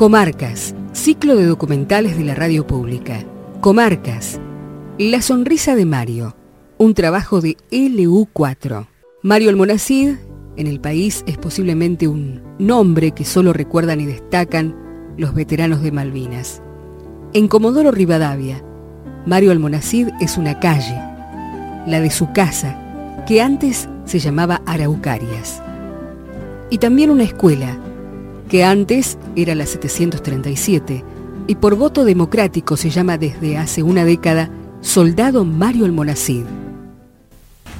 Comarcas, 0.00 0.74
ciclo 0.92 1.36
de 1.36 1.44
documentales 1.44 2.16
de 2.16 2.24
la 2.24 2.34
radio 2.34 2.66
pública. 2.66 3.22
Comarcas, 3.60 4.40
La 4.96 5.20
sonrisa 5.20 5.76
de 5.76 5.84
Mario, 5.84 6.34
un 6.78 6.94
trabajo 6.94 7.42
de 7.42 7.58
LU4. 7.70 8.86
Mario 9.22 9.50
Almonacid, 9.50 10.14
en 10.56 10.66
el 10.66 10.80
país, 10.80 11.22
es 11.26 11.36
posiblemente 11.36 12.08
un 12.08 12.40
nombre 12.58 13.10
que 13.10 13.26
solo 13.26 13.52
recuerdan 13.52 14.00
y 14.00 14.06
destacan 14.06 14.74
los 15.18 15.34
veteranos 15.34 15.82
de 15.82 15.92
Malvinas. 15.92 16.62
En 17.34 17.46
Comodoro 17.46 17.90
Rivadavia, 17.90 18.64
Mario 19.26 19.50
Almonacid 19.50 20.08
es 20.18 20.38
una 20.38 20.60
calle, 20.60 20.98
la 21.86 22.00
de 22.00 22.10
su 22.10 22.32
casa, 22.32 23.22
que 23.26 23.42
antes 23.42 23.86
se 24.06 24.18
llamaba 24.18 24.62
Araucarias. 24.64 25.62
Y 26.70 26.78
también 26.78 27.10
una 27.10 27.24
escuela, 27.24 27.78
que 28.50 28.64
antes 28.64 29.16
era 29.36 29.54
la 29.54 29.64
737 29.64 31.04
y 31.46 31.54
por 31.54 31.76
voto 31.76 32.04
democrático 32.04 32.76
se 32.76 32.90
llama 32.90 33.16
desde 33.16 33.56
hace 33.56 33.82
una 33.84 34.04
década 34.04 34.50
Soldado 34.80 35.44
Mario 35.44 35.84
Almonacid. 35.84 36.44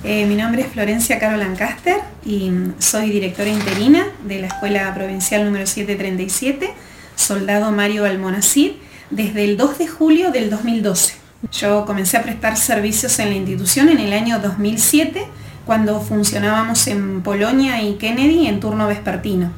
Eh, 0.04 0.24
mi 0.26 0.36
nombre 0.36 0.62
es 0.62 0.68
Florencia 0.68 1.18
Caro 1.18 1.36
Lancaster 1.36 1.96
y 2.24 2.52
soy 2.78 3.10
directora 3.10 3.50
interina 3.50 4.06
de 4.24 4.40
la 4.40 4.46
Escuela 4.46 4.94
Provincial 4.94 5.44
número 5.44 5.66
737, 5.66 6.70
Soldado 7.16 7.72
Mario 7.72 8.04
Almonacid, 8.04 8.72
desde 9.10 9.44
el 9.44 9.56
2 9.56 9.78
de 9.78 9.88
julio 9.88 10.30
del 10.30 10.50
2012. 10.50 11.14
Yo 11.52 11.84
comencé 11.84 12.16
a 12.16 12.22
prestar 12.22 12.56
servicios 12.56 13.18
en 13.18 13.30
la 13.30 13.34
institución 13.34 13.88
en 13.88 13.98
el 13.98 14.12
año 14.12 14.38
2007 14.38 15.26
cuando 15.70 16.00
funcionábamos 16.00 16.88
en 16.88 17.20
Polonia 17.20 17.80
y 17.80 17.94
Kennedy 17.94 18.48
en 18.48 18.58
turno 18.58 18.88
vespertino. 18.88 19.52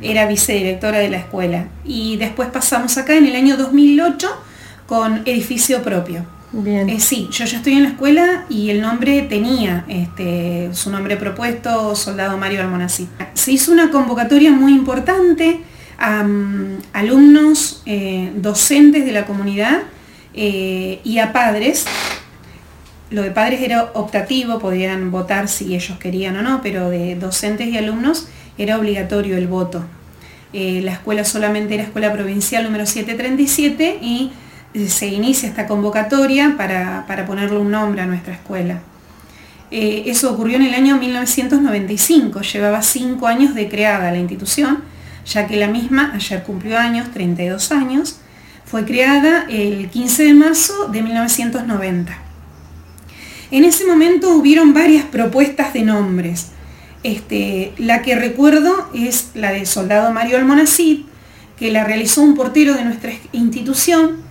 Era 0.00 0.26
vicedirectora 0.26 0.98
de 0.98 1.08
la 1.08 1.18
escuela. 1.18 1.68
Y 1.84 2.16
después 2.16 2.48
pasamos 2.48 2.98
acá 2.98 3.14
en 3.14 3.26
el 3.26 3.36
año 3.36 3.56
2008 3.56 4.28
con 4.88 5.22
edificio 5.24 5.80
propio. 5.84 6.26
Bien. 6.50 6.90
Eh, 6.90 6.98
sí, 6.98 7.28
yo 7.30 7.44
ya 7.44 7.58
estoy 7.58 7.74
en 7.74 7.84
la 7.84 7.90
escuela 7.90 8.44
y 8.48 8.70
el 8.70 8.80
nombre 8.80 9.22
tenía 9.22 9.84
este, 9.86 10.70
su 10.72 10.90
nombre 10.90 11.16
propuesto, 11.16 11.94
Soldado 11.94 12.36
Mario 12.36 12.62
Almonacid. 12.62 13.06
Se 13.34 13.52
hizo 13.52 13.70
una 13.70 13.92
convocatoria 13.92 14.50
muy 14.50 14.72
importante 14.72 15.60
a 15.96 16.24
mm, 16.24 16.78
alumnos, 16.92 17.84
eh, 17.86 18.32
docentes 18.34 19.04
de 19.04 19.12
la 19.12 19.26
comunidad 19.26 19.82
eh, 20.34 21.00
y 21.04 21.18
a 21.18 21.32
padres 21.32 21.86
lo 23.12 23.22
de 23.22 23.30
padres 23.30 23.60
era 23.60 23.90
optativo, 23.94 24.58
podían 24.58 25.10
votar 25.10 25.46
si 25.48 25.74
ellos 25.74 25.98
querían 25.98 26.36
o 26.36 26.42
no, 26.42 26.60
pero 26.62 26.88
de 26.88 27.14
docentes 27.14 27.68
y 27.68 27.76
alumnos 27.76 28.28
era 28.56 28.78
obligatorio 28.78 29.36
el 29.36 29.46
voto. 29.46 29.84
Eh, 30.54 30.80
la 30.82 30.92
escuela 30.92 31.24
solamente 31.24 31.74
era 31.74 31.82
escuela 31.82 32.12
provincial 32.12 32.64
número 32.64 32.86
737 32.86 33.98
y 34.00 34.32
eh, 34.74 34.88
se 34.88 35.08
inicia 35.08 35.48
esta 35.48 35.66
convocatoria 35.66 36.54
para, 36.56 37.06
ponerle 37.26 37.58
un 37.58 37.70
nombre 37.70 38.00
a 38.02 38.06
nuestra 38.06 38.34
escuela. 38.34 38.80
Eh, 39.70 40.04
eso 40.06 40.32
ocurrió 40.32 40.56
en 40.56 40.62
el 40.62 40.74
año 40.74 40.96
1995, 40.96 42.40
llevaba 42.42 42.82
cinco 42.82 43.26
años 43.26 43.54
de 43.54 43.68
creada 43.68 44.10
la 44.10 44.18
institución, 44.18 44.80
ya 45.26 45.46
que 45.46 45.56
la 45.56 45.68
misma 45.68 46.12
ayer 46.14 46.42
cumplió 46.42 46.78
años, 46.78 47.10
32 47.12 47.72
años, 47.72 48.16
fue 48.64 48.84
creada 48.84 49.46
el 49.50 49.88
15 49.90 50.24
de 50.24 50.34
marzo 50.34 50.88
de 50.88 51.02
1990. 51.02 52.31
En 53.52 53.64
ese 53.64 53.86
momento 53.86 54.34
hubieron 54.34 54.72
varias 54.72 55.04
propuestas 55.04 55.74
de 55.74 55.82
nombres. 55.82 56.52
Este, 57.02 57.72
la 57.76 58.00
que 58.00 58.16
recuerdo 58.16 58.88
es 58.94 59.32
la 59.34 59.52
del 59.52 59.66
soldado 59.66 60.10
Mario 60.10 60.38
Almonacid, 60.38 61.00
que 61.58 61.70
la 61.70 61.84
realizó 61.84 62.22
un 62.22 62.34
portero 62.34 62.72
de 62.74 62.86
nuestra 62.86 63.12
institución, 63.32 64.22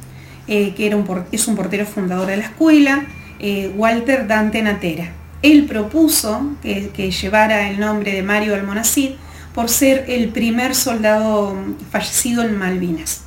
eh, 0.47 0.73
que 0.75 0.87
era 0.87 0.97
un, 0.97 1.05
es 1.31 1.47
un 1.47 1.55
portero 1.55 1.85
fundador 1.85 2.25
de 2.25 2.37
la 2.37 2.45
escuela, 2.45 3.05
eh, 3.39 3.71
Walter 3.75 4.25
Dante 4.25 4.63
Natera. 4.63 5.13
Él 5.43 5.65
propuso 5.65 6.55
que, 6.63 6.89
que, 6.89 7.11
llevara 7.11 7.69
el 7.69 7.79
nombre 7.79 8.13
de 8.13 8.23
Mario 8.23 8.55
Almonacid 8.55 9.11
por 9.53 9.69
ser 9.69 10.05
el 10.07 10.29
primer 10.29 10.73
soldado 10.73 11.55
fallecido 11.91 12.41
en 12.41 12.57
Malvinas. 12.57 13.25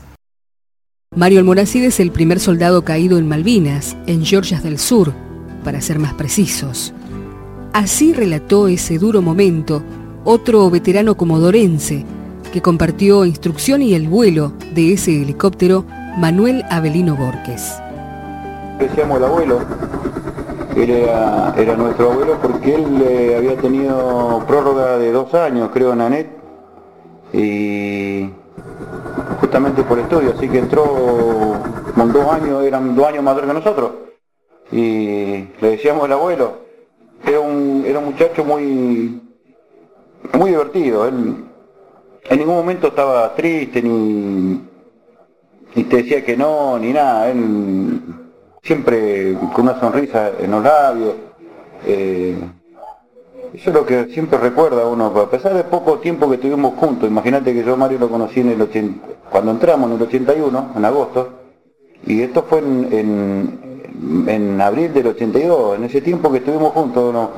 Mario 1.14 1.38
Almonacid 1.38 1.84
es 1.84 2.00
el 2.00 2.10
primer 2.10 2.40
soldado 2.40 2.84
caído 2.84 3.16
en 3.16 3.28
Malvinas, 3.28 3.96
en 4.08 4.24
Georgias 4.24 4.64
del 4.64 4.80
Sur, 4.80 5.23
para 5.64 5.80
ser 5.80 5.98
más 5.98 6.14
precisos. 6.14 6.94
Así 7.72 8.12
relató 8.12 8.68
ese 8.68 8.98
duro 8.98 9.20
momento 9.20 9.82
otro 10.22 10.70
veterano 10.70 11.16
comodorense 11.16 12.04
que 12.52 12.62
compartió 12.62 13.24
instrucción 13.24 13.82
y 13.82 13.94
el 13.94 14.08
vuelo 14.08 14.52
de 14.74 14.92
ese 14.92 15.20
helicóptero, 15.20 15.84
Manuel 16.16 16.62
Avelino 16.70 17.16
Borges. 17.16 17.74
Decíamos 18.78 19.18
el 19.18 19.24
abuelo, 19.24 19.58
era, 20.76 21.76
nuestro 21.76 22.12
abuelo 22.12 22.38
porque 22.40 22.76
él 22.76 23.02
eh, 23.02 23.34
había 23.36 23.56
tenido 23.56 24.44
prórroga 24.46 24.98
de 24.98 25.10
dos 25.10 25.34
años, 25.34 25.70
creo, 25.72 25.92
en 25.94 26.00
ANET, 26.00 26.28
y 27.32 28.30
justamente 29.40 29.82
por 29.82 29.98
estudio, 29.98 30.32
así 30.36 30.48
que 30.48 30.58
entró 30.58 30.84
con 31.94 32.12
dos 32.12 32.28
años, 32.28 32.64
eran 32.64 32.94
dos 32.94 33.06
años 33.08 33.24
mayor 33.24 33.46
que 33.46 33.54
nosotros 33.54 33.90
y 34.72 35.48
le 35.60 35.70
decíamos 35.70 36.06
el 36.06 36.12
abuelo, 36.12 36.58
era 37.26 37.40
un, 37.40 37.84
era 37.86 37.98
un 37.98 38.06
muchacho 38.06 38.44
muy, 38.44 39.20
muy 40.32 40.50
divertido, 40.50 41.06
él 41.06 41.44
en 42.24 42.38
ningún 42.38 42.56
momento 42.56 42.88
estaba 42.88 43.34
triste 43.34 43.82
ni, 43.82 44.60
ni 45.74 45.84
te 45.84 45.96
decía 45.98 46.24
que 46.24 46.36
no, 46.36 46.78
ni 46.78 46.92
nada, 46.92 47.30
él 47.30 48.00
siempre 48.62 49.34
con 49.54 49.68
una 49.68 49.78
sonrisa 49.78 50.32
en 50.40 50.50
los 50.50 50.64
labios. 50.64 51.14
Eh, 51.86 52.36
eso 53.52 53.70
es 53.70 53.76
lo 53.76 53.86
que 53.86 54.06
siempre 54.06 54.38
recuerda 54.38 54.88
uno, 54.88 55.06
a 55.06 55.30
pesar 55.30 55.54
de 55.54 55.62
poco 55.62 55.98
tiempo 55.98 56.28
que 56.28 56.36
estuvimos 56.36 56.74
juntos, 56.74 57.08
imagínate 57.08 57.52
que 57.52 57.62
yo 57.62 57.76
Mario 57.76 58.00
lo 58.00 58.08
conocí 58.08 58.40
en 58.40 58.48
el 58.48 58.60
80, 58.60 59.06
cuando 59.30 59.52
entramos 59.52 59.90
en 59.90 59.96
el 59.96 60.02
81, 60.02 60.72
en 60.76 60.84
agosto, 60.84 61.28
y 62.04 62.22
esto 62.22 62.42
fue 62.48 62.58
en 62.58 62.88
en 62.90 63.63
abril 64.60 64.92
del 64.92 65.06
82, 65.08 65.78
en 65.78 65.84
ese 65.84 66.00
tiempo 66.00 66.30
que 66.30 66.38
estuvimos 66.38 66.72
juntos, 66.72 67.30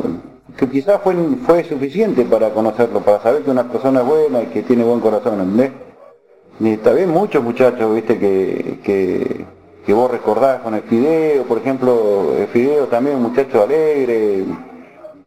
que 0.57 0.69
quizás 0.69 1.01
fue, 1.03 1.15
fue 1.45 1.65
suficiente 1.65 2.25
para 2.25 2.51
conocerlo, 2.51 3.01
para 3.01 3.21
saber 3.21 3.43
que 3.43 3.51
una 3.51 3.71
persona 3.71 4.01
es 4.01 4.07
buena 4.07 4.43
y 4.43 4.47
que 4.47 4.63
tiene 4.63 4.85
buen 4.85 5.01
corazón, 5.01 5.41
¿entendés? 5.41 5.73
Y 6.59 6.77
bien 6.77 7.11
muchos 7.11 7.43
muchachos, 7.43 7.95
viste, 7.95 8.19
que, 8.19 9.47
que, 9.85 9.93
vos 9.93 10.11
recordás 10.11 10.61
con 10.63 10.75
el 10.75 10.83
Fideo, 10.83 11.45
por 11.45 11.59
ejemplo, 11.59 12.35
el 12.39 12.47
Fideo 12.47 12.87
también 12.87 13.17
un 13.17 13.25
muchacho 13.25 13.63
alegre, 13.63 14.43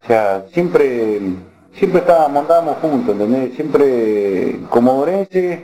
o 0.01 0.07
sea, 0.07 0.45
siempre, 0.51 1.19
siempre 1.73 1.99
estábamos, 1.99 2.41
andábamos 2.43 2.77
juntos, 2.77 3.15
¿entendés? 3.15 3.53
Siempre 3.55 4.59
como 4.69 4.97
orense 4.97 5.61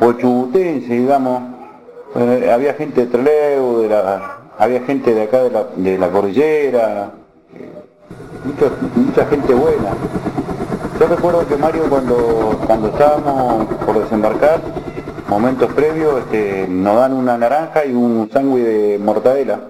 o 0.00 0.12
chubutense, 0.12 0.94
digamos, 0.94 1.42
eh, 2.14 2.50
había 2.52 2.74
gente 2.74 3.02
de 3.02 3.06
Trelew, 3.08 3.82
de 3.82 3.88
la 3.88 4.38
había 4.58 4.80
gente 4.82 5.14
de 5.14 5.22
acá 5.22 5.42
de 5.44 5.98
la, 5.98 6.10
cordillera, 6.10 7.12
mucha, 8.96 9.26
gente 9.26 9.54
buena. 9.54 9.90
Yo 10.98 11.06
recuerdo 11.06 11.46
que 11.46 11.56
Mario 11.56 11.84
cuando, 11.88 12.58
cuando 12.66 12.88
estábamos 12.88 13.66
por 13.86 14.00
desembarcar, 14.00 14.60
momentos 15.28 15.72
previos, 15.72 16.18
este, 16.18 16.66
nos 16.68 16.96
dan 16.96 17.12
una 17.12 17.38
naranja 17.38 17.86
y 17.86 17.92
un 17.92 18.28
sándwich 18.32 18.64
de 18.64 18.98
mortadela. 18.98 19.60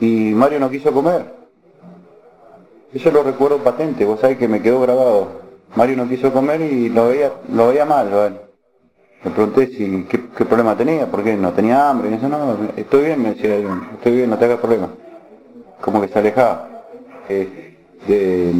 Y 0.00 0.32
Mario 0.34 0.60
no 0.60 0.70
quiso 0.70 0.90
comer. 0.92 1.34
Eso 2.94 3.10
lo 3.10 3.22
recuerdo 3.22 3.58
patente, 3.58 4.06
vos 4.06 4.20
sabés 4.20 4.38
que 4.38 4.48
me 4.48 4.62
quedó 4.62 4.80
grabado. 4.80 5.48
Mario 5.76 5.98
no 5.98 6.08
quiso 6.08 6.32
comer 6.32 6.62
y 6.62 6.88
lo 6.88 7.08
veía, 7.08 7.32
lo 7.52 7.68
veía 7.68 7.84
mal, 7.84 8.47
le 9.24 9.30
pregunté 9.30 9.66
si 9.68 10.06
qué, 10.08 10.44
problema 10.44 10.76
tenía, 10.76 11.06
porque 11.06 11.36
no 11.36 11.52
tenía 11.52 11.90
hambre, 11.90 12.10
y 12.10 12.14
eso 12.14 12.28
no, 12.28 12.56
estoy 12.76 13.06
bien, 13.06 13.22
me 13.22 13.34
decía, 13.34 13.56
estoy 13.94 14.16
bien, 14.16 14.30
no 14.30 14.38
te 14.38 14.44
hagas 14.44 14.58
problema. 14.58 14.88
Como 15.80 16.00
que 16.00 16.08
se 16.08 16.18
alejaba. 16.18 16.68
Eh, 17.28 18.52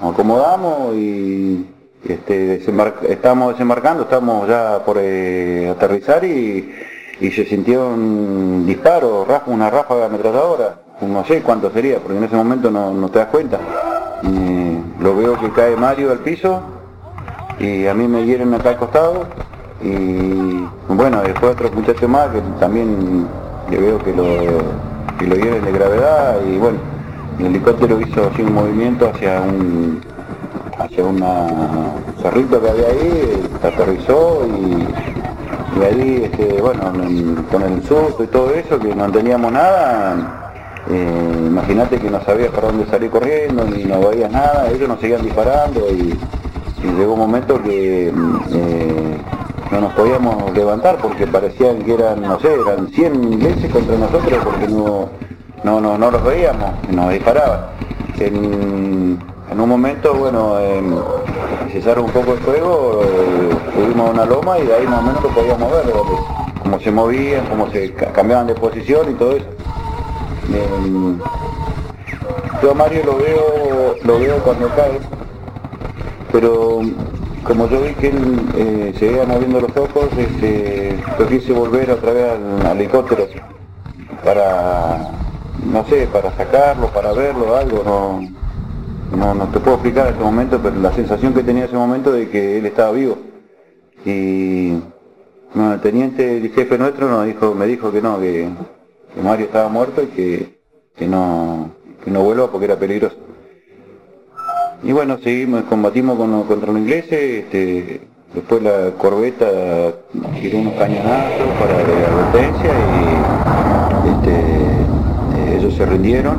nos 0.00 0.14
acomodamos 0.14 0.94
y 0.96 1.66
este, 2.06 2.60
estábamos 3.08 3.52
desembarcando, 3.52 4.02
estábamos 4.02 4.48
ya 4.48 4.84
por 4.84 4.96
eh, 5.00 5.68
aterrizar 5.68 6.24
y, 6.24 6.72
se 7.20 7.44
sintió 7.44 7.88
un 7.88 8.66
disparo, 8.66 9.24
una 9.46 9.70
ráfaga 9.70 10.06
ametralladora, 10.06 10.80
no 11.02 11.24
sé 11.24 11.40
cuánto 11.40 11.70
sería, 11.70 12.00
porque 12.00 12.18
en 12.18 12.24
ese 12.24 12.34
momento 12.34 12.68
no, 12.68 13.08
te 13.10 13.20
das 13.20 13.28
cuenta. 13.28 13.60
lo 14.98 15.16
veo 15.16 15.38
que 15.38 15.52
cae 15.52 15.76
Mario 15.76 16.10
al 16.10 16.18
piso 16.18 16.60
y 17.60 17.86
a 17.86 17.94
mí 17.94 18.08
me 18.08 18.26
hieren 18.26 18.52
acá 18.54 18.70
al 18.70 18.76
costado 18.76 19.26
y 19.82 20.68
bueno, 20.88 21.22
después 21.22 21.52
otro 21.52 21.70
muchacho 21.72 22.08
más 22.08 22.28
que 22.28 22.40
también 22.60 23.26
le 23.70 23.78
veo 23.78 23.98
que 23.98 24.12
lo, 24.12 24.24
que 25.18 25.26
lo 25.26 25.36
de 25.36 25.72
gravedad 25.72 26.36
y 26.46 26.58
bueno, 26.58 26.78
el 27.38 27.46
helicóptero 27.46 28.00
hizo 28.00 28.30
así 28.32 28.42
un 28.42 28.54
movimiento 28.54 29.08
hacia 29.08 29.40
un 29.40 30.00
hacia 30.78 31.04
un 31.04 31.24
cerrito 32.20 32.60
que 32.60 32.68
había 32.68 32.86
ahí, 32.86 33.42
aterrizó 33.62 34.46
y, 34.46 35.82
ahí, 35.82 36.22
este, 36.24 36.60
bueno, 36.60 36.92
con 37.50 37.62
el 37.62 37.82
susto 37.82 38.24
y 38.24 38.26
todo 38.26 38.52
eso, 38.54 38.78
que 38.78 38.94
no 38.94 39.10
teníamos 39.10 39.52
nada, 39.52 40.52
eh, 40.90 41.44
imagínate 41.46 41.98
que 41.98 42.10
no 42.10 42.22
sabías 42.24 42.50
para 42.50 42.68
dónde 42.68 42.86
salir 42.86 43.10
corriendo, 43.10 43.64
ni 43.64 43.84
no 43.84 44.00
veías 44.00 44.30
nada, 44.30 44.70
ellos 44.70 44.88
nos 44.88 45.00
seguían 45.00 45.22
disparando 45.22 45.80
y, 45.90 46.14
llegó 46.98 47.12
un 47.12 47.20
momento 47.20 47.62
que 47.62 48.08
eh, 48.08 49.18
no 49.72 49.80
nos 49.80 49.94
podíamos 49.94 50.52
levantar 50.52 50.98
porque 50.98 51.26
parecían 51.26 51.82
que 51.82 51.94
eran, 51.94 52.20
no 52.20 52.38
sé, 52.40 52.52
eran 52.54 52.88
100 52.88 53.38
veces 53.38 53.72
contra 53.72 53.96
nosotros 53.96 54.38
porque 54.44 54.68
no, 54.68 55.08
no, 55.64 55.80
no, 55.80 55.96
no 55.96 56.10
los 56.10 56.22
veíamos, 56.22 56.70
nos 56.90 57.10
disparaban. 57.10 57.60
En, 58.20 59.18
un 59.58 59.68
momento, 59.68 60.14
bueno, 60.14 60.58
eh, 60.60 60.82
cesaron 61.72 62.06
un 62.06 62.10
poco 62.10 62.32
el 62.32 62.38
fuego, 62.40 63.00
eh, 63.02 63.50
subimos 63.74 64.08
a 64.08 64.12
una 64.12 64.24
loma 64.24 64.58
y 64.58 64.66
de 64.66 64.74
ahí 64.74 64.86
más 64.86 65.00
o 65.00 65.02
menos 65.02 65.24
podíamos 65.26 65.70
ver, 65.70 65.94
cómo 66.62 66.80
se 66.80 66.90
movían, 66.90 67.46
cómo 67.46 67.70
se 67.70 67.92
cambiaban 67.92 68.46
de 68.46 68.54
posición 68.54 69.10
y 69.10 69.14
todo 69.14 69.32
eso. 69.32 69.46
yo 72.62 72.70
a 72.70 72.74
Mario 72.74 73.02
lo 73.06 73.16
veo, 73.18 73.94
lo 74.04 74.18
veo 74.18 74.38
cuando 74.38 74.68
cae, 74.68 74.98
pero 76.30 76.80
como 77.44 77.68
yo 77.68 77.82
vi 77.82 77.94
que 77.94 78.08
él 78.08 78.40
eh, 78.56 78.94
se 78.98 79.06
iba 79.12 79.24
moviendo 79.24 79.60
los 79.60 79.76
ojos, 79.76 80.08
este, 80.16 80.96
yo 81.18 81.28
quise 81.28 81.52
volver 81.52 81.90
otra 81.90 82.12
vez 82.12 82.32
al, 82.64 82.76
helicóptero 82.76 83.26
para, 84.24 85.10
no 85.64 85.84
sé, 85.86 86.06
para 86.12 86.30
sacarlo, 86.36 86.88
para 86.88 87.12
verlo, 87.12 87.56
algo, 87.56 88.20
no, 89.16 89.34
no, 89.34 89.48
te 89.48 89.60
puedo 89.60 89.76
explicar 89.76 90.06
en 90.06 90.12
este 90.12 90.24
momento, 90.24 90.60
pero 90.62 90.76
la 90.76 90.92
sensación 90.92 91.34
que 91.34 91.42
tenía 91.42 91.64
en 91.64 91.68
ese 91.68 91.76
momento 91.76 92.12
de 92.12 92.28
que 92.28 92.58
él 92.58 92.66
estaba 92.66 92.92
vivo. 92.92 93.18
Y 94.04 94.72
el 95.54 95.80
teniente, 95.82 96.38
el 96.38 96.50
jefe 96.50 96.78
nuestro 96.78 97.08
me 97.54 97.66
dijo 97.66 97.92
que 97.92 98.00
no, 98.00 98.20
que, 98.20 98.48
Mario 99.22 99.46
estaba 99.46 99.68
muerto 99.68 100.02
y 100.02 100.06
que 100.96 101.08
no, 101.08 101.70
que 102.04 102.10
no 102.10 102.22
vuelva 102.22 102.50
porque 102.50 102.64
era 102.66 102.78
peligroso. 102.78 103.16
Y 104.84 104.92
bueno, 104.92 105.18
seguimos, 105.22 105.62
combatimos 105.64 106.18
contra 106.46 106.72
los 106.72 106.80
ingleses, 106.80 107.44
este, 107.44 108.00
después 108.34 108.62
la 108.62 108.90
corbeta 108.98 109.46
tiró 110.40 110.58
unos 110.58 110.74
cañonazos 110.74 111.48
para 111.60 111.74
la 111.74 111.82
advertencia 112.08 112.72
y 112.98 114.10
este, 114.10 114.34
eh, 114.34 115.56
ellos 115.58 115.74
se 115.74 115.86
rindieron. 115.86 116.36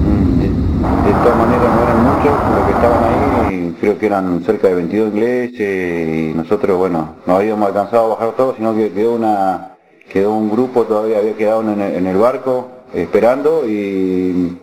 Mm, 0.00 0.40
de, 0.40 1.12
todas 1.22 1.38
maneras 1.38 1.68
no 1.74 1.82
eran 1.82 2.02
muchos 2.02 2.32
los 2.50 2.66
que 2.66 2.72
estaban 2.72 3.46
ahí, 3.46 3.76
creo 3.80 3.98
que 3.98 4.06
eran 4.06 4.42
cerca 4.44 4.68
de 4.68 4.74
22 4.74 5.14
ingleses 5.14 6.08
y 6.08 6.32
nosotros, 6.34 6.76
bueno, 6.76 7.14
no 7.26 7.36
habíamos 7.36 7.68
alcanzado 7.68 8.06
a 8.06 8.08
bajar 8.16 8.32
todos, 8.32 8.56
sino 8.56 8.74
que 8.74 8.90
quedó 8.90 9.14
una 9.14 9.74
quedó 10.08 10.34
un 10.34 10.50
grupo, 10.50 10.84
todavía 10.84 11.18
había 11.18 11.34
quedado 11.34 11.62
en 11.62 12.06
el, 12.06 12.16
barco 12.16 12.68
esperando 12.92 13.68
y 13.68 14.58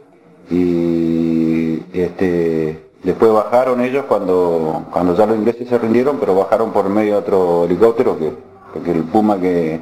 este, 1.94 2.80
después 3.04 3.32
bajaron 3.32 3.82
ellos 3.82 4.06
cuando, 4.06 4.88
cuando 4.92 5.16
ya 5.16 5.26
los 5.26 5.38
ingleses 5.38 5.68
se 5.68 5.78
rindieron, 5.78 6.20
pero 6.20 6.36
bajaron 6.36 6.72
por 6.72 6.90
medio 6.90 7.14
de 7.14 7.18
otro 7.20 7.66
helicóptero, 7.66 8.18
que, 8.18 8.32
porque 8.74 8.92
el 8.92 9.04
Puma 9.04 9.40
que, 9.40 9.80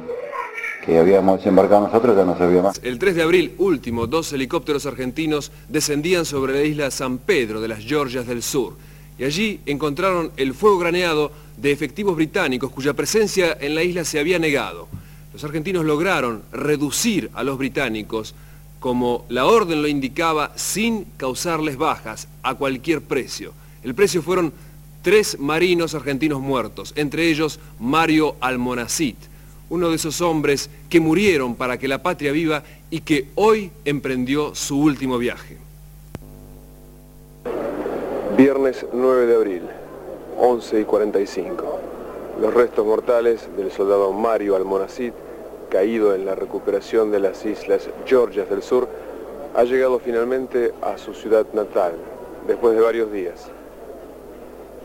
que 0.84 0.98
habíamos 0.98 1.38
desembarcado 1.38 1.86
nosotros 1.86 2.16
ya 2.16 2.24
no 2.24 2.36
servía 2.36 2.62
más. 2.62 2.80
El 2.82 2.98
3 2.98 3.14
de 3.14 3.22
abril 3.22 3.54
último, 3.58 4.06
dos 4.06 4.32
helicópteros 4.32 4.86
argentinos 4.86 5.52
descendían 5.68 6.24
sobre 6.24 6.54
la 6.54 6.62
isla 6.62 6.90
San 6.90 7.18
Pedro 7.18 7.60
de 7.60 7.68
las 7.68 7.84
Georgias 7.84 8.26
del 8.26 8.42
Sur 8.42 8.74
y 9.20 9.24
allí 9.24 9.60
encontraron 9.66 10.32
el 10.38 10.54
fuego 10.54 10.78
graneado 10.78 11.30
de 11.58 11.72
efectivos 11.72 12.16
británicos 12.16 12.70
cuya 12.70 12.94
presencia 12.94 13.54
en 13.60 13.74
la 13.74 13.82
isla 13.82 14.02
se 14.06 14.18
había 14.18 14.38
negado. 14.38 14.88
Los 15.34 15.44
argentinos 15.44 15.84
lograron 15.84 16.42
reducir 16.52 17.30
a 17.34 17.44
los 17.44 17.58
británicos 17.58 18.34
como 18.80 19.26
la 19.28 19.46
orden 19.46 19.82
lo 19.82 19.88
indicaba, 19.88 20.52
sin 20.56 21.04
causarles 21.16 21.76
bajas 21.76 22.26
a 22.42 22.54
cualquier 22.54 23.02
precio. 23.02 23.52
El 23.84 23.94
precio 23.94 24.22
fueron 24.22 24.52
tres 25.02 25.38
marinos 25.38 25.94
argentinos 25.94 26.40
muertos, 26.40 26.92
entre 26.96 27.28
ellos 27.28 27.60
Mario 27.78 28.36
Almonacid, 28.40 29.16
uno 29.68 29.90
de 29.90 29.96
esos 29.96 30.20
hombres 30.22 30.70
que 30.88 30.98
murieron 30.98 31.54
para 31.54 31.78
que 31.78 31.88
la 31.88 32.02
patria 32.02 32.32
viva 32.32 32.64
y 32.90 33.00
que 33.00 33.28
hoy 33.34 33.70
emprendió 33.84 34.54
su 34.54 34.80
último 34.80 35.18
viaje. 35.18 35.58
Viernes 38.36 38.86
9 38.92 39.26
de 39.26 39.34
abril, 39.34 39.62
11 40.38 40.80
y 40.80 40.84
45. 40.84 41.80
Los 42.40 42.54
restos 42.54 42.86
mortales 42.86 43.46
del 43.56 43.70
soldado 43.70 44.12
Mario 44.12 44.56
Almonacid 44.56 45.12
caído 45.70 46.14
en 46.14 46.26
la 46.26 46.34
recuperación 46.34 47.10
de 47.10 47.20
las 47.20 47.46
islas 47.46 47.88
Georgias 48.04 48.50
del 48.50 48.62
Sur, 48.62 48.88
ha 49.54 49.64
llegado 49.64 49.98
finalmente 49.98 50.72
a 50.82 50.98
su 50.98 51.14
ciudad 51.14 51.46
natal, 51.54 51.92
después 52.46 52.76
de 52.76 52.82
varios 52.82 53.10
días. 53.10 53.48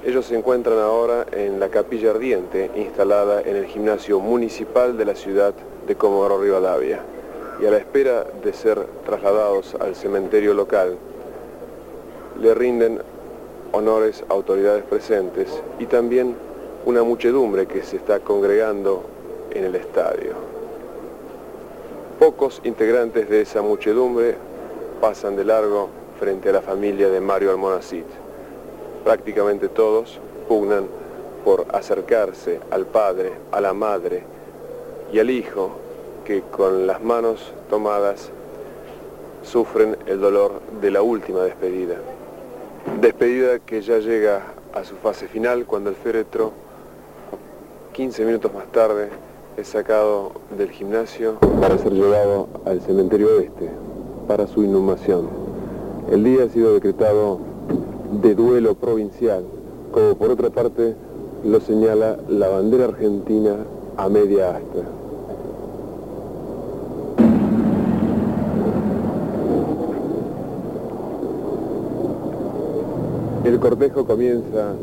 Ellos 0.06 0.28
se 0.28 0.38
encuentran 0.38 0.78
ahora 0.78 1.26
en 1.32 1.60
la 1.60 1.70
capilla 1.70 2.12
ardiente 2.12 2.70
instalada 2.76 3.42
en 3.42 3.56
el 3.56 3.66
gimnasio 3.66 4.20
municipal 4.20 4.98
de 4.98 5.06
la 5.06 5.16
ciudad 5.16 5.54
de 5.88 5.96
Comodoro 5.96 6.40
Rivadavia 6.40 7.00
y 7.60 7.66
a 7.66 7.72
la 7.72 7.78
espera 7.78 8.26
de 8.44 8.54
ser 8.54 8.86
trasladados 9.06 9.76
al 9.80 9.96
cementerio 9.96 10.54
local, 10.54 10.98
le 12.40 12.54
rinden 12.54 13.02
honores 13.72 14.24
a 14.30 14.34
autoridades 14.34 14.84
presentes 14.84 15.48
y 15.80 15.86
también 15.86 16.36
una 16.86 17.04
muchedumbre 17.04 17.66
que 17.66 17.82
se 17.82 17.98
está 17.98 18.20
congregando 18.20 19.04
en 19.52 19.64
el 19.64 19.76
estadio. 19.76 20.55
Pocos 22.20 22.62
integrantes 22.64 23.30
de 23.30 23.42
esa 23.42 23.62
muchedumbre 23.62 24.36
pasan 25.02 25.36
de 25.36 25.44
largo 25.44 25.90
frente 26.18 26.48
a 26.48 26.54
la 26.54 26.62
familia 26.62 27.10
de 27.10 27.20
Mario 27.20 27.52
Almonacid. 27.52 28.06
Prácticamente 29.04 29.68
todos 29.68 30.22
pugnan 30.48 30.86
por 31.44 31.66
acercarse 31.74 32.62
al 32.72 32.86
padre, 32.86 33.34
a 33.52 33.60
la 33.60 33.74
madre 33.74 34.24
y 35.12 35.20
al 35.20 35.30
hijo 35.30 35.72
que 36.24 36.42
con 36.42 36.88
las 36.88 37.04
manos 37.04 37.52
tomadas 37.70 38.30
sufren 39.44 39.98
el 40.06 40.22
dolor 40.22 40.62
de 40.82 40.92
la 40.92 41.02
última 41.02 41.44
despedida. 41.44 41.96
Despedida 43.02 43.60
que 43.60 43.82
ya 43.82 43.98
llega 43.98 44.42
a 44.74 44.86
su 44.86 44.96
fase 44.96 45.28
final 45.28 45.66
cuando 45.66 45.90
el 45.90 45.98
féretro, 45.98 46.54
15 47.92 48.24
minutos 48.24 48.54
más 48.54 48.72
tarde, 48.72 49.10
es 49.58 49.70
sacado 49.70 50.32
del 50.58 50.70
gimnasio 50.70 51.36
para 51.62 51.78
ser 51.78 51.94
llevado 51.94 52.48
al 52.66 52.82
cementerio 52.82 53.38
oeste 53.38 53.70
para 54.28 54.48
su 54.48 54.64
inhumación. 54.64 55.28
El 56.12 56.24
día 56.26 56.44
ha 56.44 56.50
sido 56.50 56.74
decretado 56.74 57.40
de 58.22 58.36
duelo 58.36 58.76
provincial, 58.76 59.46
como 59.94 60.16
por 60.16 60.32
otra 60.32 60.50
parte 60.50 60.96
lo 61.46 61.62
señala 61.62 62.18
la 62.28 62.50
bandera 62.50 62.86
argentina 62.86 63.56
a 63.96 64.10
media 64.10 64.58
asta. 64.58 64.82
El 73.46 73.60
cortejo 73.60 74.06
comienza 74.06 74.74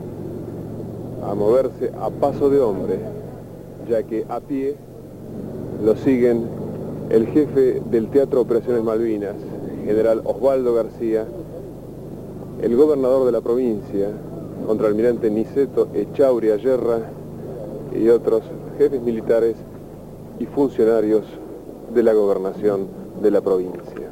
a 1.29 1.35
moverse 1.35 1.93
a 2.01 2.09
paso 2.09 2.49
de 2.49 2.61
hombre 2.61 3.22
ya 3.89 4.03
que 4.03 4.25
a 4.29 4.41
pie 4.41 4.75
lo 5.85 5.97
siguen 5.97 6.47
el 7.11 7.27
jefe 7.27 7.83
del 7.91 8.09
Teatro 8.09 8.41
Operaciones 8.41 8.83
Malvinas, 8.83 9.35
general 9.85 10.23
Osvaldo 10.25 10.75
García, 10.75 11.27
el 12.63 12.77
gobernador 12.77 13.27
de 13.27 13.33
la 13.33 13.41
provincia, 13.41 14.09
contraalmirante 14.67 15.31
Niceto 15.31 15.89
Echauria 15.95 16.57
Yerra 16.57 17.01
y 17.95 18.09
otros 18.09 18.43
jefes 18.79 19.03
militares 19.03 19.57
y 20.39 20.47
funcionarios 20.47 21.25
de 21.93 22.03
la 22.03 22.13
gobernación 22.13 22.87
de 23.21 23.31
la 23.31 23.41
provincia. 23.41 24.12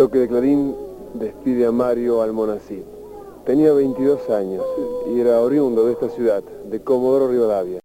Toque 0.00 0.18
de 0.18 0.28
Clarín 0.28 0.74
despide 1.14 1.66
a 1.66 1.72
Mario 1.72 2.22
Almonacid. 2.22 2.82
Tenía 3.44 3.72
22 3.72 4.30
años 4.30 4.62
y 5.12 5.20
era 5.20 5.40
oriundo 5.40 5.86
de 5.86 5.92
esta 5.92 6.08
ciudad, 6.08 6.42
de 6.70 6.80
Comodoro 6.80 7.28
Rivadavia. 7.28 7.80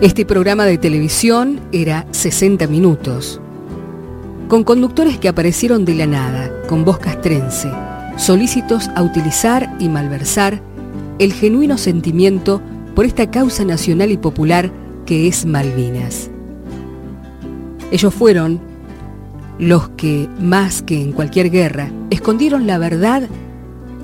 Este 0.00 0.24
programa 0.24 0.64
de 0.64 0.78
televisión 0.78 1.60
era 1.72 2.06
60 2.10 2.66
minutos, 2.66 3.40
con 4.48 4.64
conductores 4.64 5.18
que 5.18 5.28
aparecieron 5.28 5.84
de 5.84 5.94
la 5.94 6.06
nada, 6.06 6.50
con 6.68 6.84
voz 6.84 6.98
castrense, 6.98 7.70
solícitos 8.16 8.88
a 8.94 9.02
utilizar 9.02 9.76
y 9.78 9.88
malversar 9.88 10.60
el 11.18 11.32
genuino 11.32 11.78
sentimiento 11.78 12.60
por 12.94 13.04
esta 13.04 13.30
causa 13.30 13.64
nacional 13.64 14.10
y 14.10 14.16
popular 14.16 14.70
que 15.06 15.26
es 15.26 15.46
Malvinas. 15.46 16.30
Ellos 17.90 18.14
fueron 18.14 18.73
los 19.58 19.88
que, 19.90 20.28
más 20.40 20.82
que 20.82 21.00
en 21.00 21.12
cualquier 21.12 21.50
guerra, 21.50 21.90
escondieron 22.10 22.66
la 22.66 22.78
verdad 22.78 23.28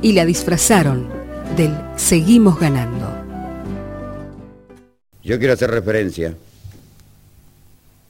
y 0.03 0.13
la 0.13 0.25
disfrazaron 0.25 1.09
del 1.57 1.77
seguimos 1.97 2.59
ganando. 2.59 3.09
Yo 5.23 5.39
quiero 5.39 5.55
hacer 5.55 5.71
referencia 5.71 6.35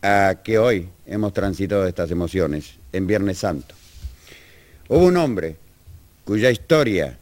a 0.03 0.37
que 0.45 0.59
hoy 0.59 0.89
hemos 1.07 1.33
transitado 1.33 1.87
estas 1.87 2.11
emociones 2.11 2.75
en 2.93 3.07
Viernes 3.07 3.39
Santo. 3.39 3.75
Hubo 4.89 5.05
un 5.07 5.17
hombre 5.17 5.57
cuya 6.25 6.51
historia 6.51 7.19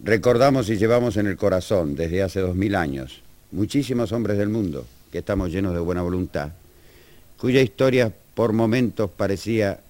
recordamos 0.00 0.68
y 0.68 0.76
llevamos 0.76 1.16
en 1.16 1.26
el 1.26 1.36
corazón 1.36 1.96
desde 1.96 2.22
hace 2.22 2.40
dos 2.40 2.54
mil 2.54 2.74
años, 2.74 3.22
muchísimos 3.50 4.12
hombres 4.12 4.36
del 4.36 4.48
mundo 4.48 4.86
que 5.10 5.18
estamos 5.18 5.50
llenos 5.50 5.72
de 5.72 5.80
buena 5.80 6.02
voluntad, 6.02 6.50
cuya 7.38 7.62
historia 7.62 8.12
por 8.36 8.52
momentos 8.52 9.10
parecía 9.10 9.80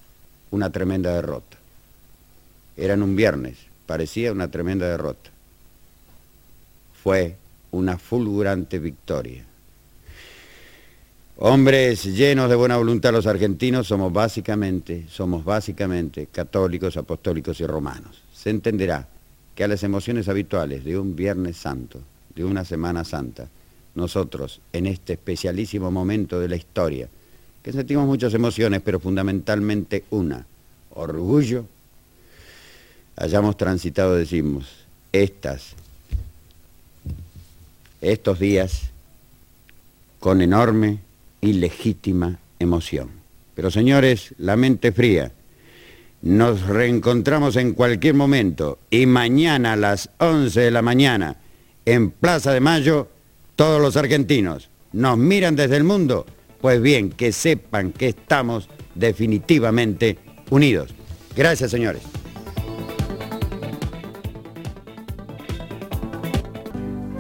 una 0.53 0.71
tremenda 0.71 1.13
derrota. 1.13 1.57
Era 2.77 2.95
en 2.95 3.03
un 3.03 3.17
viernes, 3.17 3.57
parecía 3.87 4.31
una 4.31 4.49
tremenda 4.49 4.89
derrota. 4.89 5.31
Fue 7.03 7.35
una 7.73 7.99
fulgurante 7.99 8.79
victoria. 8.79 9.45
Hombres 11.39 12.05
llenos 12.05 12.49
de 12.49 12.55
buena 12.55 12.77
voluntad 12.77 13.13
los 13.13 13.27
argentinos 13.27 13.89
somos 13.89 14.13
básicamente, 14.13 15.07
somos 15.11 15.45
básicamente 15.45 16.29
católicos, 16.31 16.97
apostólicos 16.97 17.61
y 17.61 17.67
romanos. 17.67 18.23
Se 18.33 18.51
entenderá 18.51 19.09
que 19.57 19.65
a 19.65 19.69
las 19.69 19.83
emociones 19.83 20.29
habituales 20.29 20.85
de 20.85 20.97
un 20.97 21.17
Viernes 21.17 21.57
Santo, 21.57 22.01
de 22.37 22.45
una 22.45 22.65
Semana 22.65 23.03
Santa, 23.03 23.49
nosotros, 23.97 24.61
en 24.73 24.87
este 24.87 25.15
especialísimo 25.15 25.91
momento 25.91 26.39
de 26.39 26.49
la 26.49 26.57
historia, 26.57 27.09
que 27.67 27.73
sentimos 27.73 28.07
muchas 28.07 28.33
emociones, 28.33 28.81
pero 28.81 29.01
fundamentalmente 29.01 30.05
una, 30.11 30.47
orgullo, 30.95 31.65
hayamos 33.17 33.57
transitado, 33.57 34.15
decimos, 34.15 34.69
estas, 35.11 35.71
estos 38.01 38.39
días 38.39 38.83
con 40.21 40.43
enorme 40.43 41.01
y 41.41 41.55
legítima 41.55 42.39
emoción. 42.61 43.11
Pero 43.57 43.73
señores, 43.73 44.33
la 44.39 44.55
mente 44.55 44.93
fría, 44.93 45.33
nos 46.23 46.69
reencontramos 46.69 47.57
en 47.57 47.73
cualquier 47.73 48.15
momento 48.15 48.79
y 48.91 49.07
mañana 49.07 49.73
a 49.73 49.77
las 49.77 50.11
11 50.19 50.61
de 50.61 50.71
la 50.71 50.83
mañana 50.83 51.35
en 51.85 52.13
Plaza 52.13 52.53
de 52.53 52.61
Mayo, 52.61 53.09
todos 53.57 53.83
los 53.83 53.97
argentinos 53.97 54.69
nos 54.93 55.19
miran 55.19 55.57
desde 55.57 55.77
el 55.77 55.83
mundo 55.83 56.27
pues 56.67 56.83
bien, 56.83 57.11
que 57.11 57.31
sepan 57.31 57.93
que 57.93 58.09
estamos 58.09 58.69
definitivamente 58.97 60.19
unidos. 60.51 60.93
Gracias, 61.37 61.71
señores. 61.71 62.03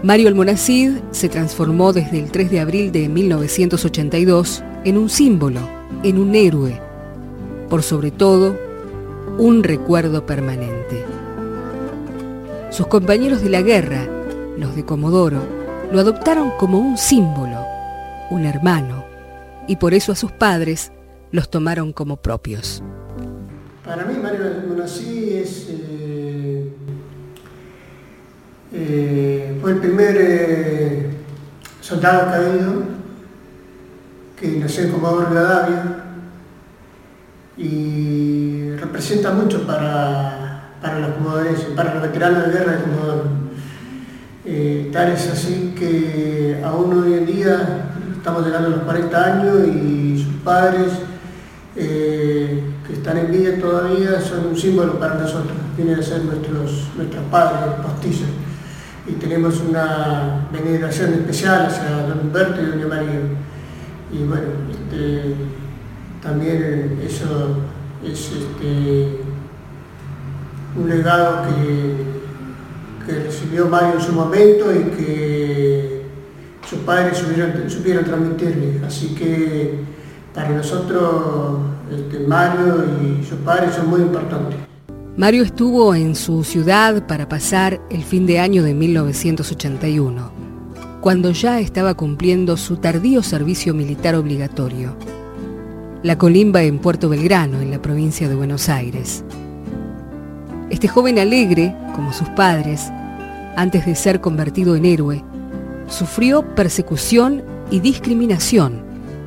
Mario 0.03 0.27
Almonacid 0.27 0.95
se 1.13 1.29
transformó 1.29 1.93
desde 1.93 2.19
el 2.19 2.33
3 2.33 2.51
de 2.51 2.59
abril 2.59 2.91
de 2.91 3.09
1982 3.09 4.65
en 4.85 4.99
un 4.99 5.09
símbolo, 5.09 5.61
en 6.03 6.19
un 6.19 6.35
héroe, 6.35 6.81
por 7.71 7.85
sobre 7.85 8.11
todo, 8.11 8.59
un 9.39 9.63
recuerdo 9.63 10.27
permanente. 10.27 11.05
Sus 12.73 12.89
compañeros 12.89 13.45
de 13.45 13.51
la 13.51 13.63
guerra, 13.63 14.09
los 14.59 14.75
de 14.75 14.85
Comodoro, 14.85 15.41
lo 15.93 16.01
adoptaron 16.01 16.51
como 16.59 16.81
un 16.81 16.99
símbolo, 16.99 17.65
un 18.31 18.45
hermano, 18.45 19.06
y 19.67 19.77
por 19.77 19.95
eso 19.95 20.13
a 20.13 20.17
sus 20.17 20.33
padres 20.33 20.93
los 21.33 21.51
tomaron 21.51 21.93
como 21.93 22.17
propios. 22.17 22.83
Para 23.85 24.05
mí 24.05 24.19
Mario 24.21 24.63
Monací 24.69 25.35
es, 25.35 25.69
eh, 25.71 26.73
eh, 28.73 29.59
fue 29.61 29.73
el 29.73 29.79
primer 29.79 30.17
eh, 30.19 31.11
soldado 31.81 32.31
caído 32.31 32.83
que 34.39 34.49
nació 34.59 34.85
en 34.85 34.91
Comodoro 34.91 35.29
Rivadavia 35.29 36.05
y 37.57 38.71
representa 38.77 39.33
mucho 39.33 39.67
para, 39.67 40.75
para 40.83 40.99
los 40.99 41.11
comodorenses, 41.13 41.67
para 41.77 41.95
los 41.95 42.03
veteranos 42.03 42.47
de 42.47 42.53
guerra 42.53 42.73
de 42.73 42.83
Comodoro. 42.83 43.25
tal 44.93 45.13
es 45.13 45.31
así 45.31 45.75
que 45.79 46.61
aún 46.65 47.03
hoy 47.03 47.15
en 47.15 47.27
día 47.27 47.96
estamos 48.27 48.45
llegando 48.45 48.67
a 48.67 48.71
los 48.73 48.81
40 48.81 49.25
años 49.25 49.69
y 49.69 50.21
sus 50.21 50.35
padres, 50.43 50.91
eh, 51.77 52.61
que 52.85 52.93
están 52.95 53.19
en 53.19 53.31
vida 53.31 53.57
todavía, 53.61 54.21
son 54.21 54.49
un 54.49 54.57
símbolo 54.57 54.99
para 54.99 55.15
nosotros, 55.15 55.57
vienen 55.77 56.01
a 56.01 56.03
ser 56.03 56.25
nuestros, 56.25 56.89
nuestros 56.97 57.23
padres 57.31 57.75
postizos. 57.81 58.27
Y 59.07 59.13
tenemos 59.13 59.61
una 59.61 60.49
veneración 60.53 61.13
especial 61.13 61.67
hacia 61.67 61.89
don 61.89 62.19
Humberto 62.19 62.61
y 62.63 62.67
doña 62.67 62.87
María. 62.89 63.21
Y 64.13 64.19
bueno, 64.25 64.49
este, 64.73 65.37
también 66.21 66.99
eso 67.07 67.59
es 68.05 68.33
este, 68.33 69.21
un 70.77 70.89
legado 70.89 71.45
que, 71.45 73.07
que 73.07 73.23
recibió 73.23 73.69
Mario 73.69 74.01
en 74.01 74.01
su 74.01 74.13
momento 74.13 74.75
y 74.75 74.83
que 74.97 75.96
sus 76.69 76.81
padres 76.81 77.19
supieron, 77.19 78.05
transmitirle. 78.05 78.81
Así 78.85 79.15
que 79.15 79.81
para 80.35 80.51
nosotros 80.51 81.59
este, 81.91 82.21
Mario 82.21 82.85
y 83.03 83.25
sus 83.25 83.39
padres 83.41 83.75
son 83.75 83.89
muy 83.89 84.01
importantes. 84.01 84.59
Mario 85.17 85.45
estuvo 85.45 85.95
en 85.95 86.15
su 86.15 86.45
ciudad 86.45 87.07
para 87.07 87.29
pasar 87.29 87.81
el 87.91 88.05
fin 88.05 88.27
de 88.27 88.39
año 88.39 88.63
de 88.63 88.75
1981, 88.75 90.31
cuando 91.01 91.31
ya 91.31 91.59
estaba 91.61 91.95
cumpliendo 91.95 92.57
su 92.59 92.77
tardío 92.77 93.23
servicio 93.23 93.73
militar 93.73 94.15
obligatorio. 94.15 94.95
La 96.03 96.19
colimba 96.19 96.63
en 96.63 96.79
Puerto 96.79 97.09
Belgrano, 97.09 97.61
en 97.61 97.71
la 97.71 97.81
provincia 97.81 98.29
de 98.29 98.35
Buenos 98.35 98.69
Aires. 98.69 99.25
Este 100.69 100.87
joven 100.87 101.19
alegre, 101.19 101.75
como 101.95 102.13
sus 102.13 102.29
padres, 102.31 102.91
antes 103.57 103.87
de 103.87 103.95
ser 103.95 104.21
convertido 104.21 104.77
en 104.77 104.85
héroe, 104.85 105.25
sufrió 105.87 106.55
persecución 106.55 107.43
y 107.71 107.81
discriminación 107.81 108.85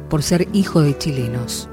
por 0.10 0.24
ser 0.24 0.48
hijo 0.54 0.82
de 0.82 0.98
chilenos. 0.98 1.70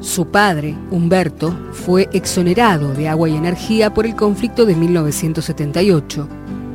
Su 0.00 0.26
padre, 0.26 0.76
Humberto, 0.90 1.56
fue 1.72 2.08
exonerado 2.12 2.92
de 2.92 3.08
agua 3.08 3.28
y 3.28 3.36
energía 3.36 3.94
por 3.94 4.06
el 4.06 4.14
conflicto 4.14 4.66
de 4.66 4.74
1978, 4.74 6.28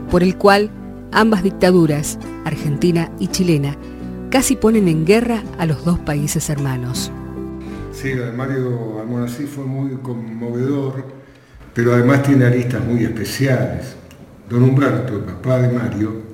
por 0.10 0.24
el 0.24 0.38
cual 0.38 0.70
ambas 1.12 1.44
dictaduras, 1.44 2.18
argentina 2.46 3.12
y 3.20 3.28
chilena, 3.28 3.78
casi 4.30 4.56
ponen 4.56 4.88
en 4.88 5.06
guerra 5.06 5.44
a 5.60 5.66
los 5.66 5.86
dos 5.86 6.00
países 6.00 6.50
hermanos. 6.50 7.12
Sí, 7.92 8.14
Mario 8.36 9.00
Almonací 9.00 9.44
fue 9.44 9.66
muy 9.66 9.98
conmovedor, 9.98 11.06
pero 11.74 11.94
además 11.94 12.24
tiene 12.24 12.46
aristas 12.46 12.84
muy 12.84 13.04
especiales. 13.04 13.96
Don 14.50 14.64
Humberto, 14.64 15.18
el 15.18 15.24
papá 15.24 15.60
de 15.60 15.72
Mario, 15.72 16.31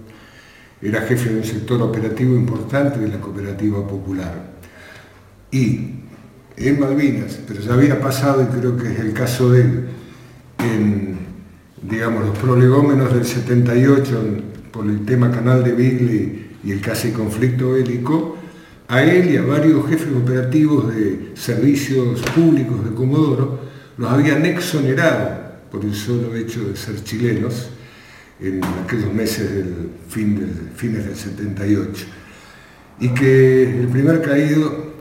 era 0.81 1.01
jefe 1.01 1.29
de 1.29 1.37
un 1.37 1.43
sector 1.43 1.81
operativo 1.81 2.35
importante 2.35 2.99
de 2.99 3.07
la 3.07 3.19
cooperativa 3.19 3.87
popular. 3.87 4.51
Y 5.51 5.91
en 6.55 6.79
Malvinas, 6.79 7.39
pero 7.47 7.61
ya 7.61 7.73
había 7.73 7.99
pasado, 7.99 8.43
y 8.43 8.45
creo 8.45 8.77
que 8.77 8.91
es 8.91 8.99
el 8.99 9.13
caso 9.13 9.51
de 9.51 9.61
él, 9.61 9.87
en 10.59 11.17
digamos, 11.81 12.25
los 12.25 12.37
prolegómenos 12.37 13.13
del 13.13 13.25
78 13.25 14.21
por 14.71 14.85
el 14.87 15.05
tema 15.05 15.31
Canal 15.31 15.63
de 15.63 15.71
Beagle 15.71 16.47
y 16.63 16.71
el 16.71 16.81
casi 16.81 17.11
conflicto 17.11 17.73
bélico, 17.73 18.37
a 18.87 19.03
él 19.03 19.31
y 19.31 19.37
a 19.37 19.41
varios 19.41 19.87
jefes 19.87 20.09
operativos 20.15 20.95
de 20.95 21.31
servicios 21.35 22.21
públicos 22.35 22.83
de 22.85 22.95
Comodoro 22.95 23.59
los 23.97 24.09
habían 24.09 24.45
exonerado 24.45 25.47
por 25.71 25.83
el 25.83 25.93
solo 25.93 26.35
hecho 26.35 26.63
de 26.63 26.75
ser 26.75 27.03
chilenos 27.03 27.69
en 28.39 28.63
aquellos 28.63 29.13
meses 29.13 29.53
del 29.53 29.89
fin 30.09 30.39
del, 30.39 30.71
fines 30.75 31.05
del 31.05 31.15
78. 31.15 32.05
Y 32.99 33.09
que 33.09 33.81
el 33.81 33.87
primer 33.87 34.21
caído 34.21 34.93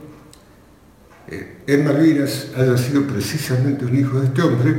eh, 1.28 1.58
en 1.66 1.84
Malvinas 1.84 2.52
haya 2.56 2.76
sido 2.76 3.02
precisamente 3.06 3.84
un 3.84 3.98
hijo 3.98 4.20
de 4.20 4.26
este 4.26 4.42
hombre, 4.42 4.74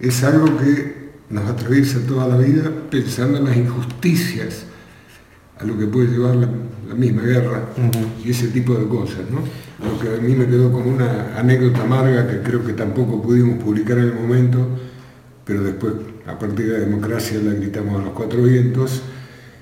es 0.00 0.24
algo 0.24 0.56
que 0.58 1.06
nos 1.30 1.48
atraviesa 1.48 2.00
toda 2.06 2.28
la 2.28 2.36
vida 2.36 2.70
pensando 2.90 3.38
en 3.38 3.44
las 3.44 3.56
injusticias 3.56 4.64
a 5.58 5.64
lo 5.64 5.78
que 5.78 5.86
puede 5.86 6.08
llevar 6.08 6.36
la, 6.36 6.48
misma 6.94 7.22
guerra 7.22 7.62
y 8.24 8.30
ese 8.30 8.48
tipo 8.48 8.74
de 8.74 8.86
cosas. 8.86 9.22
¿no? 9.30 9.40
Lo 9.84 9.98
que 9.98 10.16
a 10.16 10.20
mí 10.20 10.34
me 10.34 10.46
quedó 10.46 10.70
como 10.70 10.90
una 10.90 11.36
anécdota 11.36 11.82
amarga 11.82 12.28
que 12.28 12.42
creo 12.42 12.64
que 12.64 12.74
tampoco 12.74 13.20
pudimos 13.20 13.62
publicar 13.62 13.98
en 13.98 14.04
el 14.04 14.14
momento, 14.14 14.68
pero 15.44 15.62
después, 15.62 15.94
a 16.26 16.38
partir 16.38 16.66
de 16.66 16.72
la 16.72 16.78
democracia, 16.80 17.38
la 17.42 17.52
gritamos 17.52 18.00
a 18.00 18.04
los 18.04 18.12
cuatro 18.12 18.42
vientos, 18.42 19.02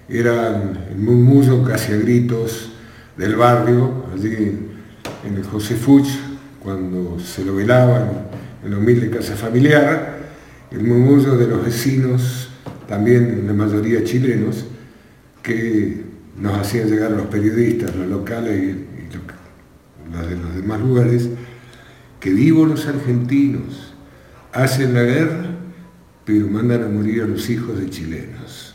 era 0.09 0.63
el 0.91 0.97
murmullo 0.97 1.63
casi 1.63 1.93
a 1.93 1.97
gritos 1.97 2.73
del 3.17 3.37
barrio, 3.37 4.07
allí 4.13 4.35
en 5.25 5.37
el 5.37 5.45
José 5.45 5.77
Fuch, 5.77 6.09
cuando 6.63 7.19
se 7.21 7.45
lo 7.45 7.55
velaban 7.55 8.29
en 8.65 8.71
la 8.71 8.79
humilde 8.79 9.11
casa 9.11 9.37
familiar, 9.37 10.19
el 10.71 10.83
murmullo 10.83 11.37
de 11.37 11.47
los 11.47 11.65
vecinos, 11.65 12.49
también 12.89 13.47
la 13.47 13.53
mayoría 13.53 14.03
chilenos, 14.03 14.65
que 15.43 16.03
nos 16.39 16.59
hacían 16.59 16.89
llegar 16.89 17.11
los 17.11 17.27
periodistas, 17.27 17.95
los 17.95 18.09
locales 18.09 18.59
y, 18.59 18.95
los 20.13 20.29
de 20.29 20.37
los 20.37 20.55
demás 20.55 20.81
lugares, 20.81 21.29
que 22.21 22.31
vivos 22.31 22.69
los 22.69 22.87
argentinos, 22.87 23.95
hacen 24.53 24.95
la 24.95 25.03
guerra, 25.03 25.54
pero 26.25 26.49
mandan 26.49 26.85
a 26.85 26.89
morir 26.89 27.23
a 27.23 27.27
los 27.27 27.49
hijos 27.51 27.79
de 27.79 27.91
chilenos. 27.91 28.75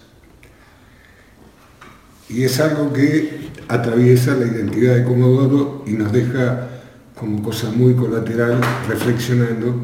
Y 2.29 2.43
es 2.43 2.59
algo 2.59 2.93
que 2.93 3.49
atraviesa 3.67 4.35
la 4.35 4.45
identidad 4.45 4.95
de 4.95 5.03
Comodoro 5.03 5.83
y 5.87 5.91
nos 5.91 6.11
deja 6.11 6.69
como 7.15 7.41
cosa 7.41 7.71
muy 7.71 7.95
colateral 7.95 8.61
reflexionando 8.87 9.75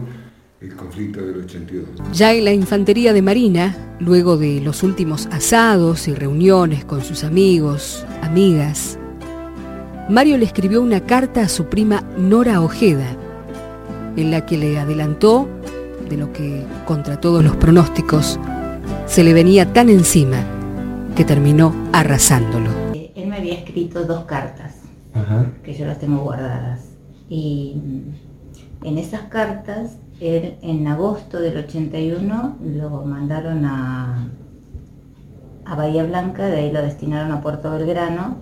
el 0.62 0.76
conflicto 0.76 1.26
del 1.26 1.44
82. 1.44 1.86
Ya 2.14 2.34
en 2.34 2.46
la 2.46 2.54
infantería 2.54 3.14
de 3.14 3.22
Marina, 3.22 3.96
luego 4.00 4.38
de 4.38 4.62
los 4.62 4.84
últimos 4.84 5.26
asados 5.28 6.08
y 6.08 6.14
reuniones 6.14 6.86
con 6.86 7.04
sus 7.04 7.24
amigos, 7.24 8.06
amigas, 8.22 8.98
Mario 10.08 10.38
le 10.38 10.46
escribió 10.46 10.82
una 10.82 11.02
carta 11.02 11.42
a 11.42 11.50
su 11.50 11.66
prima 11.66 12.04
Nora 12.16 12.62
Ojeda, 12.62 13.18
en 14.16 14.30
la 14.30 14.46
que 14.46 14.58
le 14.58 14.78
adelantó 14.78 15.50
de 16.10 16.18
lo 16.18 16.32
que, 16.32 16.66
contra 16.86 17.20
todos 17.20 17.44
los 17.44 17.56
pronósticos, 17.56 18.40
se 19.06 19.24
le 19.24 19.34
venía 19.34 19.74
tan 19.74 19.90
encima 19.90 20.38
que 21.16 21.26
terminó 21.26 21.74
arrasándolo. 21.94 22.70
Él 22.94 23.28
me 23.28 23.38
había 23.38 23.56
escrito 23.56 24.04
dos 24.04 24.26
cartas, 24.26 24.76
que 25.64 25.74
yo 25.74 25.86
las 25.86 26.00
tengo 26.00 26.20
guardadas, 26.20 26.82
y 27.30 27.78
en 28.84 28.98
esas 28.98 29.24
cartas 29.24 29.98
él, 30.20 30.56
en 30.62 30.88
agosto 30.88 31.40
del 31.40 31.58
81 31.58 32.58
lo 32.62 33.06
mandaron 33.06 33.66
a, 33.66 34.30
a 35.66 35.76
Bahía 35.76 36.06
Blanca, 36.06 36.46
de 36.46 36.58
ahí 36.58 36.72
lo 36.72 36.82
destinaron 36.82 37.32
a 37.32 37.42
Puerto 37.42 37.72
Belgrano 37.72 38.38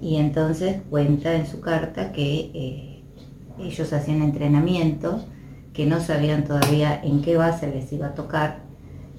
y 0.00 0.16
entonces 0.16 0.82
cuenta 0.90 1.34
en 1.34 1.46
su 1.46 1.60
carta 1.60 2.12
que 2.12 2.50
eh, 2.54 3.04
ellos 3.58 3.92
hacían 3.92 4.22
entrenamiento, 4.22 5.24
que 5.74 5.86
no 5.86 6.00
sabían 6.00 6.44
todavía 6.44 7.00
en 7.02 7.20
qué 7.20 7.36
base 7.36 7.66
les 7.66 7.92
iba 7.92 8.06
a 8.06 8.14
tocar, 8.14 8.60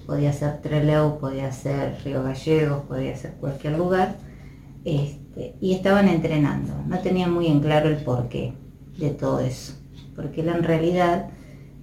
podía 0.08 0.32
ser 0.32 0.62
Trelew, 0.62 1.20
podía 1.20 1.52
ser 1.52 1.98
Río 2.04 2.24
Gallegos, 2.24 2.84
podía 2.88 3.16
ser 3.16 3.34
cualquier 3.34 3.78
lugar, 3.78 4.16
este, 4.86 5.56
y 5.60 5.74
estaban 5.74 6.08
entrenando, 6.08 6.74
no 6.88 7.00
tenían 7.00 7.34
muy 7.34 7.48
en 7.48 7.60
claro 7.60 7.90
el 7.90 7.98
porqué 7.98 8.54
de 8.98 9.10
todo 9.10 9.42
eso, 9.42 9.74
porque 10.16 10.42
él 10.42 10.50
en 10.50 10.64
realidad 10.64 11.28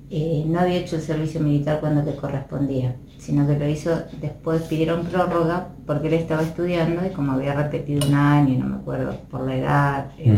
eh, 0.08 0.44
no 0.46 0.61
había 0.61 0.76
hecho 0.76 0.96
el 0.96 1.02
servicio 1.02 1.40
militar 1.40 1.80
cuando 1.80 2.02
le 2.02 2.16
correspondía, 2.16 2.96
sino 3.18 3.46
que 3.46 3.58
lo 3.58 3.68
hizo 3.68 3.90
después, 4.22 4.62
pidieron 4.62 5.04
prórroga 5.04 5.68
porque 5.87 6.08
él 6.08 6.14
estaba 6.14 6.42
estudiando 6.42 7.04
y 7.04 7.11
como 7.11 7.32
había 7.32 7.54
repetido 7.54 8.06
un 8.08 8.14
año, 8.14 8.58
no 8.58 8.66
me 8.70 8.76
acuerdo, 8.76 9.18
por 9.30 9.46
la 9.46 9.56
edad, 9.56 10.06
eh, 10.16 10.35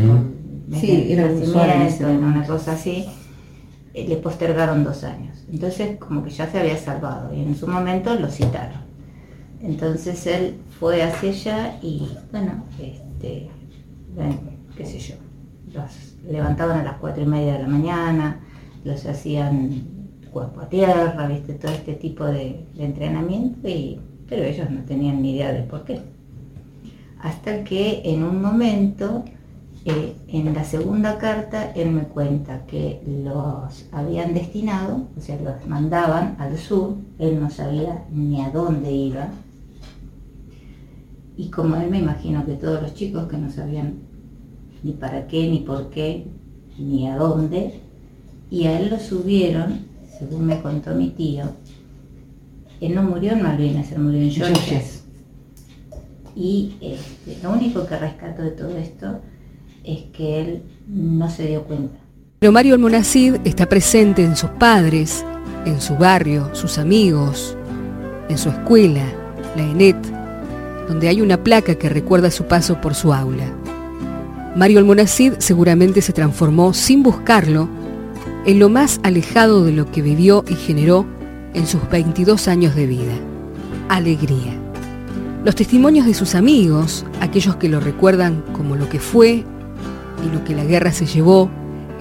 sí, 0.72 1.06
era 1.12 1.28
una 1.28 2.44
cosa 2.46 2.72
así, 2.72 3.06
le 3.94 4.16
postergaron 4.16 4.84
dos 4.84 5.04
años. 5.04 5.44
Entonces 5.50 5.98
como 5.98 6.24
que 6.24 6.30
ya 6.30 6.50
se 6.50 6.58
había 6.58 6.76
salvado 6.76 7.32
y 7.34 7.40
en 7.40 7.56
su 7.56 7.66
momento 7.66 8.14
lo 8.14 8.28
citaron. 8.28 8.82
Entonces 9.62 10.26
él 10.26 10.56
fue 10.78 11.02
hacia 11.02 11.30
allá 11.30 11.78
y 11.80 12.08
bueno, 12.30 12.64
este, 12.78 13.48
qué 14.76 14.84
sé 14.84 14.98
yo, 14.98 15.14
los 15.72 16.16
levantaban 16.28 16.80
a 16.80 16.84
las 16.84 16.98
cuatro 16.98 17.22
y 17.22 17.26
media 17.26 17.54
de 17.54 17.62
la 17.62 17.68
mañana, 17.68 18.40
los 18.84 19.06
hacían 19.06 19.94
cuerpo 20.34 20.60
a 20.60 20.68
tierra, 20.68 21.26
viste, 21.28 21.54
todo 21.54 21.72
este 21.72 21.94
tipo 21.94 22.24
de, 22.26 22.66
entrenamiento, 22.76 23.68
y, 23.68 24.00
pero 24.28 24.42
ellos 24.42 24.68
no 24.68 24.82
tenían 24.82 25.22
ni 25.22 25.36
idea 25.36 25.52
del 25.52 25.64
por 25.64 25.84
qué. 25.84 26.00
Hasta 27.20 27.64
que 27.64 28.02
en 28.04 28.22
un 28.24 28.42
momento, 28.42 29.24
eh, 29.86 30.16
en 30.28 30.54
la 30.54 30.64
segunda 30.64 31.18
carta, 31.18 31.72
él 31.72 31.90
me 31.90 32.04
cuenta 32.04 32.64
que 32.64 33.02
los 33.06 33.84
habían 33.92 34.32
destinado, 34.32 35.08
o 35.14 35.20
sea, 35.20 35.38
los 35.38 35.66
mandaban 35.66 36.36
al 36.38 36.56
sur, 36.56 36.96
él 37.18 37.38
no 37.38 37.50
sabía 37.50 38.04
ni 38.10 38.40
a 38.40 38.50
dónde 38.50 38.90
iba, 38.90 39.28
y 41.36 41.50
como 41.50 41.76
él 41.76 41.90
me 41.90 41.98
imagino 41.98 42.46
que 42.46 42.54
todos 42.54 42.80
los 42.80 42.94
chicos 42.94 43.28
que 43.28 43.36
no 43.36 43.50
sabían 43.50 43.98
ni 44.82 44.92
para 44.92 45.26
qué, 45.26 45.50
ni 45.50 45.60
por 45.60 45.90
qué, 45.90 46.28
ni 46.78 47.06
a 47.06 47.16
dónde, 47.16 47.80
y 48.50 48.64
a 48.64 48.80
él 48.80 48.88
lo 48.88 48.98
subieron, 48.98 49.80
según 50.18 50.46
me 50.46 50.62
contó 50.62 50.94
mi 50.94 51.10
tío, 51.10 51.44
él 52.80 52.94
no 52.94 53.02
murió 53.02 53.32
en 53.32 53.42
Malvinas, 53.42 53.92
él 53.92 53.98
murió 53.98 54.20
en 54.22 54.30
Georgia. 54.30 54.82
Y 56.34 56.74
este, 56.80 57.42
lo 57.42 57.52
único 57.52 57.86
que 57.86 57.98
rescato 57.98 58.42
de 58.42 58.50
todo 58.50 58.76
esto 58.76 59.20
es 59.84 60.04
que 60.12 60.40
él 60.40 60.62
no 60.88 61.30
se 61.30 61.46
dio 61.46 61.62
cuenta. 61.64 61.98
Pero 62.38 62.52
Mario 62.52 62.74
Almonacid 62.74 63.36
está 63.44 63.68
presente 63.68 64.24
en 64.24 64.36
sus 64.36 64.50
padres, 64.50 65.24
en 65.64 65.80
su 65.80 65.96
barrio, 65.96 66.50
sus 66.54 66.78
amigos, 66.78 67.56
en 68.28 68.38
su 68.38 68.48
escuela, 68.48 69.04
la 69.56 69.62
ENET, 69.62 69.96
donde 70.88 71.08
hay 71.08 71.20
una 71.20 71.42
placa 71.42 71.76
que 71.76 71.88
recuerda 71.88 72.30
su 72.30 72.44
paso 72.44 72.80
por 72.80 72.94
su 72.94 73.14
aula. 73.14 73.46
Mario 74.56 74.78
Almonacid 74.78 75.34
seguramente 75.38 76.02
se 76.02 76.12
transformó 76.12 76.74
sin 76.74 77.02
buscarlo 77.02 77.68
en 78.46 78.58
lo 78.58 78.68
más 78.68 79.00
alejado 79.02 79.64
de 79.64 79.72
lo 79.72 79.90
que 79.90 80.02
vivió 80.02 80.44
y 80.48 80.54
generó 80.54 81.06
en 81.54 81.66
sus 81.66 81.88
22 81.88 82.48
años 82.48 82.74
de 82.74 82.86
vida, 82.86 83.14
alegría. 83.88 84.52
Los 85.44 85.54
testimonios 85.54 86.06
de 86.06 86.14
sus 86.14 86.34
amigos, 86.34 87.04
aquellos 87.20 87.56
que 87.56 87.68
lo 87.68 87.80
recuerdan 87.80 88.42
como 88.52 88.76
lo 88.76 88.88
que 88.88 88.98
fue 88.98 89.44
y 90.24 90.32
lo 90.32 90.44
que 90.44 90.54
la 90.54 90.64
guerra 90.64 90.92
se 90.92 91.06
llevó, 91.06 91.50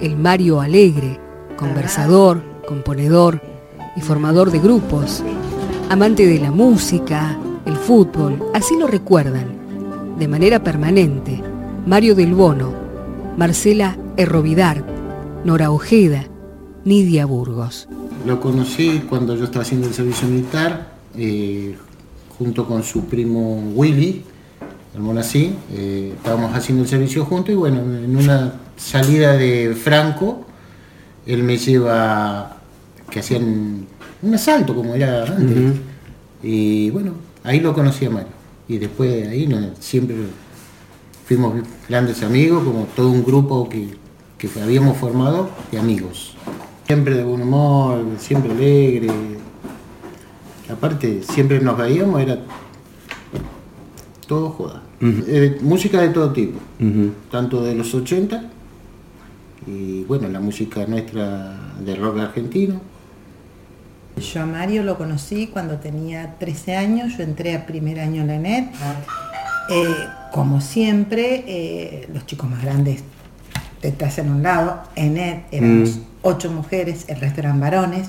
el 0.00 0.16
Mario 0.16 0.60
alegre, 0.60 1.20
conversador, 1.56 2.42
componedor 2.66 3.40
y 3.96 4.00
formador 4.00 4.50
de 4.50 4.58
grupos, 4.58 5.22
amante 5.90 6.26
de 6.26 6.38
la 6.38 6.50
música, 6.50 7.38
el 7.64 7.76
fútbol, 7.76 8.42
así 8.54 8.76
lo 8.78 8.86
recuerdan, 8.86 9.46
de 10.18 10.28
manera 10.28 10.62
permanente, 10.62 11.42
Mario 11.86 12.14
del 12.14 12.34
Bono, 12.34 12.72
Marcela 13.36 13.96
Errovidar, 14.16 14.84
Nora 15.44 15.70
Ojeda, 15.70 16.26
Nidia 16.84 17.26
Burgos. 17.26 17.88
Lo 18.26 18.40
conocí 18.40 19.02
cuando 19.08 19.36
yo 19.36 19.44
estaba 19.44 19.62
haciendo 19.62 19.86
el 19.86 19.94
servicio 19.94 20.28
militar, 20.28 20.94
eh, 21.16 21.76
junto 22.38 22.66
con 22.66 22.82
su 22.82 23.04
primo 23.04 23.72
Willy, 23.74 24.24
el 24.94 25.00
Monací, 25.00 25.54
eh, 25.72 26.12
estábamos 26.16 26.54
haciendo 26.54 26.84
el 26.84 26.88
servicio 26.88 27.24
juntos 27.24 27.52
y 27.52 27.56
bueno, 27.56 27.80
en 27.80 28.16
una 28.16 28.54
salida 28.76 29.32
de 29.32 29.74
Franco, 29.74 30.44
él 31.26 31.42
me 31.42 31.56
lleva, 31.56 32.58
que 33.10 33.20
hacían 33.20 33.86
un 34.22 34.34
asalto 34.34 34.74
como 34.74 34.94
era 34.94 35.24
antes, 35.24 35.74
y 36.42 36.90
bueno, 36.90 37.12
ahí 37.42 37.60
lo 37.60 37.74
conocí 37.74 38.06
a 38.06 38.10
Mario, 38.10 38.28
y 38.68 38.78
después 38.78 39.10
de 39.10 39.28
ahí 39.28 39.72
siempre 39.80 40.16
fuimos 41.26 41.54
grandes 41.88 42.22
amigos, 42.22 42.62
como 42.64 42.84
todo 42.94 43.10
un 43.10 43.24
grupo 43.24 43.68
que, 43.68 43.96
que 44.38 44.48
habíamos 44.60 44.96
formado 44.98 45.50
de 45.72 45.78
amigos. 45.78 46.36
Siempre 46.86 47.14
de 47.14 47.24
buen 47.24 47.40
humor, 47.40 48.04
siempre 48.18 48.52
alegre. 48.52 49.08
Aparte, 50.70 51.22
siempre 51.22 51.60
nos 51.60 51.78
veíamos, 51.78 52.20
era 52.20 52.38
todo 54.34 54.50
joda. 54.50 54.82
Eh, 55.00 55.58
música 55.60 56.00
de 56.00 56.08
todo 56.08 56.32
tipo, 56.32 56.58
tanto 57.30 57.62
de 57.62 57.74
los 57.74 57.94
80 57.94 58.42
y 59.66 60.02
bueno, 60.04 60.28
la 60.28 60.40
música 60.40 60.84
nuestra 60.86 61.56
de 61.78 61.94
rock 61.94 62.18
argentino. 62.18 62.80
Yo 64.16 64.42
a 64.42 64.46
Mario 64.46 64.82
lo 64.82 64.96
conocí 64.98 65.48
cuando 65.48 65.76
tenía 65.78 66.36
13 66.38 66.76
años, 66.76 67.16
yo 67.16 67.22
entré 67.24 67.54
a 67.54 67.64
primer 67.66 68.00
año 68.00 68.22
en 68.22 68.26
la 68.28 68.38
NET. 68.38 68.64
Eh, 69.70 69.94
como 70.32 70.60
siempre, 70.60 71.44
eh, 71.46 72.08
los 72.12 72.26
chicos 72.26 72.48
más 72.50 72.62
grandes 72.62 73.02
detrás 73.82 74.18
en 74.18 74.30
un 74.30 74.42
lado, 74.42 74.82
Enet, 74.96 75.44
éramos 75.52 75.96
Mm. 75.96 76.00
ocho 76.22 76.50
mujeres, 76.50 77.04
el 77.08 77.20
resto 77.20 77.40
eran 77.40 77.60
varones. 77.60 78.08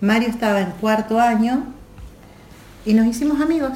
Mario 0.00 0.28
estaba 0.28 0.60
en 0.60 0.70
cuarto 0.80 1.20
año 1.20 1.64
y 2.84 2.94
nos 2.94 3.06
hicimos 3.06 3.40
amigos. 3.40 3.72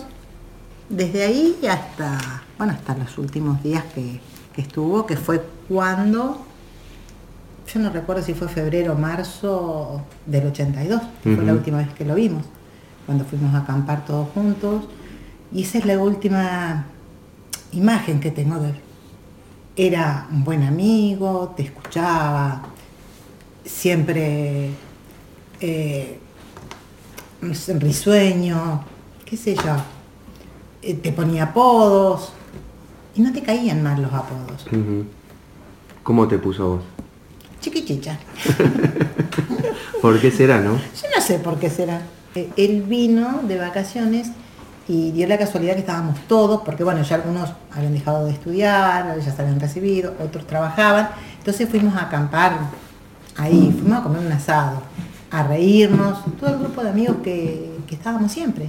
Desde 0.89 1.25
ahí 1.25 1.59
hasta, 1.69 2.43
bueno, 2.59 2.73
hasta 2.73 2.97
los 2.97 3.19
últimos 3.19 3.63
días 3.63 3.85
que, 3.95 4.21
que 4.55 4.63
estuvo, 4.63 5.05
que 5.05 5.17
fue 5.17 5.45
cuando, 5.69 6.45
yo 7.73 7.81
no 7.81 7.91
recuerdo 7.91 8.23
si 8.23 8.35
fue 8.35 8.49
febrero 8.49 8.93
o 8.93 8.97
marzo 8.97 10.03
del 10.25 10.47
82, 10.47 11.03
fue 11.23 11.45
la 11.45 11.53
última 11.53 11.79
vez 11.79 11.89
que 11.93 12.05
lo 12.05 12.15
vimos, 12.15 12.45
cuando 13.05 13.25
fuimos 13.25 13.55
a 13.55 13.59
acampar 13.59 14.05
todos 14.05 14.29
juntos. 14.31 14.85
Y 15.53 15.63
esa 15.63 15.79
es 15.79 15.87
la 15.87 15.99
última 15.99 16.87
imagen 17.73 18.21
que 18.21 18.31
tengo 18.31 18.59
de 18.61 18.71
él. 18.71 18.77
Era 19.77 20.27
un 20.31 20.45
buen 20.45 20.63
amigo, 20.63 21.53
te 21.57 21.65
escuchaba, 21.65 22.63
siempre 23.65 24.71
eh, 25.61 26.19
risueño, 27.79 28.85
qué 29.25 29.37
sé 29.37 29.55
yo, 29.55 29.77
te 30.95 31.13
ponía 31.13 31.45
apodos 31.45 32.33
y 33.15 33.21
no 33.21 33.33
te 33.33 33.43
caían 33.43 33.83
mal 33.83 34.01
los 34.03 34.13
apodos. 34.13 34.67
¿Cómo 36.03 36.29
te 36.29 36.39
puso 36.39 36.69
vos? 36.69 36.83
Chiquichicha. 37.61 38.19
¿Por 40.03 40.21
qué 40.21 40.31
será, 40.31 40.61
no? 40.61 40.75
Yo 40.77 41.09
no 41.15 41.21
sé 41.21 41.39
por 41.39 41.59
qué 41.59 41.71
será. 41.71 42.03
Eh, 42.35 42.51
Él 42.57 42.83
vino 42.83 43.41
de 43.43 43.59
vacaciones 43.59 44.29
y 44.89 45.11
dio 45.11 45.27
la 45.27 45.37
casualidad 45.37 45.75
que 45.75 45.81
estábamos 45.81 46.21
todos, 46.29 46.63
porque 46.63 46.85
bueno, 46.85 47.03
ya 47.03 47.17
algunos 47.17 47.51
habían 47.73 47.93
dejado 47.93 48.25
de 48.27 48.33
estudiar, 48.33 49.19
ya 49.19 49.33
se 49.33 49.43
habían 49.43 49.59
recibido, 49.59 50.15
otros 50.23 50.47
trabajaban. 50.47 51.09
Entonces 51.39 51.69
fuimos 51.69 51.97
a 51.97 52.03
acampar 52.03 52.59
ahí, 53.37 53.75
fuimos 53.77 53.99
a 53.99 54.03
comer 54.03 54.25
un 54.25 54.33
asado, 54.33 54.83
a 55.31 55.43
reírnos, 55.43 56.19
todo 56.39 56.51
el 56.51 56.59
grupo 56.61 56.85
de 56.85 56.91
amigos 56.91 57.17
que, 57.25 57.73
que 57.89 57.95
estábamos 57.97 58.31
siempre. 58.31 58.69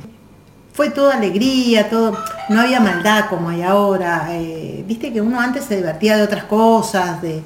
Fue 0.78 0.92
toda 0.92 1.18
alegría, 1.18 1.90
todo, 1.90 2.16
no 2.50 2.62
había 2.62 2.80
maldad 2.80 3.26
como 3.30 3.50
hay 3.50 3.64
ahora. 3.64 4.28
eh, 4.30 4.84
Viste 4.88 5.12
que 5.12 5.20
uno 5.22 5.40
antes 5.42 5.66
se 5.66 5.76
divertía 5.76 6.16
de 6.16 6.24
otras 6.24 6.44
cosas, 6.46 7.20
de, 7.22 7.42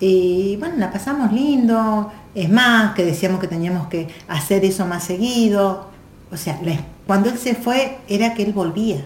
y 0.00 0.56
bueno, 0.58 0.76
la 0.76 0.92
pasamos 0.92 1.32
lindo. 1.32 2.12
Es 2.34 2.50
más, 2.50 2.94
que 2.94 3.04
decíamos 3.04 3.40
que 3.40 3.48
teníamos 3.48 3.88
que 3.88 4.08
hacer 4.28 4.64
eso 4.66 4.84
más 4.86 5.02
seguido. 5.02 5.86
O 6.30 6.36
sea, 6.36 6.60
la- 6.62 6.76
cuando 7.06 7.30
él 7.30 7.38
se 7.38 7.54
fue 7.54 7.96
era 8.06 8.34
que 8.34 8.42
él 8.44 8.52
volvía. 8.52 9.02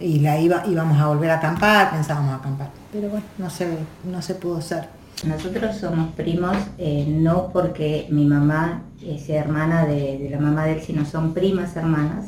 Y 0.00 0.20
la 0.20 0.38
iba, 0.38 0.62
íbamos 0.68 1.00
a 1.00 1.08
volver 1.08 1.30
a 1.32 1.38
acampar, 1.38 1.90
pensábamos 1.90 2.32
acampar. 2.38 2.70
Pero 2.92 3.08
bueno, 3.08 3.24
no 3.38 3.50
se, 3.50 3.66
no 4.04 4.22
se 4.22 4.34
pudo 4.36 4.58
hacer. 4.58 4.88
Nosotros 5.26 5.76
somos 5.78 6.12
primos, 6.14 6.54
eh, 6.78 7.06
no 7.08 7.48
porque 7.52 8.06
mi 8.10 8.24
mamá 8.26 8.82
sea 9.24 9.40
hermana 9.40 9.84
de, 9.86 10.18
de 10.18 10.28
la 10.30 10.38
mamá 10.38 10.66
de 10.66 10.74
él, 10.74 10.82
sino 10.86 11.04
son 11.06 11.32
primas 11.34 11.74
hermanas 11.76 12.26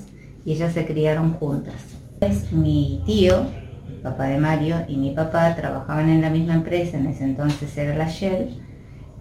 y 0.48 0.52
ellas 0.52 0.72
se 0.72 0.86
criaron 0.86 1.34
juntas. 1.34 1.74
Es 2.22 2.50
mi 2.52 3.02
tío, 3.04 3.42
el 3.86 3.96
papá 4.02 4.28
de 4.28 4.38
Mario, 4.38 4.76
y 4.88 4.96
mi 4.96 5.10
papá 5.10 5.54
trabajaban 5.54 6.08
en 6.08 6.22
la 6.22 6.30
misma 6.30 6.54
empresa, 6.54 6.96
en 6.96 7.06
ese 7.06 7.24
entonces 7.24 7.76
era 7.76 7.94
la 7.94 8.08
Shell, 8.08 8.48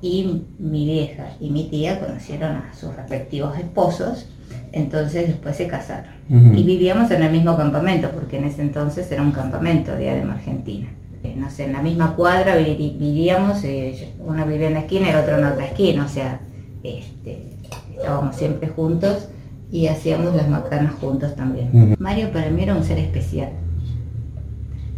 y 0.02 0.44
mi 0.58 0.86
vieja 0.86 1.26
y 1.42 1.50
mi 1.50 1.66
tía 1.66 2.00
conocieron 2.00 2.56
a 2.56 2.74
sus 2.74 2.96
respectivos 2.96 3.58
esposos, 3.58 4.30
entonces 4.72 5.28
después 5.28 5.58
se 5.58 5.68
casaron. 5.68 6.14
Y 6.56 6.64
vivíamos 6.64 7.12
en 7.12 7.22
el 7.24 7.32
mismo 7.34 7.58
campamento, 7.58 8.10
porque 8.12 8.38
en 8.38 8.46
ese 8.46 8.62
entonces 8.62 9.12
era 9.12 9.22
un 9.22 9.32
campamento 9.34 9.92
de 9.98 10.10
Adem 10.10 10.30
Argentina. 10.30 10.88
Eh, 11.24 11.36
No 11.38 11.50
sé, 11.50 11.66
en 11.66 11.74
la 11.74 11.82
misma 11.82 12.16
cuadra 12.16 12.56
vi- 12.56 12.96
vivíamos, 12.98 13.66
eh, 13.66 14.14
uno 14.26 14.46
vivía 14.46 14.68
en 14.68 14.76
la 14.76 14.80
esquina 14.80 15.08
y 15.08 15.10
el 15.10 15.18
otro 15.18 15.38
en 15.40 15.44
otra 15.44 15.66
esquina, 15.66 16.06
o 16.06 16.10
sea, 16.10 16.40
este, 16.84 17.58
estábamos 17.98 18.34
siempre 18.38 18.70
juntos 18.70 19.28
y 19.72 19.88
hacíamos 19.88 20.36
las 20.36 20.48
macanas 20.50 20.94
juntos 20.96 21.36
también. 21.36 21.96
Mario 22.00 22.32
para 22.32 22.50
mí 22.50 22.64
era 22.64 22.76
un 22.76 22.84
ser 22.84 23.00
especial. 23.00 23.50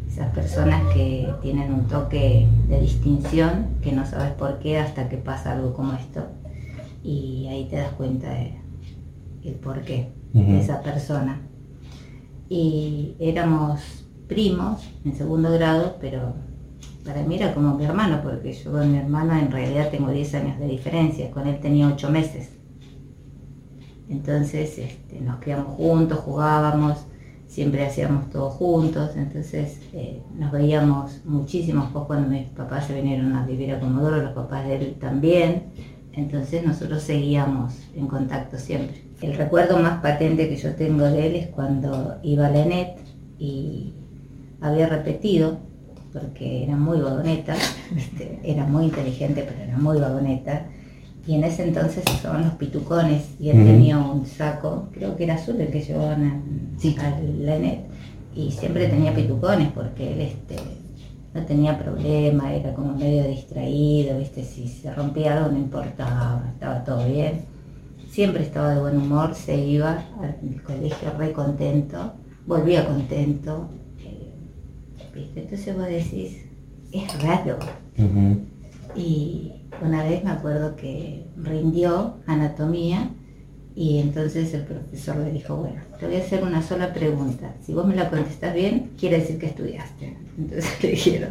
Esas 0.07 0.33
personas 0.33 0.81
que 0.93 1.29
tienen 1.41 1.73
un 1.73 1.87
toque 1.87 2.47
de 2.67 2.79
distinción, 2.81 3.67
que 3.81 3.91
no 3.91 4.05
sabes 4.05 4.31
por 4.33 4.59
qué 4.59 4.77
hasta 4.77 5.07
que 5.09 5.17
pasa 5.17 5.53
algo 5.53 5.73
como 5.73 5.93
esto. 5.93 6.25
Y 7.03 7.47
ahí 7.47 7.67
te 7.69 7.77
das 7.77 7.91
cuenta 7.93 8.29
de 8.29 8.53
el 9.43 9.53
por 9.55 9.81
qué 9.81 10.09
Ujú. 10.33 10.51
de 10.51 10.59
esa 10.59 10.81
persona. 10.81 11.41
Y 12.49 13.15
éramos 13.19 14.05
primos 14.27 14.87
en 15.05 15.15
segundo 15.15 15.51
grado, 15.53 15.95
pero 16.01 16.33
para 17.05 17.23
mí 17.23 17.35
era 17.35 17.53
como 17.53 17.75
mi 17.75 17.85
hermano, 17.85 18.19
porque 18.21 18.53
yo 18.53 18.71
con 18.71 18.91
mi 18.91 18.97
hermano 18.97 19.37
en 19.37 19.51
realidad 19.51 19.89
tengo 19.89 20.11
10 20.11 20.35
años 20.35 20.59
de 20.59 20.67
diferencia, 20.67 21.31
con 21.31 21.47
él 21.47 21.59
tenía 21.59 21.87
8 21.87 22.09
meses. 22.11 22.49
Entonces 24.09 24.77
este, 24.77 25.21
nos 25.21 25.39
criamos 25.39 25.75
juntos, 25.75 26.19
jugábamos, 26.19 26.97
siempre 27.47 27.85
hacíamos 27.85 28.29
todo 28.29 28.49
juntos, 28.49 29.11
entonces 29.15 29.79
eh, 29.93 30.21
nos 30.37 30.51
veíamos 30.51 31.21
muchísimo. 31.25 31.83
Después 31.83 32.05
cuando 32.05 32.29
mis 32.29 32.47
papás 32.49 32.87
se 32.87 32.93
vinieron 32.93 33.33
a 33.35 33.45
vivir 33.45 33.73
a 33.73 33.79
Comodoro, 33.79 34.21
los 34.21 34.33
papás 34.33 34.67
de 34.67 34.75
él 34.75 34.97
también, 34.99 35.65
entonces 36.13 36.65
nosotros 36.65 37.03
seguíamos 37.03 37.73
en 37.95 38.07
contacto 38.07 38.57
siempre. 38.57 39.03
El 39.21 39.35
recuerdo 39.35 39.77
más 39.79 40.01
patente 40.01 40.49
que 40.49 40.55
yo 40.55 40.75
tengo 40.75 41.05
de 41.05 41.27
él 41.27 41.35
es 41.35 41.47
cuando 41.47 42.17
iba 42.23 42.47
a 42.47 42.51
la 42.51 42.59
ENET 42.59 42.97
y 43.37 43.93
había 44.61 44.87
repetido, 44.87 45.57
porque 46.13 46.63
era 46.63 46.75
muy 46.75 46.99
vagoneta, 46.99 47.55
este, 47.95 48.39
era 48.43 48.65
muy 48.65 48.85
inteligente, 48.85 49.45
pero 49.47 49.61
era 49.61 49.77
muy 49.77 49.99
vagoneta, 49.99 50.67
y 51.29 51.35
en 51.35 51.43
ese 51.43 51.61
entonces 51.61 52.03
usaban 52.11 52.43
los 52.43 52.53
pitucones, 52.53 53.23
y 53.39 53.49
él 53.51 53.63
tenía 53.63 53.99
un 53.99 54.25
saco, 54.25 54.87
creo 54.91 55.15
que 55.15 55.25
era 55.25 55.35
azul 55.35 55.61
el 55.61 55.69
que 55.69 55.79
llevaban 55.79 56.23
a, 56.23 57.05
a 57.05 57.19
la 57.19 57.55
ENET, 57.55 57.81
y 58.35 58.49
siempre 58.49 58.87
tenía 58.87 59.13
pitucones, 59.13 59.71
porque 59.71 60.11
él 60.11 60.21
este, 60.21 60.55
no 61.35 61.45
tenía 61.45 61.77
problema, 61.77 62.51
era 62.51 62.73
como 62.73 62.95
medio 62.95 63.27
distraído, 63.27 64.17
¿viste? 64.17 64.43
si 64.43 64.67
se 64.67 64.91
rompía 64.91 65.37
algo 65.37 65.51
no 65.51 65.59
importaba, 65.59 66.49
estaba 66.51 66.83
todo 66.83 67.05
bien. 67.07 67.41
Siempre 68.09 68.41
estaba 68.41 68.73
de 68.73 68.81
buen 68.81 68.97
humor, 68.97 69.35
se 69.35 69.55
iba 69.55 70.03
al 70.19 70.63
colegio 70.63 71.11
re 71.15 71.31
contento, 71.31 72.13
volvía 72.47 72.87
contento. 72.87 73.69
eh, 74.03 74.33
¿viste? 75.13 75.41
Entonces 75.41 75.77
vos 75.77 75.85
decís, 75.85 76.37
es 76.91 77.21
raro. 77.21 77.59
Y 78.95 79.58
una 79.81 80.03
vez 80.03 80.23
me 80.23 80.31
acuerdo 80.31 80.75
que 80.75 81.25
rindió 81.37 82.15
anatomía 82.27 83.09
y 83.75 83.99
entonces 83.99 84.53
el 84.53 84.63
profesor 84.63 85.17
le 85.17 85.31
dijo, 85.31 85.55
bueno, 85.55 85.81
te 85.99 86.07
voy 86.07 86.15
a 86.15 86.19
hacer 86.19 86.43
una 86.43 86.61
sola 86.61 86.93
pregunta. 86.93 87.53
Si 87.65 87.73
vos 87.73 87.85
me 87.87 87.95
la 87.95 88.09
contestás 88.09 88.53
bien, 88.53 88.91
quiere 88.99 89.19
decir 89.19 89.37
que 89.39 89.45
estudiaste. 89.45 90.17
Entonces 90.37 90.69
le 90.83 90.89
dijeron, 90.91 91.29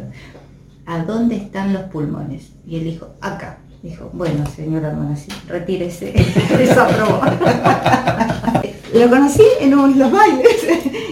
¿a 0.85 1.03
dónde 1.03 1.35
están 1.35 1.73
los 1.73 1.83
pulmones? 1.83 2.51
Y 2.65 2.77
él 2.77 2.83
dijo, 2.85 3.09
acá. 3.21 3.59
Dijo, 3.81 4.09
bueno, 4.11 4.45
señora 4.45 4.91
Monasi, 4.91 5.31
retírese. 5.47 6.11
Desaprobó. 6.57 7.21
Lo 8.93 9.09
conocí 9.09 9.43
en 9.61 9.73
un- 9.75 9.97
los 9.97 10.11
bailes, 10.11 10.67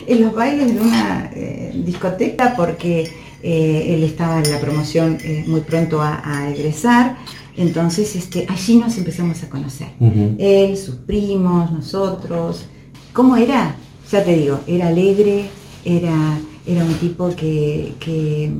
en 0.07 0.21
los 0.21 0.33
bailes 0.33 0.73
de 0.73 0.81
una 0.81 1.31
eh, 1.33 1.71
discoteca 1.85 2.53
porque 2.57 3.07
eh, 3.49 3.95
él 3.95 4.03
estaba 4.03 4.39
en 4.39 4.51
la 4.51 4.59
promoción 4.59 5.17
eh, 5.23 5.45
muy 5.47 5.61
pronto 5.61 6.01
a, 6.01 6.21
a 6.21 6.51
egresar, 6.51 7.15
entonces 7.55 8.13
este, 8.17 8.45
allí 8.49 8.75
nos 8.75 8.97
empezamos 8.97 9.41
a 9.41 9.49
conocer. 9.49 9.87
Él, 10.37 10.75
sus 10.75 10.95
primos, 10.95 11.71
nosotros. 11.71 12.65
¿Cómo 13.13 13.37
era? 13.37 13.77
Ya 14.11 14.21
te 14.25 14.35
digo, 14.35 14.59
era 14.67 14.89
alegre, 14.89 15.45
era, 15.85 16.37
era 16.65 16.83
un 16.83 16.93
tipo 16.95 17.29
que, 17.29 17.93
que, 18.01 18.51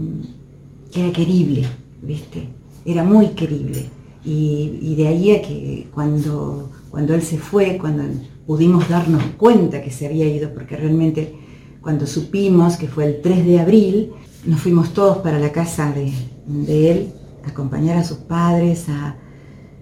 que 0.90 1.02
era 1.02 1.12
querible, 1.12 1.68
¿viste? 2.02 2.48
Era 2.86 3.04
muy 3.04 3.32
querible. 3.32 3.90
Y, 4.24 4.80
y 4.82 4.96
de 4.96 5.08
ahí 5.10 5.36
a 5.36 5.42
que 5.42 5.88
cuando, 5.94 6.72
cuando 6.90 7.14
él 7.14 7.24
se 7.24 7.38
fue, 7.38 7.78
cuando 7.78 8.04
pudimos 8.46 8.88
darnos 8.88 9.22
cuenta 9.36 9.82
que 9.82 9.92
se 9.92 10.06
había 10.06 10.28
ido, 10.28 10.54
porque 10.54 10.78
realmente 10.78 11.34
cuando 11.82 12.08
supimos 12.08 12.78
que 12.78 12.88
fue 12.88 13.06
el 13.06 13.22
3 13.22 13.46
de 13.46 13.60
abril, 13.60 14.12
nos 14.48 14.62
fuimos 14.62 14.94
todos 14.94 15.18
para 15.18 15.40
la 15.40 15.52
casa 15.52 15.92
de, 15.92 16.12
de 16.46 16.92
él, 16.92 17.14
a 17.46 17.50
acompañar 17.50 17.98
a 17.98 18.04
sus 18.04 18.18
padres, 18.18 18.88
a, 18.90 19.16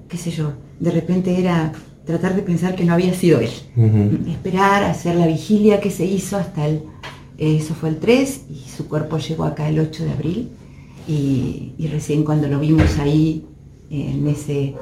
qué 0.10 0.18
sé 0.18 0.32
yo, 0.32 0.54
de 0.80 0.92
repente 0.92 1.40
era 1.40 1.72
tratar 2.06 2.36
de 2.36 2.42
pensar 2.42 2.76
que 2.76 2.84
no 2.84 2.94
había 2.94 3.14
sido 3.14 3.40
él. 3.40 3.52
Esperar, 4.28 4.84
hacer 4.84 5.16
la 5.16 5.28
vigilia 5.28 5.80
que 5.80 5.92
se 5.92 6.06
hizo 6.06 6.38
hasta 6.38 6.68
el, 6.68 6.84
eso 7.38 7.74
fue 7.76 7.90
el 7.90 8.00
3 8.00 8.42
y 8.50 8.70
su 8.70 8.88
cuerpo 8.88 9.18
llegó 9.18 9.44
acá 9.46 9.70
el 9.70 9.80
8 9.80 10.04
de 10.04 10.12
abril 10.12 10.50
y, 11.08 11.74
y 11.78 11.88
recién 11.88 12.24
cuando 12.24 12.48
lo 12.48 12.60
vimos 12.60 12.98
ahí 13.00 13.46
en 13.90 14.28
ese 14.28 14.76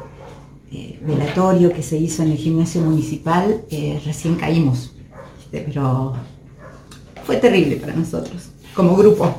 eh, 0.71 0.99
velatorio 1.05 1.71
que 1.71 1.83
se 1.83 1.97
hizo 1.97 2.23
en 2.23 2.31
el 2.31 2.37
gimnasio 2.37 2.81
municipal, 2.81 3.61
eh, 3.69 4.01
recién 4.03 4.35
caímos, 4.35 4.93
pero 5.51 6.13
fue 7.25 7.37
terrible 7.37 7.75
para 7.75 7.93
nosotros. 7.93 8.52
Como 8.73 8.95
grupo. 8.95 9.33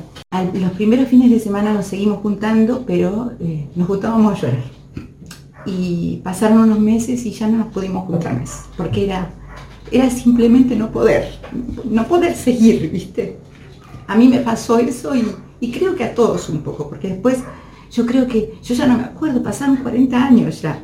Los 0.53 0.71
primeros 0.71 1.07
fines 1.07 1.29
de 1.29 1.39
semana 1.39 1.73
nos 1.73 1.85
seguimos 1.87 2.19
juntando, 2.19 2.83
pero 2.85 3.31
eh, 3.39 3.67
nos 3.75 3.87
juntábamos 3.87 4.41
llorar. 4.41 4.63
Y 5.65 6.21
pasaron 6.23 6.59
unos 6.59 6.79
meses 6.79 7.25
y 7.25 7.31
ya 7.31 7.47
no 7.47 7.57
nos 7.57 7.67
pudimos 7.67 8.05
juntar 8.05 8.39
más, 8.39 8.65
porque 8.77 9.05
era, 9.05 9.31
era 9.91 10.09
simplemente 10.09 10.75
no 10.75 10.91
poder, 10.91 11.39
no 11.85 12.05
poder 12.07 12.35
seguir, 12.35 12.91
¿viste? 12.91 13.37
A 14.07 14.15
mí 14.15 14.27
me 14.27 14.39
pasó 14.39 14.77
eso 14.77 15.15
y, 15.15 15.25
y 15.59 15.71
creo 15.71 15.95
que 15.95 16.03
a 16.03 16.13
todos 16.13 16.49
un 16.49 16.59
poco, 16.59 16.87
porque 16.87 17.07
después 17.07 17.39
yo 17.91 18.05
creo 18.05 18.27
que, 18.27 18.59
yo 18.61 18.75
ya 18.75 18.85
no 18.85 18.97
me 18.97 19.05
acuerdo, 19.05 19.41
pasaron 19.41 19.77
40 19.77 20.23
años 20.23 20.61
ya, 20.61 20.83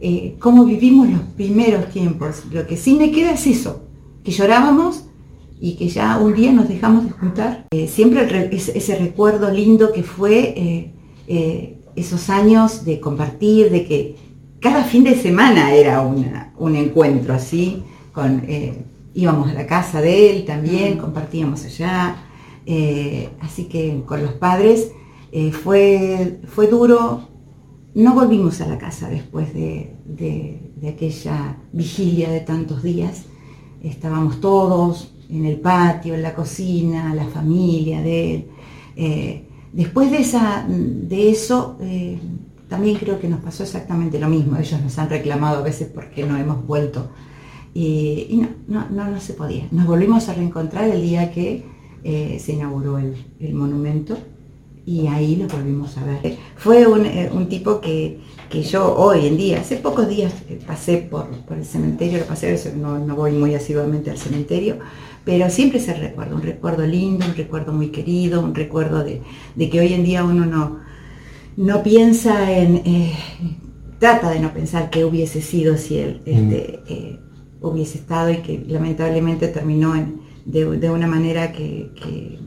eh, 0.00 0.36
cómo 0.38 0.64
vivimos 0.64 1.08
los 1.08 1.20
primeros 1.36 1.90
tiempos. 1.90 2.44
Lo 2.52 2.66
que 2.66 2.76
sí 2.76 2.94
me 2.94 3.10
queda 3.10 3.32
es 3.32 3.46
eso, 3.46 3.84
que 4.22 4.30
llorábamos 4.30 5.04
y 5.60 5.74
que 5.76 5.88
ya 5.88 6.18
un 6.18 6.34
día 6.34 6.52
nos 6.52 6.68
dejamos 6.68 7.04
de 7.04 7.10
juntar. 7.10 7.66
Eh, 7.72 7.86
siempre 7.86 8.26
re- 8.26 8.50
ese, 8.52 8.96
recuerdo 8.96 9.50
lindo 9.50 9.92
que 9.92 10.02
fue 10.02 10.54
eh, 10.56 10.92
eh, 11.28 11.78
esos 11.96 12.30
años 12.30 12.84
de 12.84 12.98
compartir, 12.98 13.70
de 13.70 13.84
que 13.84 14.16
cada 14.60 14.84
fin 14.84 15.04
de 15.04 15.14
semana 15.16 15.72
era 15.74 16.00
una- 16.00 16.54
un 16.58 16.76
encuentro 16.76 17.34
así, 17.34 17.82
con, 18.12 18.42
íbamos 19.14 19.50
a 19.50 19.54
la 19.54 19.66
casa 19.66 20.00
de 20.00 20.30
él 20.30 20.44
también, 20.44 20.98
compartíamos 20.98 21.64
allá, 21.64 22.16
así 23.40 23.64
que 23.64 24.02
con 24.06 24.22
los 24.22 24.32
padres 24.34 24.92
fue, 25.62 26.40
fue 26.46 26.66
duro. 26.66 27.28
No 27.94 28.14
volvimos 28.14 28.60
a 28.60 28.66
la 28.68 28.78
casa 28.78 29.08
después 29.08 29.52
de, 29.54 29.96
de- 30.04 30.72
de 30.76 30.88
aquella 30.90 31.56
vigilia 31.72 32.30
de 32.30 32.40
tantos 32.40 32.82
días. 32.82 33.24
Estábamos 33.82 34.40
todos 34.40 35.12
en 35.30 35.46
el 35.46 35.60
patio, 35.60 36.14
en 36.14 36.22
la 36.22 36.34
cocina, 36.34 37.14
la 37.14 37.26
familia 37.26 38.02
de 38.02 38.34
él. 38.34 38.46
Eh, 38.96 39.44
después 39.72 40.10
de, 40.10 40.18
esa, 40.18 40.66
de 40.68 41.30
eso, 41.30 41.78
eh, 41.80 42.18
también 42.68 42.96
creo 42.96 43.20
que 43.20 43.28
nos 43.28 43.40
pasó 43.40 43.62
exactamente 43.62 44.18
lo 44.18 44.28
mismo. 44.28 44.56
Ellos 44.56 44.80
nos 44.82 44.98
han 44.98 45.08
reclamado 45.08 45.58
a 45.58 45.62
veces 45.62 45.88
porque 45.92 46.24
no 46.24 46.36
hemos 46.36 46.66
vuelto. 46.66 47.08
Y, 47.72 48.40
no, 48.40 48.48
no, 48.66 48.90
no, 48.90 49.10
no 49.10 49.20
se 49.20 49.34
podía. 49.34 49.66
Nos 49.70 49.86
volvimos 49.86 50.28
a 50.28 50.34
reencontrar 50.34 50.88
el 50.88 51.02
día 51.02 51.30
que 51.30 51.64
eh, 52.02 52.38
se 52.40 52.52
inauguró 52.52 52.98
el, 52.98 53.14
el 53.38 53.54
monumento 53.54 54.18
y 54.84 55.06
ahí 55.06 55.36
lo 55.36 55.46
volvimos 55.46 55.96
a 55.98 56.04
ver. 56.04 56.36
Fue 56.56 56.86
un, 56.86 57.06
un 57.32 57.48
tipo 57.48 57.80
que, 57.80 58.20
que 58.50 58.62
yo 58.62 58.96
hoy 58.96 59.26
en 59.26 59.36
día, 59.36 59.60
hace 59.60 59.76
pocos 59.76 60.08
días 60.08 60.32
pasé 60.66 60.96
por, 60.98 61.28
por 61.46 61.56
el 61.56 61.64
cementerio, 61.64 62.18
lo 62.18 62.24
pasé, 62.24 62.58
no, 62.76 62.98
no 62.98 63.14
voy 63.14 63.32
muy 63.32 63.54
asiduamente 63.54 64.10
al 64.10 64.18
cementerio, 64.18 64.78
pero 65.24 65.50
siempre 65.50 65.80
se 65.80 65.94
recuerda, 65.94 66.34
un 66.34 66.42
recuerdo 66.42 66.86
lindo, 66.86 67.26
un 67.26 67.34
recuerdo 67.36 67.72
muy 67.72 67.88
querido, 67.88 68.40
un 68.42 68.54
recuerdo 68.54 69.04
de, 69.04 69.22
de 69.54 69.70
que 69.70 69.80
hoy 69.80 69.92
en 69.92 70.04
día 70.04 70.24
uno 70.24 70.46
no, 70.46 70.78
no 71.56 71.82
piensa 71.82 72.50
en, 72.56 72.76
eh, 72.84 73.12
trata 73.98 74.30
de 74.30 74.40
no 74.40 74.52
pensar 74.52 74.90
qué 74.90 75.04
hubiese 75.04 75.42
sido 75.42 75.76
si 75.76 75.98
él 75.98 76.22
este, 76.24 76.80
eh, 76.88 77.18
hubiese 77.60 77.98
estado 77.98 78.30
y 78.30 78.38
que 78.38 78.64
lamentablemente 78.66 79.48
terminó 79.48 79.94
en- 79.94 80.20
de, 80.46 80.64
de 80.78 80.90
una 80.90 81.06
manera 81.06 81.52
que, 81.52 81.90
que- 82.02 82.38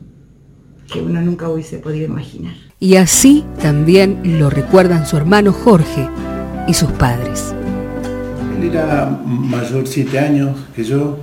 que 0.92 1.00
uno 1.00 1.22
nunca 1.22 1.48
hubiese 1.48 1.78
podido 1.78 2.04
imaginar. 2.06 2.52
Y 2.78 2.96
así 2.96 3.44
también 3.62 4.38
lo 4.38 4.50
recuerdan 4.50 5.06
su 5.06 5.16
hermano 5.16 5.52
Jorge 5.52 6.06
y 6.68 6.74
sus 6.74 6.90
padres. 6.92 7.54
Él 8.60 8.68
era 8.68 9.06
mayor 9.26 9.86
siete 9.86 10.18
años 10.18 10.58
que 10.76 10.84
yo, 10.84 11.16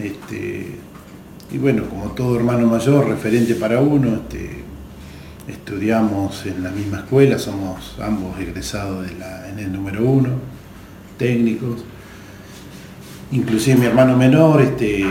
este, 0.00 0.76
y 1.52 1.58
bueno, 1.58 1.84
como 1.88 2.12
todo 2.12 2.36
hermano 2.36 2.66
mayor, 2.66 3.08
referente 3.08 3.54
para 3.54 3.80
uno, 3.80 4.14
este, 4.14 4.62
estudiamos 5.48 6.46
en 6.46 6.62
la 6.62 6.70
misma 6.70 6.98
escuela, 6.98 7.38
somos 7.38 7.96
ambos 8.00 8.38
egresados 8.40 9.06
de 9.08 9.14
la- 9.16 9.48
en 9.48 9.58
el 9.58 9.72
número 9.72 10.04
uno, 10.04 10.30
técnicos. 11.18 11.84
Inclusive 13.32 13.76
mi 13.78 13.86
hermano 13.86 14.16
menor, 14.16 14.62
este, 14.62 15.04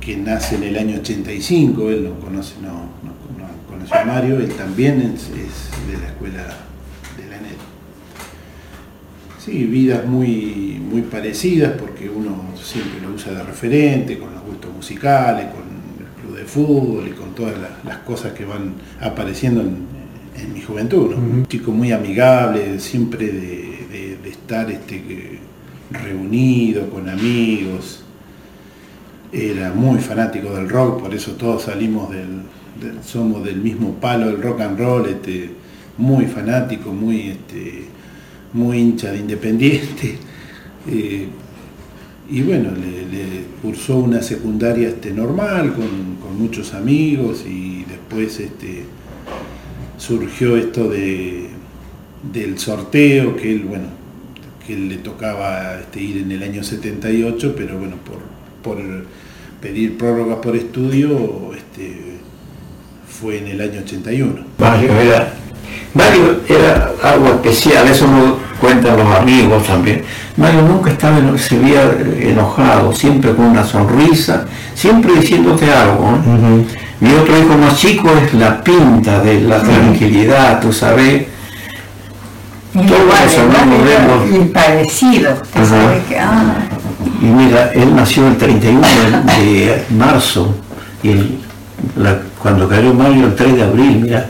que 0.00 0.16
nace 0.16 0.56
en 0.56 0.62
el 0.64 0.78
año 0.78 0.98
85, 1.00 1.90
él 1.90 2.04
no 2.04 2.18
conoce, 2.20 2.54
no, 2.62 2.68
no- 3.02 3.38
no 3.38 3.48
conoció 3.68 3.96
a 3.96 4.04
Mario, 4.04 4.36
él 4.38 4.52
también 4.54 5.00
es, 5.02 5.28
de 5.30 5.98
la 6.00 6.06
escuela 6.08 6.42
de 7.18 7.28
la 7.28 7.36
ENET. 7.36 7.58
Sí, 9.44 9.64
vidas 9.64 10.06
muy, 10.06 10.80
muy 10.90 11.02
parecidas 11.02 11.72
porque 11.78 12.08
uno 12.08 12.36
siempre 12.62 13.00
lo 13.00 13.14
usa 13.14 13.32
de 13.32 13.42
referente, 13.42 14.18
con 14.18 14.32
los 14.34 14.42
gustos 14.44 14.72
musicales, 14.74 15.46
con 15.46 15.61
de 16.42 16.48
fútbol 16.48 17.06
y 17.08 17.12
con 17.12 17.34
todas 17.34 17.54
las, 17.58 17.84
las 17.84 17.98
cosas 17.98 18.32
que 18.32 18.44
van 18.44 18.74
apareciendo 19.00 19.60
en, 19.60 19.76
en 20.36 20.52
mi 20.54 20.60
juventud. 20.60 21.10
¿no? 21.10 21.16
Un 21.16 21.46
chico 21.46 21.70
muy 21.72 21.92
amigable, 21.92 22.78
siempre 22.80 23.26
de, 23.26 23.86
de- 23.92 24.18
de 24.22 24.30
estar 24.30 24.70
este, 24.70 25.38
reunido 25.90 26.88
con 26.90 27.08
amigos. 27.08 28.04
Era 29.32 29.72
muy 29.72 29.98
fanático 30.00 30.54
del 30.54 30.68
rock, 30.68 31.02
por 31.02 31.14
eso 31.14 31.32
todos 31.32 31.62
salimos 31.62 32.10
del, 32.10 32.42
del- 32.80 33.02
somos 33.02 33.42
del 33.44 33.56
mismo 33.60 33.94
palo 33.94 34.26
del 34.26 34.42
rock 34.42 34.60
and 34.60 34.78
roll, 34.78 35.06
este, 35.08 35.50
muy 35.96 36.26
fanático, 36.26 36.92
muy 36.92 37.30
este, 37.30 37.84
muy 38.52 38.78
hincha 38.78 39.10
de 39.10 39.18
Independiente. 39.18 40.18
eh, 40.88 41.28
y 42.30 42.42
bueno, 42.42 42.70
le, 42.72 43.06
le 43.10 43.44
cursó 43.62 43.98
una 43.98 44.22
secundaria 44.22 44.88
este, 44.88 45.12
normal, 45.12 45.72
con, 45.74 46.11
muchos 46.32 46.74
amigos, 46.74 47.44
y 47.46 47.84
después 47.84 48.40
este, 48.40 48.84
surgió 49.98 50.56
esto 50.56 50.88
de, 50.88 51.48
del 52.32 52.58
sorteo, 52.58 53.36
que 53.36 53.52
él, 53.52 53.64
bueno, 53.64 53.86
que 54.66 54.76
le 54.76 54.98
tocaba 54.98 55.78
este, 55.80 56.00
ir 56.00 56.18
en 56.18 56.32
el 56.32 56.42
año 56.42 56.62
78, 56.62 57.54
pero 57.56 57.78
bueno, 57.78 57.96
por, 58.04 58.18
por 58.62 58.82
pedir 59.60 59.96
prórroga 59.96 60.40
por 60.40 60.56
estudio, 60.56 61.52
este, 61.54 62.18
fue 63.08 63.38
en 63.38 63.48
el 63.48 63.60
año 63.60 63.80
81. 63.80 64.44
Mario 64.58 64.92
era, 65.00 65.34
Mario 65.94 66.40
era 66.48 66.92
algo 67.02 67.28
especial, 67.28 67.86
eso 67.88 68.06
lo 68.06 68.41
cuentan 68.62 68.96
los 68.96 69.14
amigos 69.16 69.66
también. 69.66 70.02
Mario 70.36 70.62
nunca 70.62 70.92
estaba, 70.92 71.18
se 71.36 71.58
veía 71.58 71.82
eh, 71.82 72.28
enojado, 72.30 72.92
siempre 72.92 73.34
con 73.34 73.46
una 73.46 73.64
sonrisa, 73.64 74.44
siempre 74.74 75.14
diciéndote 75.14 75.70
algo. 75.72 76.12
¿no? 76.12 76.64
Mi 77.00 77.12
otro 77.14 77.36
hijo 77.36 77.58
más 77.58 77.76
chico 77.76 78.08
es 78.24 78.32
la 78.34 78.62
pinta 78.62 79.18
de 79.18 79.40
la 79.40 79.60
tranquilidad, 79.60 80.60
tú 80.60 80.72
sabes. 80.72 81.26
Todos 82.72 82.88
los 82.88 83.34
hermanos 83.34 83.84
de 83.84 83.98
los- 84.38 84.40
Y 84.46 84.48
parecido. 84.50 85.42
que, 86.08 86.18
ah, 86.18 86.54
Y 87.20 87.24
mira, 87.26 87.70
él 87.74 87.94
nació 87.94 88.28
el 88.28 88.36
31 88.36 88.80
de, 89.36 89.42
de 89.44 89.84
marzo 89.90 90.54
y 91.02 91.10
el- 91.10 91.38
la- 91.96 92.18
cuando 92.38 92.68
cayó 92.68 92.94
Mario 92.94 93.26
el 93.26 93.34
3 93.34 93.56
de 93.56 93.62
abril, 93.62 94.00
mira, 94.02 94.26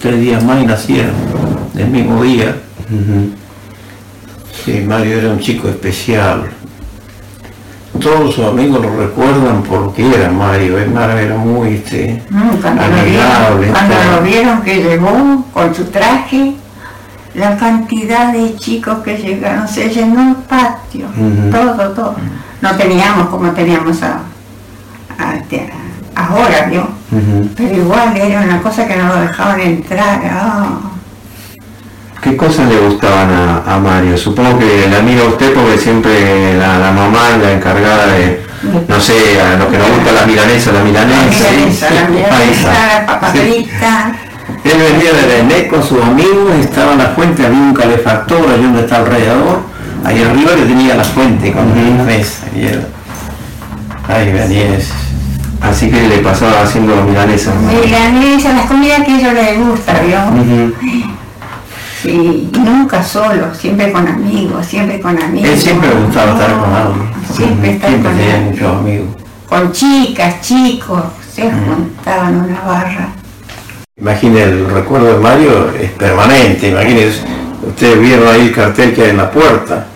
tres 0.00 0.20
días 0.20 0.42
más 0.44 0.60
y 0.62 0.66
nacieron, 0.66 1.12
el 1.76 1.86
mismo 1.88 2.22
día. 2.22 2.54
Sí, 4.64 4.80
Mario 4.86 5.18
era 5.18 5.28
un 5.30 5.38
chico 5.40 5.68
especial. 5.68 6.48
Todos 8.00 8.34
sus 8.34 8.44
amigos 8.44 8.80
lo 8.82 8.96
recuerdan 8.96 9.62
por 9.62 9.80
lo 9.80 9.94
que 9.94 10.06
era 10.14 10.30
Mario. 10.30 10.78
eh, 10.78 10.86
Mario 10.86 11.16
era 11.18 11.36
muy 11.36 11.74
este, 11.74 12.22
mm, 12.30 12.48
cuando, 12.60 12.82
lo 12.82 12.88
amigable. 13.00 13.56
vieron, 13.66 13.72
cuando 13.72 13.94
lo 14.16 14.22
vieron 14.22 14.62
que 14.62 14.82
llegó 14.82 15.44
con 15.52 15.74
su 15.74 15.84
traje, 15.86 16.54
la 17.34 17.56
cantidad 17.56 18.32
de 18.32 18.54
chicos 18.56 18.98
que 19.04 19.16
llegaron, 19.16 19.66
se 19.68 19.88
llenó 19.88 20.30
el 20.30 20.36
patio, 20.36 21.06
todo, 21.50 21.90
todo. 21.90 22.16
No 22.60 22.74
teníamos 22.76 23.28
como 23.28 23.50
teníamos 23.52 24.02
a, 24.02 24.20
a- 25.18 25.34
este, 25.36 25.70
a- 26.14 26.26
ahora, 26.26 26.66
¿vio? 26.70 26.88
Pero 27.56 27.74
igual 27.76 28.16
era 28.16 28.42
una 28.42 28.60
cosa 28.62 28.86
que 28.86 28.96
no 28.96 29.08
lo 29.08 29.20
dejaban 29.20 29.60
entrar. 29.60 30.20
ah. 30.30 30.78
¿Qué 32.22 32.36
cosas 32.36 32.68
le 32.68 32.78
gustaban 32.78 33.30
a, 33.30 33.74
a 33.74 33.78
Mario? 33.78 34.16
Supongo 34.18 34.58
que 34.58 34.88
la 34.90 35.00
mira 35.02 35.22
usted 35.24 35.54
porque 35.54 35.78
siempre 35.78 36.56
la, 36.58 36.78
la 36.78 36.90
mamá 36.90 37.20
es 37.36 37.42
la 37.42 37.52
encargada 37.52 38.06
de, 38.08 38.44
no 38.88 39.00
sé, 39.00 39.40
a 39.40 39.56
lo 39.56 39.70
que 39.70 39.78
nos 39.78 39.88
gusta 39.88 40.12
la 40.12 40.26
milanesa, 40.26 40.72
la 40.72 40.82
milanesa. 40.82 41.44
La 41.44 41.50
milanesa, 41.50 41.90
la 41.90 42.00
Ahí 42.00 42.10
milanesa, 42.10 42.72
está. 42.72 43.06
papa 43.06 43.32
Sí. 43.32 43.38
frita. 43.38 44.12
Él 44.64 44.72
venía 44.78 45.12
de 45.12 45.36
René 45.36 45.68
con 45.68 45.82
sus 45.82 46.02
amigos, 46.02 46.54
estaba 46.60 46.92
en 46.92 46.98
la 46.98 47.06
fuente, 47.10 47.46
había 47.46 47.58
un 47.58 47.74
calefactor 47.74 48.50
allí 48.52 48.62
donde 48.64 48.80
está 48.80 48.98
el 48.98 49.06
radiador, 49.06 49.60
ahí 50.04 50.22
arriba 50.22 50.50
que 50.56 50.62
tenía 50.62 50.94
la 50.96 51.04
fuente 51.04 51.52
con 51.52 51.68
la 51.68 52.02
mesa. 52.04 52.46
Y 52.56 52.62
él, 52.66 52.84
ay, 54.08 54.32
Daniel, 54.32 54.82
Así 55.60 55.90
que 55.90 56.00
le 56.08 56.18
pasaba 56.18 56.62
haciendo 56.62 56.94
milanesas. 57.02 57.54
Milanesa, 57.56 58.52
las 58.52 58.66
comidas 58.66 59.02
que 59.04 59.12
a 59.12 59.18
ellos 59.18 59.32
les 59.34 59.58
gusta, 59.58 59.92
¿vio? 60.06 60.18
Y 62.04 62.50
nunca 62.58 63.02
solo, 63.02 63.54
siempre 63.54 63.90
con 63.92 64.06
amigos, 64.06 64.66
siempre 64.66 65.00
con 65.00 65.20
amigos. 65.20 65.50
él 65.50 65.58
siempre 65.58 65.88
le 65.88 66.00
gustaba 66.02 66.32
estar 66.32 66.58
con 66.58 66.72
alguien. 66.74 67.10
Siempre 67.32 67.70
estar 67.72 67.90
Siempre 67.90 68.10
con 68.10 68.18
tenía 68.18 68.34
alguien. 68.34 68.52
muchos 68.52 68.76
amigos. 68.76 69.06
Con 69.48 69.72
chicas, 69.72 70.40
chicos, 70.40 71.02
se 71.32 71.50
juntaban 71.50 72.36
una 72.36 72.60
barra. 72.60 73.08
Imagine, 74.00 74.42
el 74.42 74.70
recuerdo 74.70 75.14
de 75.14 75.18
Mario 75.18 75.70
es 75.80 75.90
permanente, 75.92 76.68
imagínense, 76.68 77.20
ustedes 77.66 78.00
vieron 78.00 78.28
ahí 78.28 78.42
el 78.42 78.52
cartel 78.52 78.94
que 78.94 79.02
hay 79.02 79.10
en 79.10 79.16
la 79.16 79.30
puerta. 79.30 79.86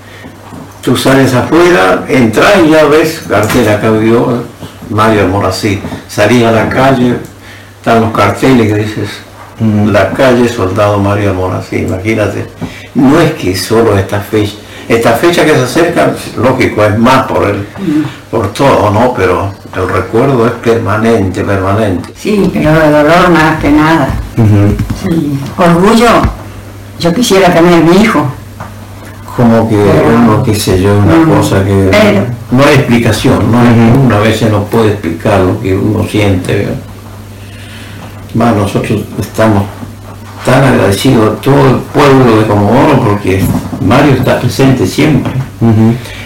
Tú 0.80 0.96
sales 0.96 1.32
afuera, 1.34 2.04
entras 2.08 2.54
y 2.66 2.70
ya 2.70 2.84
ves 2.86 3.22
cartel 3.28 3.68
acá 3.68 3.90
vio 3.90 4.44
Mario 4.90 5.22
Almorací. 5.22 5.80
Salís 6.08 6.42
a 6.44 6.50
la 6.50 6.68
calle, 6.68 7.16
están 7.78 8.00
los 8.00 8.12
carteles 8.12 8.66
que 8.72 8.78
dices, 8.80 9.08
la 9.92 10.10
calle 10.10 10.48
Soldado 10.48 10.98
Mario 10.98 11.30
Almorací, 11.30 11.76
imagínate. 11.76 12.46
No 12.94 13.20
es 13.20 13.32
que 13.32 13.54
solo 13.56 13.96
esta 13.96 14.20
fecha, 14.20 14.54
esta 14.88 15.12
fecha 15.12 15.44
que 15.44 15.54
se 15.54 15.62
acerca, 15.62 16.12
lógico, 16.36 16.84
es 16.84 16.98
más 16.98 17.26
por 17.26 17.44
el, 17.48 17.66
por 18.30 18.48
todo, 18.52 18.90
¿no? 18.90 19.14
Pero 19.14 19.52
el 19.76 19.88
recuerdo 19.88 20.46
es 20.46 20.52
permanente, 20.52 21.42
permanente. 21.42 22.10
Sí, 22.16 22.50
pero 22.52 22.72
de 22.72 22.90
dolor 22.90 23.30
más 23.30 23.60
que 23.60 23.70
nada. 23.70 24.08
Sí. 25.02 25.38
Orgullo, 25.56 26.08
yo 26.98 27.14
quisiera 27.14 27.52
tener 27.52 27.82
mi 27.84 28.02
hijo. 28.02 28.24
Como 29.36 29.66
que 29.66 29.76
uno, 29.76 30.42
qué 30.42 30.54
sé 30.54 30.82
yo, 30.82 30.94
una 30.98 31.24
cosa 31.24 31.64
que 31.64 31.88
Pero- 31.90 32.26
no 32.50 32.62
hay 32.64 32.74
explicación, 32.74 33.50
no 33.50 33.58
hay, 33.60 33.92
una 34.04 34.18
vez 34.18 34.42
no 34.50 34.64
puede 34.64 34.88
explicar 34.92 35.40
lo 35.40 35.58
que 35.58 35.74
uno 35.74 36.06
siente. 36.06 36.68
Más 38.34 38.54
nosotros 38.56 39.00
estamos 39.20 39.64
tan 40.44 40.64
agradecidos 40.64 41.32
a 41.32 41.40
todo 41.40 41.68
el 41.70 41.76
pueblo 41.76 42.40
de 42.40 42.46
Comodoro 42.46 42.98
porque 43.04 43.44
Mario 43.84 44.14
está 44.14 44.40
presente 44.40 44.86
siempre 44.86 45.32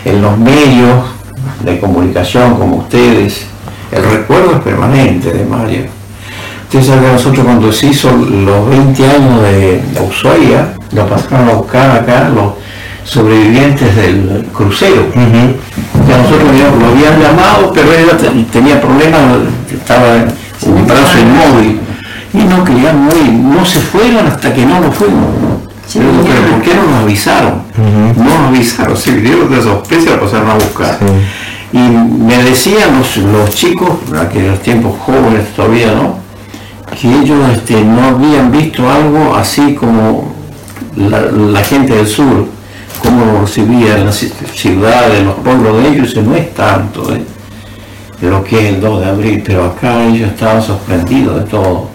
en 0.05 0.23
los 0.23 0.38
medios 0.38 1.05
de 1.64 1.79
comunicación 1.81 2.55
como 2.59 2.77
ustedes. 2.77 3.47
El 3.92 4.05
recuerdo 4.05 4.53
es 4.57 4.61
permanente 4.61 5.33
de 5.33 5.45
Mario. 5.45 5.83
Ustedes 6.64 6.87
saben 6.87 7.05
que 7.05 7.12
nosotros 7.12 7.45
cuando 7.45 7.73
se 7.73 7.87
hizo 7.88 8.11
los 8.12 8.69
20 8.69 9.05
años 9.09 9.42
de, 9.42 9.81
Ushuaia, 10.09 10.75
lo 10.92 11.07
pasaron 11.07 11.49
a 11.49 11.53
buscar 11.55 11.90
acá 11.90 12.29
los 12.29 12.55
sobrevivientes 13.05 13.95
del 13.97 14.47
crucero. 14.53 15.07
Ya 15.14 16.19
nosotros 16.19 16.49
lo 16.81 16.87
habían 16.88 17.21
llamado, 17.21 17.73
pero 17.75 17.92
él 17.92 18.07
te- 18.16 18.59
tenía 18.59 18.81
problemas, 18.81 19.21
estaba 19.73 20.16
en 20.16 20.33
un 20.73 20.87
brazo 20.87 21.19
inmóvil. 21.19 21.81
Y 22.37 22.44
no 22.44 22.64
querían 22.64 23.03
morir, 23.05 23.33
no 23.33 23.64
se 23.64 23.81
fueron 23.81 24.27
hasta 24.27 24.53
que 24.53 24.64
no 24.66 24.81
lo 24.81 24.92
fuimos. 24.92 25.27
Pero, 25.92 26.07
pero 26.25 26.51
¿por 26.53 26.62
qué 26.62 26.75
no 26.75 26.83
nos 26.90 27.03
avisaron? 27.03 27.62
No 28.16 28.25
nos 28.25 28.49
avisaron, 28.49 28.96
se 28.96 29.12
vinieron 29.12 29.51
de 29.51 29.62
sospecha 29.62 30.11
lo 30.16 30.20
pasaron 30.22 30.51
a 30.51 30.55
buscar. 30.55 30.99
Y 31.72 31.79
me 31.79 32.42
decían 32.42 32.99
los, 32.99 33.16
los 33.18 33.51
chicos, 33.55 33.90
en 34.11 34.16
aquellos 34.18 34.61
tiempos 34.62 34.92
jóvenes 35.05 35.49
todavía, 35.55 35.92
¿no? 35.92 36.18
Que 37.01 37.09
ellos 37.09 37.38
este, 37.53 37.83
no 37.83 38.03
habían 38.05 38.51
visto 38.53 38.88
algo 38.90 39.35
así 39.35 39.75
como 39.75 40.33
la, 40.96 41.20
la 41.20 41.61
gente 41.64 41.94
del 41.94 42.07
sur, 42.07 42.46
cómo 43.03 43.25
lo 43.25 43.40
recibían 43.42 44.05
las 44.07 44.22
ci- 44.22 44.33
ciudades, 44.55 45.22
los 45.25 45.35
pueblos 45.37 45.83
de 45.83 45.88
ellos, 45.88 46.12
y 46.16 46.20
no 46.20 46.35
es 46.35 46.55
tanto 46.55 47.14
¿eh? 47.14 47.22
de 48.20 48.31
lo 48.31 48.42
que 48.42 48.57
es 48.68 48.75
el 48.75 48.81
2 48.81 49.01
de 49.01 49.07
abril, 49.07 49.42
pero 49.44 49.64
acá 49.66 50.05
ellos 50.05 50.31
estaban 50.31 50.62
sorprendidos 50.62 51.37
de 51.40 51.51
todo. 51.51 51.90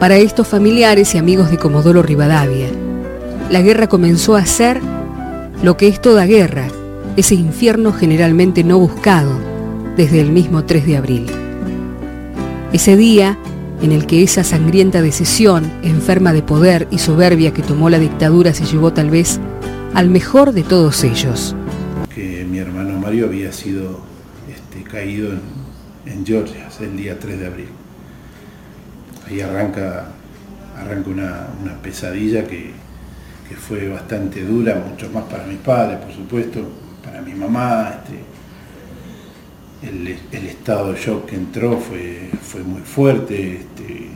Para 0.00 0.16
estos 0.16 0.46
familiares 0.46 1.14
y 1.14 1.18
amigos 1.18 1.50
de 1.50 1.58
Comodoro 1.58 2.02
Rivadavia, 2.02 2.68
la 3.50 3.62
guerra 3.62 3.88
comenzó 3.88 4.36
a 4.36 4.46
ser 4.46 4.80
lo 5.62 5.76
que 5.76 5.88
es 5.88 6.00
toda 6.00 6.24
guerra, 6.24 6.68
ese 7.16 7.34
infierno 7.34 7.92
generalmente 7.92 8.62
no 8.62 8.78
buscado 8.78 9.32
desde 9.96 10.20
el 10.20 10.30
mismo 10.30 10.64
3 10.64 10.86
de 10.86 10.96
abril. 10.96 11.26
Ese 12.72 12.96
día 12.96 13.36
en 13.82 13.92
el 13.92 14.06
que 14.06 14.22
esa 14.22 14.44
sangrienta 14.44 15.02
decisión, 15.02 15.70
enferma 15.82 16.32
de 16.32 16.42
poder 16.42 16.88
y 16.90 16.98
soberbia 16.98 17.52
que 17.52 17.62
tomó 17.62 17.90
la 17.90 17.98
dictadura 17.98 18.52
se 18.52 18.64
llevó 18.64 18.92
tal 18.92 19.10
vez 19.10 19.40
al 19.94 20.10
mejor 20.10 20.52
de 20.52 20.62
todos 20.62 21.04
ellos. 21.04 21.54
que 22.14 22.46
mi 22.48 22.58
hermano 22.58 22.98
Mario 22.98 23.26
había 23.26 23.52
sido 23.52 24.00
este, 24.48 24.88
caído 24.88 25.30
en, 25.32 25.40
en 26.06 26.26
Georgia 26.26 26.68
el 26.80 26.96
día 26.96 27.18
3 27.18 27.40
de 27.40 27.46
abril. 27.46 27.68
Ahí 29.28 29.40
arranca, 29.40 30.06
arranca 30.76 31.10
una, 31.10 31.46
una 31.62 31.74
pesadilla 31.82 32.44
que, 32.46 32.72
que 33.48 33.56
fue 33.56 33.88
bastante 33.88 34.44
dura, 34.44 34.82
mucho 34.88 35.10
más 35.10 35.24
para 35.24 35.44
mis 35.46 35.58
padres, 35.58 35.98
por 35.98 36.12
supuesto, 36.12 36.60
para 37.04 37.20
mi 37.22 37.34
mamá. 37.34 37.94
este, 37.94 38.22
el, 39.82 40.46
estado 40.46 40.92
de 40.92 41.00
shock 41.00 41.26
que 41.26 41.36
entró 41.36 41.78
fue, 41.78 42.30
fue 42.42 42.62
muy 42.62 42.82
fuerte, 42.82 43.58
este, 43.58 44.08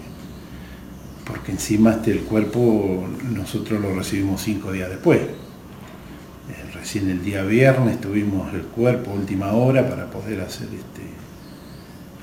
porque 1.27 1.53
encima 1.53 1.93
este, 1.93 2.13
el 2.13 2.21
cuerpo 2.21 3.07
nosotros 3.33 3.81
lo 3.81 3.95
recibimos 3.95 4.43
cinco 4.43 4.73
días 4.73 4.91
después. 4.91 5.21
Eh, 5.21 6.73
Recién 6.75 7.09
el 7.11 7.25
día 7.25 7.43
viernes 7.45 8.01
tuvimos 8.01 8.53
el 8.55 8.63
cuerpo 8.63 9.13
última 9.13 9.53
hora 9.53 9.89
para 9.89 10.11
poder 10.11 10.41
hacer 10.41 10.67
este, 10.67 11.03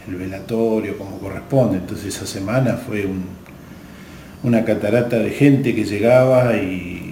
el 0.10 0.16
velatorio 0.16 0.98
como 0.98 1.20
corresponde. 1.20 1.78
Entonces 1.78 2.16
esa 2.16 2.26
semana 2.26 2.74
fue 2.76 3.06
un- 3.06 3.26
una 4.44 4.64
catarata 4.64 5.18
de 5.18 5.32
gente 5.32 5.76
que 5.76 5.86
llegaba 5.86 6.56
y, 6.58 7.06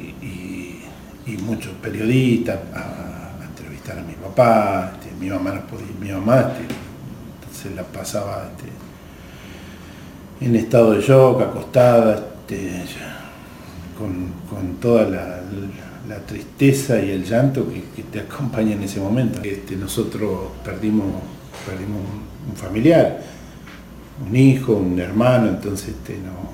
muchos 1.44 1.72
periodistas 1.82 2.58
a, 2.74 3.46
entrevistar 3.46 3.98
a 4.00 4.02
mi 4.02 4.14
papá. 4.14 4.92
este, 4.94 5.16
mi 5.18 5.30
mamá 5.30 5.64
mi 6.02 6.10
mamá 6.12 6.52
este, 6.52 7.70
se 7.70 7.76
la 7.76 7.84
pasaba 7.84 8.50
este, 8.52 10.46
en 10.46 10.56
estado 10.56 10.92
de 10.92 11.02
shock, 11.02 11.42
acostada, 11.42 12.22
con, 13.98 14.74
toda 14.82 15.06
la, 15.06 15.40
tristeza 16.26 17.00
y 17.02 17.12
el 17.12 17.24
llanto 17.24 17.68
que, 17.70 18.04
te 18.04 18.20
acompaña 18.20 18.74
en 18.74 18.84
ese 18.84 19.00
momento. 19.00 19.40
Nosotros 19.80 20.50
perdimos, 20.64 21.08
perdimos 21.66 22.02
un, 22.48 22.56
familiar, 22.56 23.22
un 24.28 24.36
hijo, 24.36 24.74
un 24.74 25.00
hermano, 25.00 25.50
entonces 25.50 25.90
este, 25.90 26.18
no, 26.18 26.48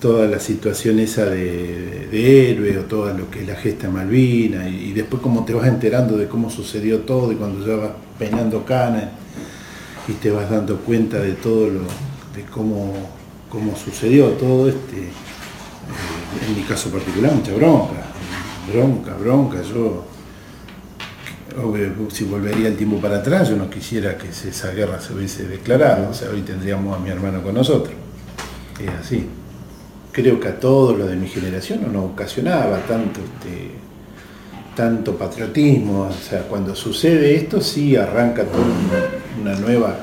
toda 0.00 0.26
la 0.26 0.38
situación 0.38 0.98
esa 0.98 1.26
de, 1.26 2.50
héroe 2.50 2.78
o 2.78 2.82
todo 2.82 3.12
lo 3.14 3.30
que 3.30 3.40
es 3.40 3.48
la 3.48 3.56
gesta 3.56 3.88
Malvina 3.88 4.68
y, 4.68 4.92
después 4.92 5.22
como 5.22 5.44
te 5.44 5.54
vas 5.54 5.66
enterando 5.66 6.16
de 6.16 6.26
cómo 6.28 6.50
sucedió 6.50 7.00
todo 7.00 7.32
y 7.32 7.36
cuando 7.36 7.66
ya 7.66 7.76
vas 7.76 7.92
peinando 8.18 8.64
canas 8.64 9.04
y 10.06 10.12
te 10.12 10.30
vas 10.30 10.50
dando 10.50 10.76
cuenta 10.78 11.18
de 11.18 11.32
todo 11.32 11.68
lo, 11.68 11.80
de 12.36 12.44
cómo, 12.52 12.92
cómo 13.48 13.74
sucedió 13.76 14.28
todo 14.32 14.68
este, 14.68 15.04
eh, 15.04 16.48
en 16.48 16.56
mi 16.56 16.62
caso 16.64 16.90
particular, 16.90 17.32
mucha 17.32 17.54
bronca, 17.54 18.02
bronca, 18.70 19.14
bronca, 19.14 19.62
yo 19.62 20.04
si 22.10 22.24
volvería 22.24 22.68
el 22.68 22.76
tiempo 22.76 22.98
para 22.98 23.18
atrás, 23.18 23.48
yo 23.48 23.56
no 23.56 23.70
quisiera 23.70 24.16
que 24.18 24.28
esa 24.28 24.70
guerra 24.72 25.00
se 25.00 25.12
hubiese 25.14 25.46
declarado, 25.46 26.10
o 26.10 26.14
sea, 26.14 26.30
hoy 26.30 26.42
tendríamos 26.42 26.96
a 26.96 27.00
mi 27.00 27.10
hermano 27.10 27.42
con 27.42 27.54
nosotros, 27.54 27.94
es 28.82 28.90
así. 28.90 29.26
Creo 30.12 30.38
que 30.38 30.48
a 30.48 30.60
todos 30.60 30.96
los 30.96 31.08
de 31.08 31.16
mi 31.16 31.26
generación 31.28 31.80
no 31.82 31.88
nos 31.88 32.12
ocasionaba 32.12 32.78
tanto 32.86 33.20
este, 33.20 33.70
tanto 34.76 35.16
patriotismo, 35.16 36.02
o 36.02 36.12
sea, 36.12 36.42
cuando 36.42 36.74
sucede 36.74 37.34
esto 37.36 37.60
sí 37.60 37.96
arranca 37.96 38.44
una, 39.40 39.54
nueva 39.58 39.98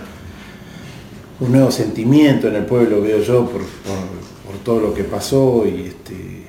un 1.39 1.51
nuevo 1.51 1.71
sentimiento 1.71 2.47
en 2.47 2.55
el 2.55 2.65
pueblo, 2.65 3.01
veo 3.01 3.21
yo, 3.21 3.45
por, 3.45 3.61
por- 3.61 4.21
por 4.45 4.59
todo 4.63 4.79
lo 4.81 4.93
que 4.93 5.03
pasó 5.05 5.65
y 5.65 5.83
este 5.87 6.41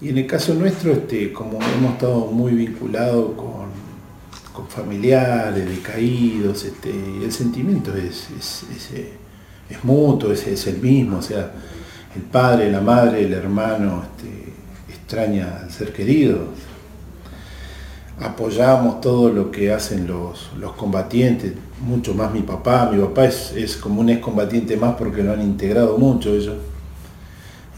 y 0.00 0.08
en 0.08 0.18
el 0.18 0.26
caso 0.26 0.54
nuestro, 0.54 0.92
este, 0.92 1.32
como 1.32 1.58
hemos 1.62 1.92
estado 1.92 2.26
muy 2.26 2.52
vinculados 2.52 3.32
con, 3.36 3.51
con 4.52 4.68
familiares, 4.68 5.66
decaídos, 5.66 6.64
este, 6.64 6.90
el 6.90 7.32
sentimiento 7.32 7.94
es, 7.96 8.28
es, 8.38 8.64
es, 8.76 8.90
eh, 8.92 9.12
es 9.70 9.84
mutuo, 9.84 10.32
es, 10.32 10.66
el 10.66 10.78
mismo, 10.78 11.18
o 11.18 11.22
sea, 11.22 11.52
el 12.14 12.22
padre, 12.22 12.70
la 12.70 12.80
madre, 12.80 13.24
el 13.24 13.32
hermano 13.32 14.02
este, 14.02 14.52
extraña 14.92 15.60
al 15.62 15.70
ser 15.70 15.92
querido, 15.92 16.48
apoyamos 18.20 19.00
todo 19.00 19.30
lo 19.30 19.50
que 19.50 19.72
hacen 19.72 20.06
los, 20.06 20.50
los 20.58 20.72
combatientes, 20.72 21.54
mucho 21.80 22.14
más 22.14 22.32
mi 22.32 22.42
papá, 22.42 22.90
mi 22.92 23.00
papá 23.00 23.24
es, 23.24 23.52
es 23.56 23.76
como 23.76 24.00
un 24.00 24.10
excombatiente 24.10 24.76
más 24.76 24.94
porque 24.94 25.22
lo 25.22 25.32
han 25.32 25.42
integrado 25.42 25.98
mucho 25.98 26.34
ellos. 26.34 26.56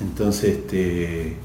Entonces 0.01 0.57
este, 0.57 1.37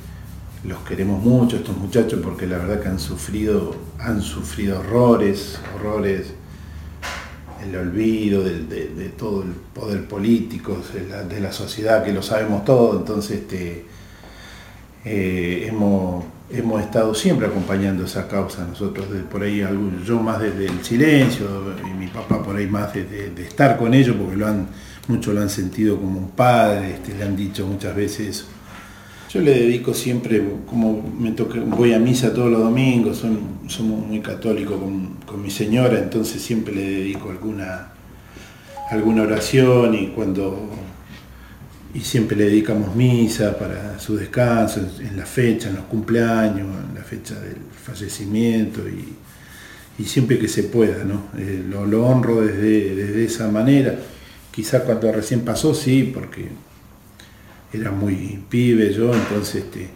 los 0.64 0.80
queremos 0.80 1.24
mucho 1.24 1.58
estos 1.58 1.78
muchachos 1.78 2.20
porque 2.22 2.46
la 2.46 2.58
verdad 2.58 2.82
que 2.82 2.90
han 2.90 3.00
sufrido, 3.00 3.76
han 3.98 4.22
sufrido 4.22 4.80
horrores, 4.80 5.60
horrores, 5.76 6.34
el 7.64 7.76
olvido 7.76 8.44
de, 8.44 9.12
todo 9.18 9.44
el 9.44 9.50
poder 9.50 10.08
político, 10.08 10.78
de 11.30 11.40
la, 11.42 11.52
sociedad 11.52 12.04
que 12.04 12.14
lo 12.14 12.22
sabemos 12.22 12.64
todo, 12.64 12.98
entonces 12.98 13.40
este, 13.40 13.86
eh, 15.06 15.68
hemos, 15.70 16.24
hemos 16.50 16.82
estado 16.82 17.14
siempre 17.14 17.48
acompañando 17.48 18.06
esa 18.06 18.28
causa 18.28 18.66
nosotros, 18.66 19.08
por 19.30 19.44
ahí 19.44 19.62
yo 20.06 20.20
más 20.20 20.42
desde 20.42 20.68
el 20.68 20.84
silencio 20.84 21.48
y 21.86 21.94
mi 21.98 22.08
papá 22.08 22.42
por 22.42 22.56
ahí 22.56 22.68
más 22.68 22.94
de, 22.94 23.34
estar 23.46 23.78
con 23.78 23.94
ellos 23.94 24.16
porque 24.18 24.38
lo 24.38 24.48
han, 24.48 24.68
muchos 25.08 25.34
lo 25.34 25.42
han 25.42 25.50
sentido 25.50 25.98
como 25.98 26.20
un 26.20 26.32
padre, 26.32 26.96
este, 26.96 27.14
le 27.14 27.24
han 27.24 27.36
dicho 27.36 27.66
muchas 27.66 27.96
veces. 27.96 28.46
Yo 29.32 29.42
le 29.42 29.52
dedico 29.52 29.94
siempre, 29.94 30.44
como 30.66 31.04
me 31.20 31.32
toca, 31.34 31.60
voy 31.60 31.94
a 31.94 32.00
misa 32.00 32.34
todos 32.34 32.50
los 32.50 32.62
domingos, 32.62 33.24
somos 33.68 34.08
muy 34.08 34.22
católicos 34.22 34.76
con, 34.80 35.42
mi 35.44 35.52
señora, 35.52 36.00
entonces 36.00 36.42
siempre 36.42 36.74
le 36.74 36.82
dedico 36.82 37.30
alguna, 37.30 37.90
alguna 38.90 39.22
oración 39.22 39.94
y 39.94 40.08
cuando 40.08 40.70
y 41.94 42.00
siempre 42.00 42.36
le 42.38 42.46
dedicamos 42.46 42.96
misa 42.96 43.58
para 43.58 44.00
su 44.00 44.16
descanso, 44.16 44.82
en 45.00 45.16
la 45.16 45.28
fecha, 45.28 45.70
en 45.70 45.76
los 45.76 45.86
cumpleaños, 45.86 46.68
en 46.90 46.96
la 46.96 47.04
fecha 47.04 47.40
del 47.40 47.58
fallecimiento 47.84 48.82
y, 48.90 49.16
siempre 50.06 50.40
que 50.40 50.48
se 50.48 50.64
pueda, 50.64 51.04
¿no? 51.04 51.26
Eh, 51.38 51.62
lo, 51.70 52.08
honro 52.08 52.42
desde, 52.42 52.96
desde 52.96 53.26
esa 53.26 53.50
manera. 53.50 53.96
Quizás 54.50 54.84
cuando 54.84 55.12
recién 55.12 55.42
pasó, 55.42 55.76
sí, 55.76 56.10
porque 56.14 56.48
era 57.72 57.92
muy 57.92 58.44
pibe 58.50 58.94
yo, 58.94 59.14
entonces 59.14 59.64
este, 59.64 59.90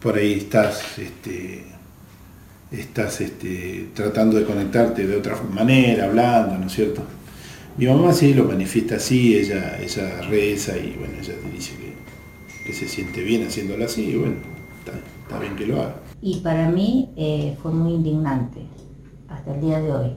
por 0.00 0.16
ahí 0.16 0.34
estás, 0.34 0.98
este, 0.98 1.64
estás 2.70 3.20
este, 3.20 3.88
tratando 3.94 4.36
de 4.36 4.44
conectarte 4.44 5.06
de 5.06 5.16
otra 5.16 5.40
manera, 5.42 6.06
hablando, 6.06 6.58
¿no 6.58 6.66
es 6.66 6.72
cierto? 6.72 7.02
Mi 7.76 7.86
mamá 7.86 8.12
sí 8.12 8.32
lo 8.34 8.44
manifiesta 8.44 8.96
así, 8.96 9.36
ella, 9.36 9.78
ella 9.78 10.22
reza 10.22 10.76
y 10.78 10.96
bueno, 10.98 11.14
ella 11.20 11.34
te 11.42 11.50
dice 11.50 11.72
que, 12.64 12.72
se 12.72 12.88
siente 12.88 13.22
bien 13.22 13.46
haciéndolo 13.46 13.84
así 13.84 14.06
y 14.06 14.16
bueno, 14.16 14.34
está, 15.24 15.38
bien 15.38 15.54
que 15.54 15.66
lo 15.66 15.82
haga. 15.82 15.96
Y 16.20 16.40
para 16.40 16.68
mí 16.68 17.10
eh, 17.16 17.56
fue 17.62 17.72
muy 17.72 17.92
indignante 17.92 18.60
hasta 19.28 19.54
el 19.54 19.60
día 19.60 19.80
de 19.80 19.92
hoy. 19.92 20.10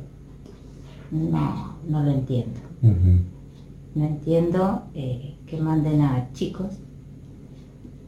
No, 1.11 1.77
no 1.87 2.03
lo 2.03 2.11
entiendo. 2.11 2.59
No 3.99 4.05
entiendo 4.05 4.83
eh, 4.93 5.35
que 5.45 5.57
manden 5.57 5.99
a 5.99 6.31
chicos 6.31 6.69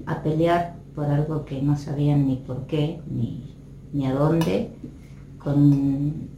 a 0.06 0.24
pelear 0.24 0.78
por 0.96 1.04
algo 1.04 1.44
que 1.44 1.62
no 1.62 1.76
sabían 1.76 2.28
ni 2.30 2.38
por 2.38 2.66
qué, 2.66 3.02
ni, 3.12 3.58
ni 3.92 4.06
a 4.06 4.14
dónde, 4.14 4.70
con 5.38 6.30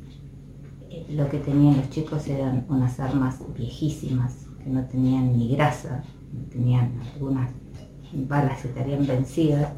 eh, 0.90 1.06
lo 1.12 1.30
que 1.30 1.38
tenían 1.38 1.78
los 1.78 1.92
chicos 1.92 2.26
eran 2.26 2.66
unas 2.68 3.00
armas 3.00 3.42
viejísimas, 3.56 4.48
que 4.64 4.72
no 4.72 4.86
tenían 4.86 5.38
ni 5.38 5.50
grasa, 5.56 6.04
no 6.34 6.50
tenían 6.50 7.00
algunas 7.14 7.52
balas 8.28 8.60
que 8.60 8.70
estarían 8.70 9.06
vencidas. 9.06 9.72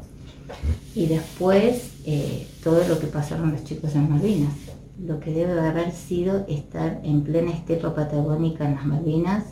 Y 0.94 1.04
después 1.04 2.00
eh, 2.06 2.46
todo 2.64 2.80
lo 2.88 2.98
que 2.98 3.08
pasaron 3.08 3.52
los 3.52 3.62
chicos 3.64 3.94
en 3.94 4.08
Malvinas. 4.08 4.54
Lo 4.98 5.20
que 5.20 5.34
debe 5.34 5.60
haber 5.60 5.92
sido 5.92 6.46
estar 6.48 7.02
en 7.04 7.24
plena 7.24 7.52
estepa 7.52 7.94
patagónica 7.94 8.64
en 8.64 8.76
las 8.76 8.86
Malvinas 8.86 9.44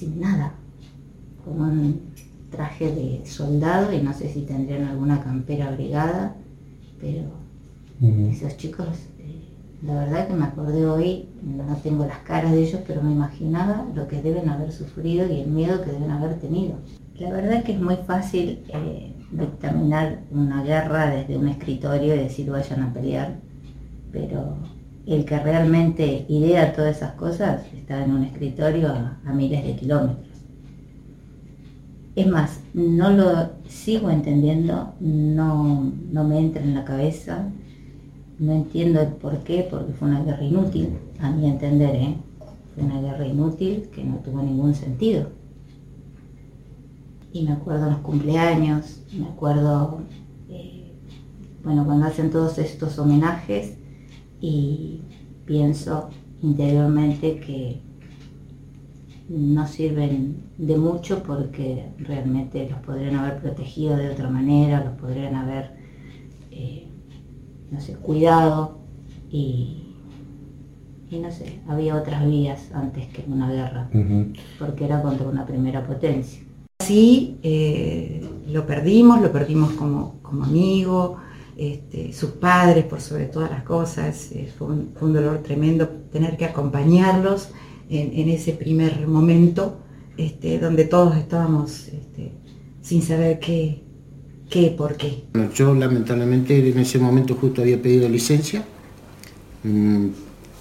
sin 0.00 0.18
nada, 0.18 0.54
con 1.44 1.60
un 1.60 2.00
traje 2.50 2.90
de 2.90 3.26
soldado 3.26 3.92
y 3.92 4.00
no 4.00 4.14
sé 4.14 4.32
si 4.32 4.42
tendrían 4.42 4.84
alguna 4.84 5.22
campera 5.22 5.68
abrigada, 5.68 6.36
pero 6.98 7.24
esos 8.30 8.56
chicos, 8.56 8.88
eh, 9.18 9.42
la 9.82 9.94
verdad 9.94 10.26
que 10.26 10.32
me 10.32 10.44
acordé 10.44 10.86
hoy, 10.86 11.28
no 11.42 11.76
tengo 11.76 12.06
las 12.06 12.20
caras 12.20 12.52
de 12.52 12.62
ellos, 12.62 12.80
pero 12.86 13.02
me 13.02 13.12
imaginaba 13.12 13.86
lo 13.94 14.08
que 14.08 14.22
deben 14.22 14.48
haber 14.48 14.72
sufrido 14.72 15.30
y 15.30 15.40
el 15.40 15.50
miedo 15.50 15.82
que 15.82 15.92
deben 15.92 16.10
haber 16.10 16.40
tenido. 16.40 16.76
La 17.18 17.30
verdad 17.30 17.62
que 17.62 17.72
es 17.72 17.80
muy 17.80 17.96
fácil 17.96 18.64
eh, 18.68 19.12
dictaminar 19.30 20.22
una 20.30 20.62
guerra 20.62 21.10
desde 21.10 21.36
un 21.36 21.48
escritorio 21.48 22.14
y 22.14 22.20
decir 22.20 22.50
vayan 22.50 22.82
a 22.84 22.92
pelear, 22.94 23.36
pero 24.10 24.56
el 25.06 25.24
que 25.24 25.38
realmente 25.38 26.26
idea 26.28 26.74
todas 26.74 26.96
esas 26.96 27.12
cosas 27.12 27.62
está 27.74 28.04
en 28.04 28.12
un 28.12 28.24
escritorio 28.24 28.88
a, 28.88 29.32
miles 29.32 29.64
de 29.64 29.76
kilómetros. 29.76 30.26
Es 32.16 32.26
más, 32.26 32.60
no 32.74 33.10
lo 33.10 33.50
sigo 33.68 34.10
entendiendo, 34.10 34.94
no, 35.00 35.92
no 36.10 36.24
me 36.24 36.38
entra 36.38 36.62
en 36.62 36.74
la 36.74 36.84
cabeza, 36.84 37.48
no 38.38 38.52
entiendo 38.52 39.00
el 39.00 39.08
por 39.08 39.38
qué, 39.38 39.66
porque 39.70 39.92
fue 39.92 40.08
una 40.08 40.22
guerra 40.22 40.44
inútil, 40.44 40.90
a 41.20 41.30
mi 41.30 41.48
entender, 41.48 41.94
¿eh? 41.94 42.16
fue 42.74 42.84
una 42.84 43.00
guerra 43.00 43.26
inútil 43.26 43.88
que 43.94 44.04
no 44.04 44.16
tuvo 44.16 44.42
ningún 44.42 44.74
sentido. 44.74 45.28
Y 47.32 47.44
me 47.44 47.52
acuerdo 47.52 47.88
los 47.88 48.00
cumpleaños, 48.00 49.02
me 49.16 49.26
acuerdo, 49.26 50.00
eh, 50.48 50.92
bueno, 51.62 51.84
cuando 51.84 52.06
hacen 52.06 52.30
todos 52.30 52.58
estos 52.58 52.98
homenajes, 52.98 53.76
y 54.40 55.02
pienso 55.44 56.08
interiormente 56.42 57.40
que 57.40 57.80
no 59.28 59.66
sirven 59.66 60.42
de 60.58 60.76
mucho 60.76 61.22
porque 61.22 61.86
realmente 61.98 62.68
los 62.68 62.80
podrían 62.80 63.16
haber 63.16 63.40
protegido 63.40 63.96
de 63.96 64.10
otra 64.10 64.28
manera, 64.28 64.84
los 64.84 64.94
podrían 64.94 65.36
haber, 65.36 65.70
eh, 66.50 66.88
no 67.70 67.80
sé, 67.80 67.94
cuidado 67.94 68.78
y, 69.30 69.84
no 71.12 71.30
sé, 71.30 71.60
había 71.68 71.94
otras 71.94 72.26
vías 72.26 72.70
antes 72.74 73.06
que 73.08 73.24
una 73.28 73.50
guerra, 73.50 73.88
porque 74.58 74.84
era 74.84 75.00
contra 75.00 75.28
una 75.28 75.46
primera 75.46 75.86
potencia. 75.86 76.42
Sí, 76.80 77.38
eh, 77.42 78.28
lo 78.48 78.66
perdimos, 78.66 79.20
lo 79.20 79.30
perdimos 79.30 79.72
como, 79.72 80.16
como 80.22 80.44
amigo, 80.44 81.18
este, 81.60 82.14
sus 82.14 82.30
padres 82.30 82.86
por 82.86 83.02
sobre 83.02 83.26
todas 83.26 83.50
las 83.50 83.64
cosas. 83.64 84.32
Eh, 84.32 84.50
fue, 84.56 84.68
un, 84.68 85.12
dolor 85.12 85.42
tremendo 85.42 85.86
tener 86.10 86.38
que 86.38 86.46
acompañarlos 86.46 87.50
en, 87.90 88.30
ese 88.30 88.52
primer 88.54 89.06
momento 89.06 89.80
este, 90.16 90.58
donde 90.58 90.86
todos 90.86 91.16
estábamos 91.18 91.88
este, 91.88 92.32
sin 92.80 93.02
saber 93.02 93.40
qué, 93.40 93.82
qué, 94.48 94.70
por 94.70 94.96
qué. 94.96 95.24
yo 95.54 95.74
lamentablemente 95.74 96.66
en 96.66 96.78
ese 96.78 96.98
momento 96.98 97.34
justo 97.34 97.60
había 97.60 97.82
pedido 97.82 98.08
licencia. 98.08 98.64
Mm, 99.62 100.06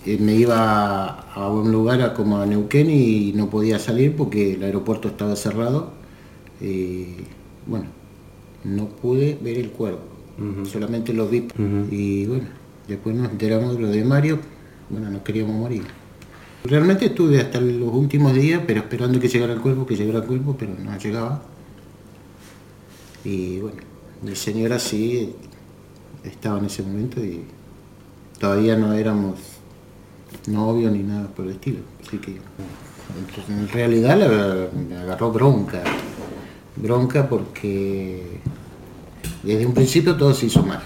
eh, 0.05 0.17
me 0.19 0.33
iba 0.33 1.07
a 1.33 1.49
un 1.49 1.71
lugar 1.71 2.13
como 2.13 2.39
a 2.39 2.45
Neuquén 2.45 2.89
y 2.89 3.31
no 3.33 3.49
podía 3.49 3.79
salir 3.79 4.17
porque 4.17 4.55
el 4.55 4.63
aeropuerto 4.63 5.07
estaba 5.07 5.37
cerrado. 5.37 5.93
Y, 6.59 7.05
bueno, 7.65 7.85
no 8.65 8.89
pude 8.89 9.37
ver 9.41 9.57
el 9.57 9.69
cuerpo 9.69 10.18
solamente 10.65 11.13
los 11.13 11.29
vi. 11.29 11.47
Y 11.91 12.25
bueno, 12.25 12.45
después 12.87 13.15
nos 13.15 13.31
enteramos 13.31 13.75
de 13.75 13.81
lo 13.81 13.87
de 13.89 14.03
Mario, 14.03 14.39
bueno, 14.89 15.09
nos 15.09 15.21
queríamos 15.21 15.55
morir. 15.55 15.83
Realmente 16.63 17.05
estuve 17.05 17.39
hasta 17.39 17.61
los 17.61 17.93
últimos 17.93 18.33
días, 18.33 18.61
pero 18.67 18.81
esperando 18.81 19.19
que 19.19 19.27
llegara 19.27 19.53
el 19.53 19.61
cuerpo, 19.61 19.85
que 19.85 19.95
llegara 19.95 20.19
el 20.19 20.25
cuerpo, 20.25 20.55
pero 20.59 20.73
no 20.77 20.97
llegaba. 20.97 21.41
Y 23.23 23.59
bueno, 23.59 23.77
mi 24.21 24.35
señora 24.35 24.79
sí 24.79 25.35
estaba 26.23 26.59
en 26.59 26.65
ese 26.65 26.83
momento 26.83 27.23
y 27.23 27.43
todavía 28.39 28.75
no 28.75 28.93
éramos 28.93 29.39
novios 30.47 30.91
ni 30.91 31.03
nada 31.03 31.27
por 31.29 31.45
el 31.45 31.51
estilo. 31.51 31.79
Así 32.05 32.17
que 32.17 32.31
en 32.31 33.67
realidad 33.69 34.17
me 34.89 34.97
agarró 34.97 35.31
bronca. 35.31 35.81
Bronca 36.75 37.27
porque 37.27 38.39
desde 39.43 39.65
un 39.65 39.73
principio 39.73 40.15
todo 40.15 40.33
se 40.33 40.47
hizo 40.47 40.63
mal. 40.63 40.81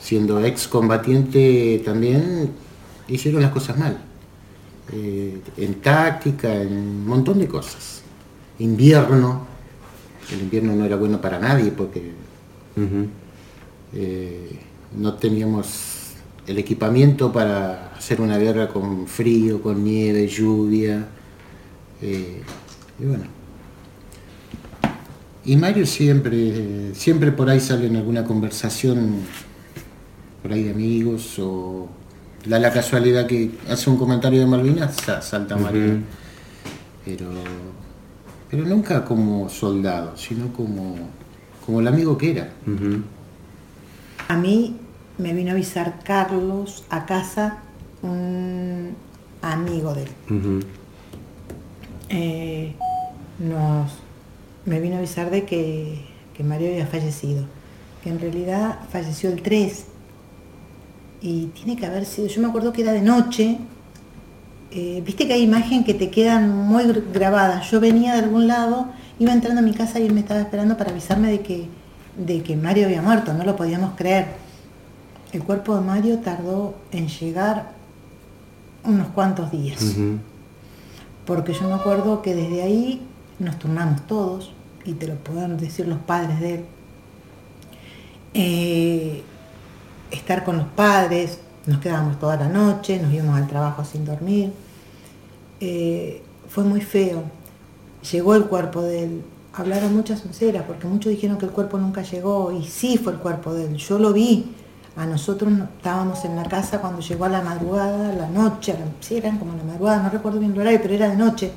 Siendo 0.00 0.44
ex 0.44 0.68
combatiente 0.68 1.82
también 1.84 2.50
hicieron 3.08 3.42
las 3.42 3.52
cosas 3.52 3.78
mal. 3.78 3.98
Eh, 4.92 5.40
en 5.56 5.74
táctica, 5.80 6.52
en 6.52 6.72
un 6.72 7.06
montón 7.06 7.38
de 7.38 7.46
cosas. 7.46 8.02
Invierno, 8.58 9.46
el 10.32 10.40
invierno 10.40 10.74
no 10.74 10.84
era 10.84 10.96
bueno 10.96 11.20
para 11.20 11.38
nadie 11.38 11.70
porque 11.70 12.12
eh, 13.92 14.58
no 14.96 15.14
teníamos 15.14 16.00
el 16.46 16.58
equipamiento 16.58 17.32
para 17.32 17.92
hacer 17.96 18.20
una 18.20 18.38
guerra 18.38 18.68
con 18.68 19.06
frío, 19.06 19.62
con 19.62 19.84
nieve, 19.84 20.26
lluvia. 20.26 21.06
Eh, 22.02 22.42
y 22.98 23.04
bueno, 23.04 23.24
y 25.44 25.56
Mario 25.56 25.86
siempre, 25.86 26.94
siempre 26.94 27.32
por 27.32 27.48
ahí 27.48 27.60
sale 27.60 27.86
en 27.86 27.96
alguna 27.96 28.24
conversación, 28.24 29.16
por 30.42 30.52
ahí 30.52 30.64
de 30.64 30.70
amigos, 30.70 31.38
o 31.38 31.88
da 32.46 32.58
la 32.58 32.72
casualidad 32.72 33.26
que 33.26 33.50
hace 33.68 33.90
un 33.90 33.96
comentario 33.96 34.40
de 34.40 34.46
Malvinas, 34.46 34.96
salta 35.22 35.56
Mario. 35.56 36.00
Pero, 37.04 37.30
pero 38.50 38.64
nunca 38.64 39.04
como 39.04 39.48
soldado, 39.48 40.16
sino 40.16 40.52
como, 40.52 40.96
como 41.64 41.80
el 41.80 41.88
amigo 41.88 42.18
que 42.18 42.32
era. 42.32 42.50
A 44.28 44.36
mí 44.36 44.76
me 45.18 45.32
vino 45.32 45.50
a 45.50 45.52
avisar 45.52 46.00
Carlos 46.04 46.84
a 46.90 47.06
casa, 47.06 47.58
un 48.02 48.94
amigo 49.42 49.94
de 49.94 50.02
él. 50.02 50.64
Eh, 52.10 52.74
nos 53.38 53.92
me 54.70 54.78
vino 54.78 54.94
a 54.94 54.98
avisar 54.98 55.30
de 55.30 55.44
que, 55.44 56.00
que 56.32 56.44
Mario 56.44 56.68
había 56.68 56.86
fallecido, 56.86 57.44
que 58.04 58.08
en 58.08 58.20
realidad 58.20 58.78
falleció 58.92 59.28
el 59.28 59.42
3. 59.42 59.84
Y 61.22 61.46
tiene 61.46 61.76
que 61.76 61.86
haber 61.86 62.06
sido, 62.06 62.28
yo 62.28 62.40
me 62.40 62.46
acuerdo 62.46 62.72
que 62.72 62.82
era 62.82 62.92
de 62.92 63.02
noche, 63.02 63.58
eh, 64.70 65.02
viste 65.04 65.26
que 65.26 65.32
hay 65.32 65.42
imágenes 65.42 65.84
que 65.84 65.94
te 65.94 66.08
quedan 66.08 66.56
muy 66.56 66.84
grabadas. 67.12 67.68
Yo 67.68 67.80
venía 67.80 68.12
de 68.12 68.20
algún 68.20 68.46
lado, 68.46 68.86
iba 69.18 69.32
entrando 69.32 69.60
a 69.60 69.64
mi 69.64 69.74
casa 69.74 69.98
y 69.98 70.06
él 70.06 70.14
me 70.14 70.20
estaba 70.20 70.38
esperando 70.38 70.76
para 70.76 70.92
avisarme 70.92 71.32
de 71.32 71.40
que, 71.40 71.66
de 72.16 72.44
que 72.44 72.56
Mario 72.56 72.86
había 72.86 73.02
muerto, 73.02 73.34
no 73.34 73.42
lo 73.42 73.56
podíamos 73.56 73.96
creer. 73.96 74.28
El 75.32 75.42
cuerpo 75.42 75.74
de 75.74 75.80
Mario 75.80 76.20
tardó 76.20 76.76
en 76.92 77.08
llegar 77.08 77.72
unos 78.84 79.08
cuantos 79.08 79.50
días. 79.50 79.96
Porque 81.26 81.54
yo 81.54 81.66
me 81.66 81.74
acuerdo 81.74 82.22
que 82.22 82.36
desde 82.36 82.62
ahí 82.62 83.02
nos 83.40 83.58
turnamos 83.58 84.06
todos, 84.06 84.52
y 84.84 84.92
te 84.94 85.06
lo 85.06 85.14
pueden 85.16 85.56
decir 85.56 85.86
los 85.86 85.98
padres 85.98 86.40
de 86.40 86.54
él. 86.54 86.64
Eh, 88.34 89.22
estar 90.10 90.44
con 90.44 90.56
los 90.56 90.66
padres, 90.68 91.38
nos 91.66 91.78
quedábamos 91.80 92.18
toda 92.18 92.36
la 92.36 92.48
noche, 92.48 92.98
nos 93.00 93.12
íbamos 93.12 93.36
al 93.36 93.46
trabajo 93.46 93.84
sin 93.84 94.04
dormir. 94.04 94.52
Eh, 95.60 96.22
fue 96.48 96.64
muy 96.64 96.80
feo. 96.80 97.24
Llegó 98.10 98.34
el 98.34 98.44
cuerpo 98.44 98.82
de 98.82 99.04
él. 99.04 99.22
Hablaron 99.52 99.94
muchas 99.94 100.20
sinceras, 100.20 100.64
porque 100.64 100.86
muchos 100.86 101.10
dijeron 101.10 101.36
que 101.36 101.46
el 101.46 101.52
cuerpo 101.52 101.76
nunca 101.78 102.02
llegó, 102.02 102.52
y 102.52 102.64
sí 102.64 102.98
fue 102.98 103.12
el 103.12 103.18
cuerpo 103.18 103.52
de 103.52 103.66
él. 103.66 103.76
Yo 103.76 103.98
lo 103.98 104.12
vi. 104.12 104.54
A 104.96 105.06
nosotros 105.06 105.52
estábamos 105.76 106.24
en 106.24 106.36
la 106.36 106.44
casa 106.44 106.80
cuando 106.80 107.00
llegó 107.00 107.24
a 107.24 107.28
la 107.28 107.42
madrugada, 107.42 108.12
la 108.12 108.28
noche, 108.28 108.74
sí, 109.00 109.16
eran 109.16 109.38
como 109.38 109.56
la 109.56 109.62
madrugada, 109.62 110.02
no 110.02 110.10
recuerdo 110.10 110.40
bien 110.40 110.52
el 110.52 110.60
horario, 110.60 110.80
pero 110.82 110.94
era 110.94 111.08
de 111.08 111.16
noche. 111.16 111.52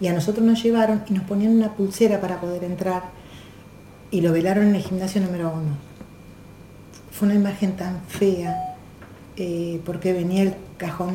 Y 0.00 0.08
a 0.08 0.12
nosotros 0.12 0.44
nos 0.44 0.62
llevaron 0.62 1.02
y 1.08 1.14
nos 1.14 1.24
ponían 1.24 1.52
una 1.52 1.74
pulsera 1.74 2.20
para 2.20 2.40
poder 2.40 2.64
entrar 2.64 3.04
y 4.10 4.20
lo 4.20 4.32
velaron 4.32 4.68
en 4.68 4.74
el 4.76 4.82
gimnasio 4.82 5.20
número 5.20 5.50
uno. 5.50 5.76
Fue 7.10 7.28
una 7.28 7.34
imagen 7.36 7.76
tan 7.76 8.00
fea 8.08 8.76
eh, 9.36 9.80
porque 9.84 10.12
venía 10.12 10.42
el 10.42 10.54
cajón 10.76 11.14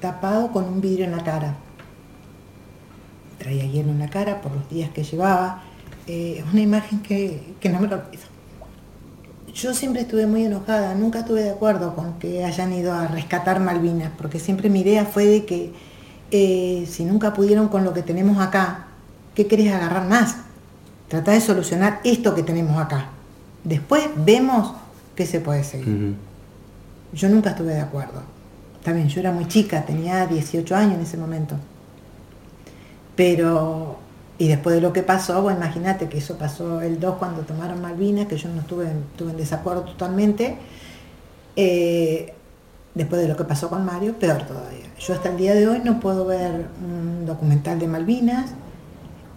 tapado 0.00 0.50
con 0.52 0.64
un 0.64 0.80
vidrio 0.80 1.04
en 1.04 1.12
la 1.12 1.22
cara. 1.22 1.56
Traía 3.38 3.66
hielo 3.66 3.90
en 3.90 3.98
la 3.98 4.08
cara 4.08 4.40
por 4.40 4.52
los 4.52 4.68
días 4.68 4.90
que 4.90 5.04
llevaba. 5.04 5.62
Es 6.06 6.38
eh, 6.38 6.44
una 6.50 6.60
imagen 6.60 7.00
que, 7.00 7.54
que 7.60 7.68
no 7.68 7.80
me 7.80 7.88
lo 7.88 7.96
olvido. 7.96 8.24
Yo 9.54 9.72
siempre 9.72 10.02
estuve 10.02 10.26
muy 10.26 10.44
enojada, 10.44 10.94
nunca 10.94 11.20
estuve 11.20 11.42
de 11.44 11.50
acuerdo 11.50 11.94
con 11.94 12.18
que 12.18 12.44
hayan 12.44 12.72
ido 12.72 12.92
a 12.92 13.06
rescatar 13.06 13.60
Malvinas, 13.60 14.10
porque 14.18 14.40
siempre 14.40 14.68
mi 14.68 14.80
idea 14.80 15.04
fue 15.04 15.26
de 15.26 15.44
que 15.44 15.72
eh, 16.36 16.84
si 16.90 17.04
nunca 17.04 17.32
pudieron 17.32 17.68
con 17.68 17.84
lo 17.84 17.94
que 17.94 18.02
tenemos 18.02 18.38
acá, 18.38 18.86
¿qué 19.36 19.46
querés 19.46 19.72
agarrar 19.72 20.08
más? 20.08 20.38
Trata 21.06 21.30
de 21.30 21.40
solucionar 21.40 22.00
esto 22.02 22.34
que 22.34 22.42
tenemos 22.42 22.76
acá. 22.76 23.10
Después 23.62 24.08
vemos 24.16 24.74
qué 25.14 25.26
se 25.26 25.38
puede 25.38 25.62
seguir. 25.62 26.16
Yo 27.12 27.28
nunca 27.28 27.50
estuve 27.50 27.74
de 27.74 27.80
acuerdo. 27.82 28.20
También 28.82 29.08
yo 29.08 29.20
era 29.20 29.30
muy 29.30 29.46
chica, 29.46 29.86
tenía 29.86 30.26
18 30.26 30.74
años 30.74 30.94
en 30.94 31.02
ese 31.02 31.16
momento. 31.16 31.54
Pero, 33.14 33.98
y 34.36 34.48
después 34.48 34.74
de 34.74 34.82
lo 34.82 34.92
que 34.92 35.04
pasó, 35.04 35.40
bueno, 35.40 35.60
imagínate 35.60 36.08
que 36.08 36.18
eso 36.18 36.36
pasó 36.36 36.80
el 36.80 36.98
2 36.98 37.14
cuando 37.14 37.42
tomaron 37.42 37.80
Malvinas, 37.80 38.26
que 38.26 38.38
yo 38.38 38.48
no 38.48 38.62
estuve, 38.62 38.86
estuve 38.86 39.30
en 39.30 39.36
desacuerdo 39.36 39.82
totalmente. 39.82 40.58
Eh, 41.54 42.33
después 42.94 43.20
de 43.20 43.28
lo 43.28 43.36
que 43.36 43.44
pasó 43.44 43.68
con 43.68 43.84
Mario, 43.84 44.18
peor 44.18 44.42
todavía. 44.42 44.86
Yo 44.98 45.14
hasta 45.14 45.30
el 45.30 45.36
día 45.36 45.54
de 45.54 45.68
hoy 45.68 45.80
no 45.84 46.00
puedo 46.00 46.24
ver 46.26 46.68
un 46.84 47.26
documental 47.26 47.78
de 47.78 47.88
Malvinas, 47.88 48.50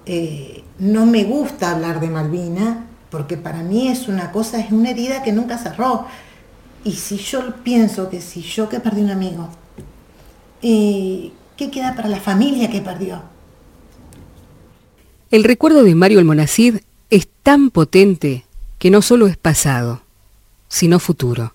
eh, 0.05 0.63
no 0.79 1.05
me 1.05 1.23
gusta 1.23 1.71
hablar 1.71 1.99
de 1.99 2.09
Malvinas, 2.09 2.77
porque 3.09 3.37
para 3.37 3.63
mí 3.63 3.87
es 3.87 4.07
una 4.07 4.31
cosa, 4.31 4.59
es 4.59 4.71
una 4.71 4.91
herida 4.91 5.23
que 5.23 5.31
nunca 5.31 5.57
cerró. 5.57 6.05
Y 6.83 6.93
si 6.93 7.17
yo 7.17 7.55
pienso 7.63 8.09
que 8.09 8.21
si 8.21 8.41
yo 8.41 8.69
que 8.69 8.79
perdí 8.79 9.01
un 9.01 9.09
amigo, 9.09 9.49
eh, 10.61 11.31
¿qué 11.57 11.71
queda 11.71 11.95
para 11.95 12.07
la 12.07 12.19
familia 12.19 12.69
que 12.69 12.81
perdió? 12.81 13.21
El 15.29 15.43
recuerdo 15.43 15.83
de 15.83 15.95
Mario 15.95 16.19
Almonacid 16.19 16.77
es 17.09 17.27
tan 17.43 17.69
potente 17.69 18.45
que 18.79 18.91
no 18.91 19.01
solo 19.01 19.27
es 19.27 19.35
pasado, 19.35 20.01
sino 20.69 20.99
futuro. 20.99 21.53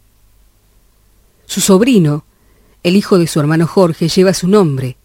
Su 1.53 1.61
sobrino, 1.61 2.25
el 2.83 2.97
hijo 2.97 3.19
de 3.19 3.27
su 3.27 3.39
hermano 3.39 3.67
Jorge, 3.67 4.09
lleva 4.09 4.33
su 4.33 4.49
nombre 4.49 4.97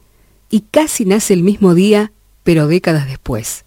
y 0.50 0.62
casi 0.62 1.04
nace 1.04 1.34
el 1.34 1.44
mismo 1.44 1.76
día, 1.76 2.14
pero 2.46 2.68
décadas 2.68 3.06
después. 3.06 3.66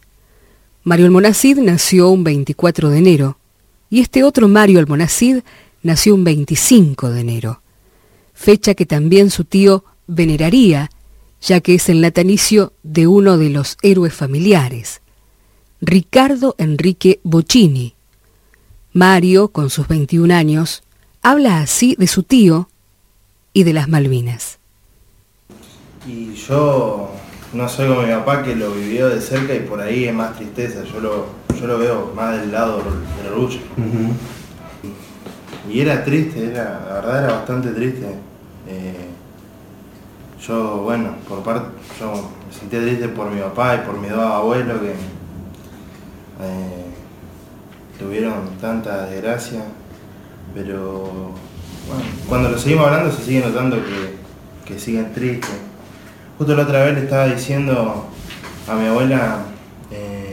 Mario 0.82 1.04
Almonacid 1.04 1.58
nació 1.58 2.08
un 2.08 2.24
24 2.24 2.88
de 2.88 2.96
enero 2.96 3.38
y 3.90 4.00
este 4.00 4.24
otro 4.24 4.48
Mario 4.48 4.78
Almonacid 4.78 5.40
nació 5.82 6.14
un 6.14 6.24
25 6.24 7.10
de 7.10 7.20
enero, 7.20 7.60
fecha 8.32 8.72
que 8.72 8.86
también 8.86 9.28
su 9.28 9.44
tío 9.44 9.84
veneraría, 10.06 10.90
ya 11.42 11.60
que 11.60 11.74
es 11.74 11.90
el 11.90 12.00
natalicio 12.00 12.72
de 12.82 13.06
uno 13.06 13.36
de 13.36 13.50
los 13.50 13.76
héroes 13.82 14.14
familiares, 14.14 15.02
Ricardo 15.82 16.54
Enrique 16.56 17.20
Bocini. 17.24 17.92
Mario, 18.94 19.48
con 19.48 19.68
sus 19.68 19.86
21 19.86 20.34
años, 20.34 20.82
habla 21.20 21.60
así 21.60 21.94
de 21.98 22.06
su 22.06 22.22
tío 22.22 22.69
y 23.52 23.64
de 23.64 23.72
las 23.72 23.88
Malvinas. 23.88 24.58
Y 26.06 26.34
yo 26.34 27.10
no 27.52 27.68
soy 27.68 27.88
como 27.88 28.02
mi 28.02 28.12
papá 28.12 28.42
que 28.42 28.54
lo 28.54 28.72
vivió 28.72 29.08
de 29.08 29.20
cerca 29.20 29.54
y 29.54 29.60
por 29.60 29.80
ahí 29.80 30.04
es 30.04 30.14
más 30.14 30.36
tristeza, 30.36 30.84
yo 30.84 31.00
lo, 31.00 31.26
yo 31.58 31.66
lo 31.66 31.78
veo 31.78 32.12
más 32.14 32.40
del 32.40 32.52
lado 32.52 32.78
del 32.78 33.32
orgullo. 33.32 33.60
Y 35.68 35.80
era 35.80 36.04
triste, 36.04 36.50
era, 36.50 36.84
la 36.88 36.94
verdad 36.94 37.24
era 37.24 37.32
bastante 37.34 37.70
triste. 37.70 38.06
Eh, 38.66 39.08
yo, 40.46 40.78
bueno, 40.78 41.16
por 41.28 41.42
parte, 41.42 41.68
yo 42.00 42.12
me 42.48 42.54
sentía 42.58 42.80
triste 42.80 43.08
por 43.08 43.30
mi 43.30 43.40
papá 43.40 43.76
y 43.76 43.86
por 43.86 43.98
mis 43.98 44.10
dos 44.10 44.20
abuelos 44.20 44.80
que 44.80 44.90
eh, 44.90 46.86
tuvieron 47.98 48.56
tanta 48.60 49.06
desgracia, 49.06 49.62
pero 50.54 51.34
cuando 52.28 52.48
lo 52.48 52.58
seguimos 52.58 52.86
hablando 52.86 53.12
se 53.12 53.22
sigue 53.22 53.40
notando 53.40 53.78
que, 54.64 54.78
siguen 54.78 55.12
tristes. 55.12 55.50
Justo 56.38 56.54
la 56.54 56.62
otra 56.62 56.84
vez 56.84 56.94
le 56.94 57.00
estaba 57.00 57.26
diciendo 57.26 58.06
a 58.68 58.74
mi 58.76 58.86
abuela 58.86 59.40
eh, 59.90 60.32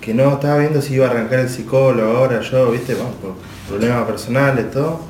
que 0.00 0.12
no 0.12 0.32
estaba 0.32 0.58
viendo 0.58 0.82
si 0.82 0.94
iba 0.94 1.06
a 1.06 1.10
arrancar 1.10 1.38
el 1.38 1.48
psicólogo 1.48 2.16
ahora 2.16 2.40
yo, 2.40 2.72
viste, 2.72 2.96
por 2.96 3.34
problemas 3.68 4.04
personales, 4.04 4.70
todo. 4.72 5.00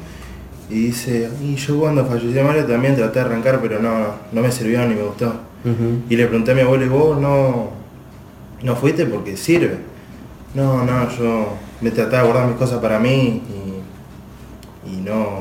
Y 0.69 0.89
dice, 0.89 1.31
y 1.43 1.57
yo 1.57 1.81
cuando 1.81 2.05
falleció 2.05 2.45
Mario 2.45 2.67
también 2.67 2.95
traté 2.95 3.21
de 3.21 3.25
arrancar, 3.25 3.59
pero 3.63 3.81
no, 3.81 4.17
no 4.33 4.43
me 4.43 4.53
sirvió 4.53 4.87
ni 4.87 4.95
me 4.95 5.03
gustó. 5.03 5.33
Y 6.09 6.17
le 6.17 6.27
pregunté 6.27 6.53
a 6.53 6.55
mi 6.55 6.61
abuela, 6.61 6.85
¿y 6.85 6.89
vos 6.89 7.19
no, 7.19 7.71
no 8.63 8.77
fuiste 8.77 9.07
porque 9.07 9.37
sirve? 9.37 9.79
No, 10.55 10.85
no, 10.85 11.09
yo 11.11 11.55
me 11.81 11.91
trataba 11.91 12.23
de 12.23 12.29
guardar 12.29 12.49
mis 12.49 12.57
cosas 12.57 12.81
para 12.81 12.99
mí 12.99 13.43
y 13.49 13.58
no... 15.09 15.39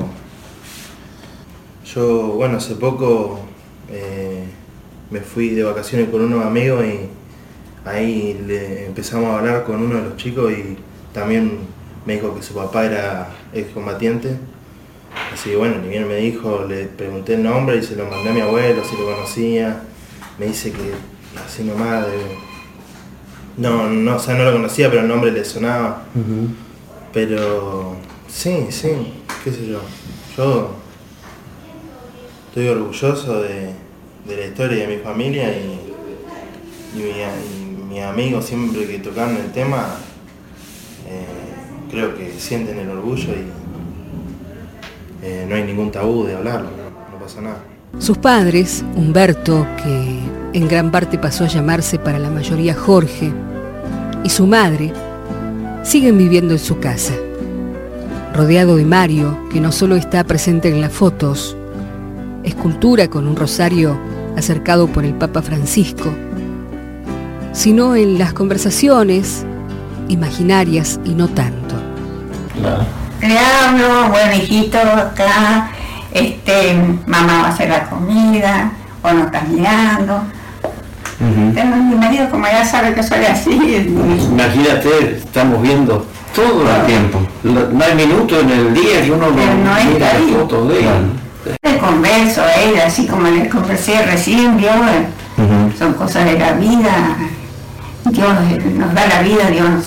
Yo, 1.84 2.32
bueno, 2.34 2.58
hace 2.58 2.74
poco 2.74 3.40
eh, 3.90 4.44
me 5.10 5.20
fui 5.20 5.50
de 5.50 5.62
vacaciones 5.62 6.10
con 6.10 6.20
unos 6.20 6.44
amigos 6.44 6.84
y 6.84 7.08
ahí 7.88 8.38
le 8.46 8.86
empezamos 8.86 9.30
a 9.30 9.38
hablar 9.38 9.64
con 9.64 9.82
uno 9.82 9.96
de 9.96 10.02
los 10.02 10.16
chicos 10.16 10.52
y 10.52 10.76
también 11.14 11.58
me 12.04 12.14
dijo 12.14 12.34
que 12.34 12.42
su 12.42 12.54
papá 12.54 12.84
era 12.84 13.30
excombatiente. 13.52 14.36
Así 15.32 15.50
que 15.50 15.56
bueno, 15.56 15.76
ni 15.82 15.88
bien 15.88 16.06
me 16.06 16.16
dijo, 16.16 16.64
le 16.68 16.84
pregunté 16.84 17.34
el 17.34 17.42
nombre 17.42 17.78
y 17.78 17.82
se 17.82 17.96
lo 17.96 18.06
mandé 18.06 18.30
a 18.30 18.32
mi 18.32 18.40
abuelo, 18.40 18.82
si 18.84 18.96
lo 18.96 19.04
conocía. 19.04 19.82
Me 20.38 20.46
dice 20.46 20.70
que 20.72 20.92
así 21.44 21.64
nomás 21.64 22.06
No, 23.56 23.88
no, 23.88 24.16
o 24.16 24.18
sea, 24.18 24.34
no 24.34 24.44
lo 24.44 24.52
conocía, 24.52 24.88
pero 24.90 25.02
el 25.02 25.08
nombre 25.08 25.32
le 25.32 25.44
sonaba. 25.44 26.04
Pero 27.12 27.96
sí, 28.28 28.66
sí, 28.70 28.90
qué 29.44 29.52
sé 29.52 29.66
yo, 29.66 29.80
yo 30.36 30.70
estoy 32.48 32.68
orgulloso 32.68 33.42
de, 33.42 33.72
la 34.26 34.44
historia 34.44 34.86
de 34.86 34.96
mi 34.96 35.02
familia 35.02 35.48
y, 35.50 35.80
mi, 36.94 37.84
mis 37.88 38.02
amigos 38.02 38.44
siempre 38.44 38.86
que 38.86 38.98
tocan 38.98 39.36
el 39.36 39.52
tema, 39.52 39.86
eh, 41.06 41.90
creo 41.90 42.16
que 42.16 42.32
sienten 42.38 42.78
el 42.78 42.90
orgullo 42.90 43.32
y 43.32 43.46
eh, 45.24 45.46
no 45.48 45.54
hay 45.54 45.64
ningún 45.64 45.90
tabú 45.90 46.24
de 46.24 46.36
hablarlo, 46.36 46.68
no, 46.70 47.18
pasa 47.18 47.40
nada. 47.40 47.64
Sus 47.98 48.18
padres, 48.18 48.84
Humberto, 48.94 49.66
que 49.82 50.58
en 50.58 50.68
gran 50.68 50.90
parte 50.90 51.18
pasó 51.18 51.44
a 51.44 51.48
llamarse 51.48 51.98
para 51.98 52.18
la 52.18 52.30
mayoría 52.30 52.74
Jorge, 52.74 53.32
y 54.24 54.30
su 54.30 54.46
madre, 54.46 54.92
siguen 55.84 56.18
viviendo 56.18 56.52
en 56.52 56.58
su 56.58 56.78
casa 56.80 57.14
rodeado 58.38 58.76
de 58.76 58.84
Mario, 58.84 59.36
que 59.50 59.60
no 59.60 59.72
solo 59.72 59.96
está 59.96 60.22
presente 60.22 60.68
en 60.68 60.80
las 60.80 60.92
fotos, 60.92 61.56
escultura 62.44 63.08
con 63.08 63.26
un 63.26 63.34
rosario 63.34 63.98
acercado 64.36 64.86
por 64.86 65.04
el 65.04 65.12
Papa 65.14 65.42
Francisco, 65.42 66.14
sino 67.52 67.96
en 67.96 68.16
las 68.16 68.32
conversaciones 68.34 69.44
imaginarias 70.06 71.00
y 71.04 71.14
no 71.14 71.26
tanto. 71.26 71.74
Le 73.20 73.36
hablo, 73.36 74.08
bueno 74.10 74.32
hijito, 74.36 74.78
acá, 74.78 75.72
este, 76.12 76.76
mamá 77.08 77.42
va 77.42 77.46
a 77.46 77.48
hacer 77.48 77.68
la 77.70 77.90
comida, 77.90 78.70
o 79.02 79.12
no 79.14 79.24
estás 79.24 79.48
mirando. 79.48 80.22
Pero 81.54 81.66
mi 81.74 81.96
marido 81.96 82.30
como 82.30 82.46
ya 82.46 82.64
sabe 82.64 82.94
que 82.94 83.02
soy 83.02 83.24
así, 83.24 83.50
Imagínate, 84.30 85.16
estamos 85.16 85.60
viendo 85.60 86.06
todo 86.38 86.62
el 86.76 86.86
tiempo. 86.86 87.20
No 87.42 87.84
hay 87.84 87.94
minuto 87.94 88.40
en 88.40 88.50
el 88.50 88.74
día 88.74 89.02
que 89.02 89.10
uno 89.10 89.26
Pero 89.34 89.54
no 89.54 89.92
mira 89.92 90.06
está 90.06 90.16
ahí. 90.16 90.36
fotos 90.38 90.68
de 90.68 90.80
él. 90.80 91.56
le 91.62 91.78
converso 91.78 92.42
a 92.42 92.54
ella, 92.54 92.86
así 92.86 93.06
como 93.06 93.28
le 93.28 93.48
conversé 93.48 94.02
recién, 94.06 94.56
vio, 94.56 94.70
son 95.78 95.94
cosas 95.94 96.24
de 96.26 96.38
la 96.38 96.52
vida. 96.52 97.16
Dios 98.04 98.28
nos 98.76 98.94
da 98.94 99.06
la 99.06 99.22
vida, 99.22 99.50
Dios 99.50 99.68
nos 99.68 99.86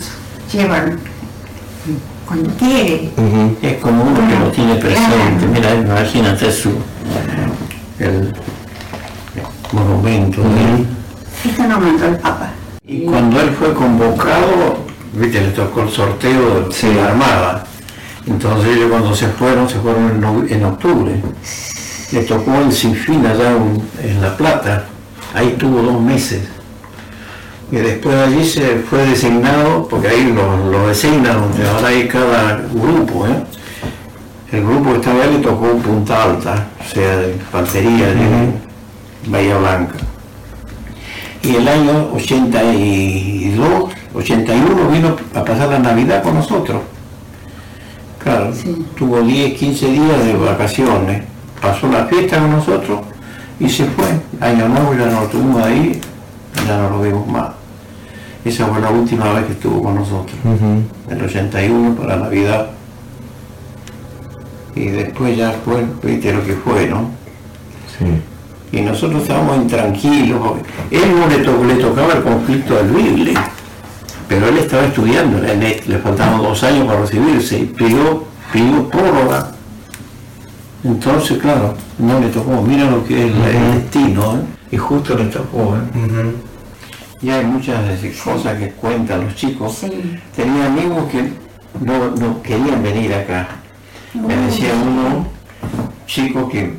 lleva 0.51 0.83
cuando 2.27 2.49
quiere. 2.55 3.09
Es 3.61 3.77
como 3.77 4.03
uno 4.03 4.19
que 4.27 4.39
lo 4.39 4.51
tiene 4.51 4.75
presente. 4.75 5.47
Mira, 5.53 5.73
imagínate 5.75 6.51
su 6.51 6.71
el 7.99 8.33
monumento 9.71 10.41
de 10.41 10.47
él. 10.49 10.87
Esto 11.45 11.63
no 11.63 11.79
mandó 11.79 12.05
el 12.07 12.15
Papa. 12.17 12.49
Y 12.87 13.05
cuando 13.05 13.39
él 13.41 13.51
fue 13.57 13.73
convocado, 13.73 14.80
viste, 15.13 15.41
le 15.41 15.49
tocó 15.51 15.81
el 15.83 15.89
sorteo 15.89 16.67
de 16.69 16.93
la 16.95 17.07
Armada. 17.07 17.63
Entonces 18.27 18.75
ellos 18.77 18.89
cuando 18.91 19.15
se 19.15 19.27
fueron, 19.29 19.67
se 19.67 19.79
fueron 19.79 20.09
en, 20.11 20.21
no- 20.21 20.45
en 20.47 20.63
octubre. 20.65 21.15
Le 22.11 22.23
tocó 22.23 22.55
el 22.55 22.71
Sinfín 22.71 23.25
allá 23.25 23.51
en, 23.51 23.81
en 24.09 24.21
La 24.21 24.35
Plata. 24.37 24.85
Ahí 25.33 25.55
tuvo 25.57 25.81
dos 25.81 26.01
meses. 26.01 26.41
Y 27.71 27.77
después 27.77 28.13
de 28.15 28.21
allí 28.23 28.45
se 28.45 28.79
fue 28.89 29.05
designado, 29.05 29.87
porque 29.87 30.09
ahí 30.09 30.33
lo, 30.33 30.69
lo 30.71 30.87
designan, 30.89 31.39
donde 31.39 31.67
ahora 31.69 31.87
hay 31.87 32.07
cada 32.07 32.57
grupo. 32.73 33.25
¿eh? 33.27 33.43
El 34.51 34.65
grupo 34.65 34.91
que 34.91 34.97
estaba 34.97 35.23
ahí 35.23 35.33
le 35.33 35.39
tocó 35.39 35.67
Punta 35.77 36.23
Alta, 36.23 36.67
o 36.85 36.93
sea, 36.93 37.15
de 37.17 37.31
infantería 37.33 38.07
de 38.07 38.51
Bahía 39.27 39.57
Blanca. 39.57 39.95
Y 41.43 41.55
el 41.55 41.67
año 41.67 42.09
82, 42.13 43.91
81 44.13 44.89
vino 44.89 45.15
a 45.35 45.43
pasar 45.43 45.69
la 45.69 45.79
Navidad 45.79 46.23
con 46.23 46.35
nosotros. 46.35 46.81
Claro, 48.23 48.51
tuvo 48.97 49.21
10, 49.21 49.57
15 49.57 49.87
días 49.87 50.25
de 50.25 50.33
vacaciones, 50.35 51.23
pasó 51.61 51.87
la 51.87 52.05
fiesta 52.05 52.39
con 52.39 52.51
nosotros 52.51 52.99
y 53.59 53.67
se 53.69 53.85
fue. 53.85 54.05
Año 54.39 54.67
nuevo 54.67 54.93
ya 54.93 55.05
no 55.07 55.21
lo 55.21 55.27
tuvimos 55.27 55.63
ahí, 55.63 55.99
ya 56.67 56.77
no 56.77 56.89
lo 56.91 57.01
vimos 57.01 57.27
más. 57.27 57.49
Esa 58.45 58.65
fue 58.67 58.79
la 58.81 58.89
última 58.89 59.31
vez 59.33 59.45
que 59.45 59.51
estuvo 59.53 59.83
con 59.83 59.95
nosotros, 59.95 60.35
en 61.09 61.17
el 61.17 61.23
81 61.25 61.95
para 61.95 62.15
Navidad. 62.17 62.67
Y 64.75 64.85
después 64.87 65.37
ya 65.37 65.51
fue, 65.65 65.85
viste 66.03 66.33
lo 66.33 66.43
que 66.45 66.53
fue, 66.53 66.87
¿no? 66.87 67.09
Y 68.71 68.81
nosotros 68.81 69.21
estábamos 69.23 69.57
intranquilos. 69.57 70.39
Él 70.89 71.01
no 71.19 71.27
le, 71.27 71.37
to- 71.39 71.63
le 71.65 71.75
tocaba 71.75 72.13
el 72.13 72.23
conflicto 72.23 72.75
del 72.75 72.87
Bible, 72.87 73.33
pero 74.31 74.47
él 74.47 74.59
estaba 74.59 74.85
estudiando 74.85 75.39
le 75.41 75.97
faltaban 75.97 76.41
dos 76.41 76.63
años 76.63 76.87
para 76.87 77.01
recibirse 77.01 77.59
y 77.59 77.65
pidió, 77.65 78.23
pidió 78.53 78.87
prórroga. 78.87 79.51
Entonces, 80.85 81.37
claro, 81.37 81.73
no 81.97 82.17
le 82.17 82.29
tocó. 82.29 82.61
Mira 82.61 82.89
lo 82.89 83.03
que 83.03 83.25
es 83.25 83.35
el 83.35 83.73
destino, 83.73 84.37
¿eh? 84.37 84.41
y 84.71 84.77
justo 84.77 85.17
le 85.17 85.25
tocó. 85.25 85.75
¿eh? 85.75 86.31
Y 87.21 87.29
hay 87.29 87.43
muchas 87.43 87.81
cosas 88.23 88.57
que 88.57 88.69
cuentan 88.69 89.25
los 89.25 89.35
chicos. 89.35 89.81
Tenía 90.33 90.67
amigos 90.67 91.11
que 91.11 91.33
no, 91.81 92.11
no 92.11 92.41
querían 92.41 92.81
venir 92.81 93.13
acá. 93.13 93.49
Me 94.13 94.33
decía 94.33 94.69
uno, 94.81 95.27
chico 96.07 96.47
que 96.47 96.73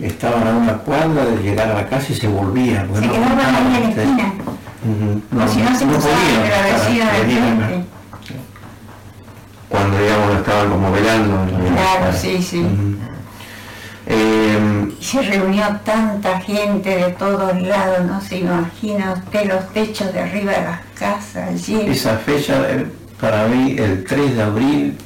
estaban 0.00 0.44
a 0.44 0.56
una 0.56 0.78
cuadra 0.78 1.24
de 1.24 1.40
llegar 1.40 1.68
a 1.68 1.74
la 1.74 1.88
casa 1.88 2.12
y 2.12 2.16
se 2.16 2.26
volvían. 2.26 2.92
Se 2.92 3.02
quedaban 3.02 3.38
ahí 3.38 3.76
en 3.76 3.96
la 3.96 4.02
esquina. 4.02 4.49
No, 4.82 5.48
si 5.48 5.58
no 5.58 5.78
se 5.78 5.84
no 5.86 5.92
pasaban 5.92 6.18
podían 6.18 7.28
de 7.28 7.34
la. 7.34 7.84
Cuando 9.68 9.98
digamos 9.98 10.36
estaban 10.36 10.70
como 10.70 10.92
velando. 10.92 11.46
Claro, 11.74 12.12
sí, 12.16 12.42
sí. 12.42 12.66
Eh, 14.06 14.88
Se 15.00 15.22
reunió 15.22 15.64
tanta 15.84 16.40
gente 16.40 16.96
de 16.96 17.10
todos 17.12 17.60
lados, 17.62 18.04
no 18.06 18.20
se 18.20 18.38
imagina 18.38 19.12
usted 19.12 19.46
los 19.46 19.68
techos 19.72 20.12
de 20.12 20.20
arriba 20.20 20.52
de 20.52 20.62
las 20.64 20.80
casas 20.98 21.66
llenos. 21.66 21.96
Esa 21.96 22.16
fecha, 22.16 22.54
eh, 22.70 22.86
para 23.20 23.46
mí, 23.46 23.76
el 23.78 24.04
3 24.04 24.34
de 24.36 24.42
abril, 24.42 24.98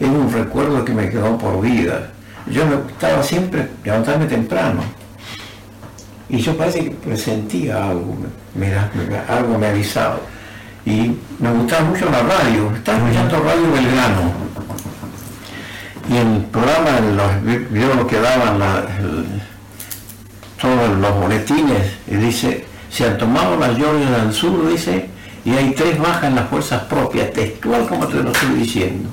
es 0.00 0.08
un 0.08 0.32
recuerdo 0.32 0.84
que 0.84 0.92
me 0.92 1.08
quedó 1.08 1.38
por 1.38 1.60
vida. 1.60 2.10
Yo 2.46 2.66
me 2.66 2.76
gustaba 2.76 3.22
siempre 3.22 3.68
levantarme 3.84 4.26
temprano. 4.26 4.82
Y 6.32 6.38
yo 6.38 6.56
parece 6.56 6.84
que 6.84 6.90
presentía 6.92 7.90
algo, 7.90 8.16
mira, 8.54 8.90
algo 9.28 9.58
me 9.58 9.66
avisaba. 9.66 10.18
Y 10.86 11.14
me 11.38 11.52
gustaba 11.52 11.84
mucho 11.84 12.06
la 12.06 12.22
radio, 12.22 12.72
estaba 12.74 12.98
escuchando 12.98 13.38
Radio 13.40 13.70
Belgrano. 13.70 14.32
Y 16.08 16.16
el 16.16 16.44
programa, 16.46 17.00
los, 17.00 17.96
lo 17.96 18.06
que 18.06 18.18
daban 18.18 18.58
todos 20.58 20.98
los 20.98 21.20
boletines, 21.20 21.92
y 22.10 22.14
dice, 22.14 22.64
se 22.90 23.04
han 23.04 23.18
tomado 23.18 23.58
las 23.58 23.76
Georgias 23.76 24.22
del 24.22 24.32
Sur, 24.32 24.70
dice, 24.70 25.10
y 25.44 25.50
hay 25.50 25.72
tres 25.72 25.98
bajas 25.98 26.24
en 26.24 26.36
las 26.36 26.48
fuerzas 26.48 26.84
propias, 26.84 27.30
textual 27.34 27.86
como 27.86 28.06
te 28.06 28.22
lo 28.22 28.32
estoy 28.32 28.54
diciendo. 28.54 29.10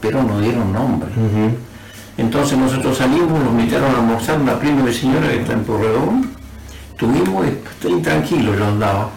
Pero 0.00 0.22
no 0.22 0.40
dieron 0.40 0.72
nombre. 0.72 1.08
Entonces 2.18 2.58
nosotros 2.58 2.98
salimos, 2.98 3.30
nos 3.42 3.48
invitaron 3.52 3.94
a 3.94 3.98
almorzar 4.00 4.40
una 4.40 4.58
prima 4.58 4.82
de 4.82 4.92
señora 4.92 5.28
que 5.28 5.40
está 5.40 5.52
en 5.52 5.64
Porredón, 5.64 6.30
tuvimos, 6.98 7.46
estoy 7.46 8.02
tranquilo 8.02 8.54
yo 8.56 8.66
andaba. 8.66 9.08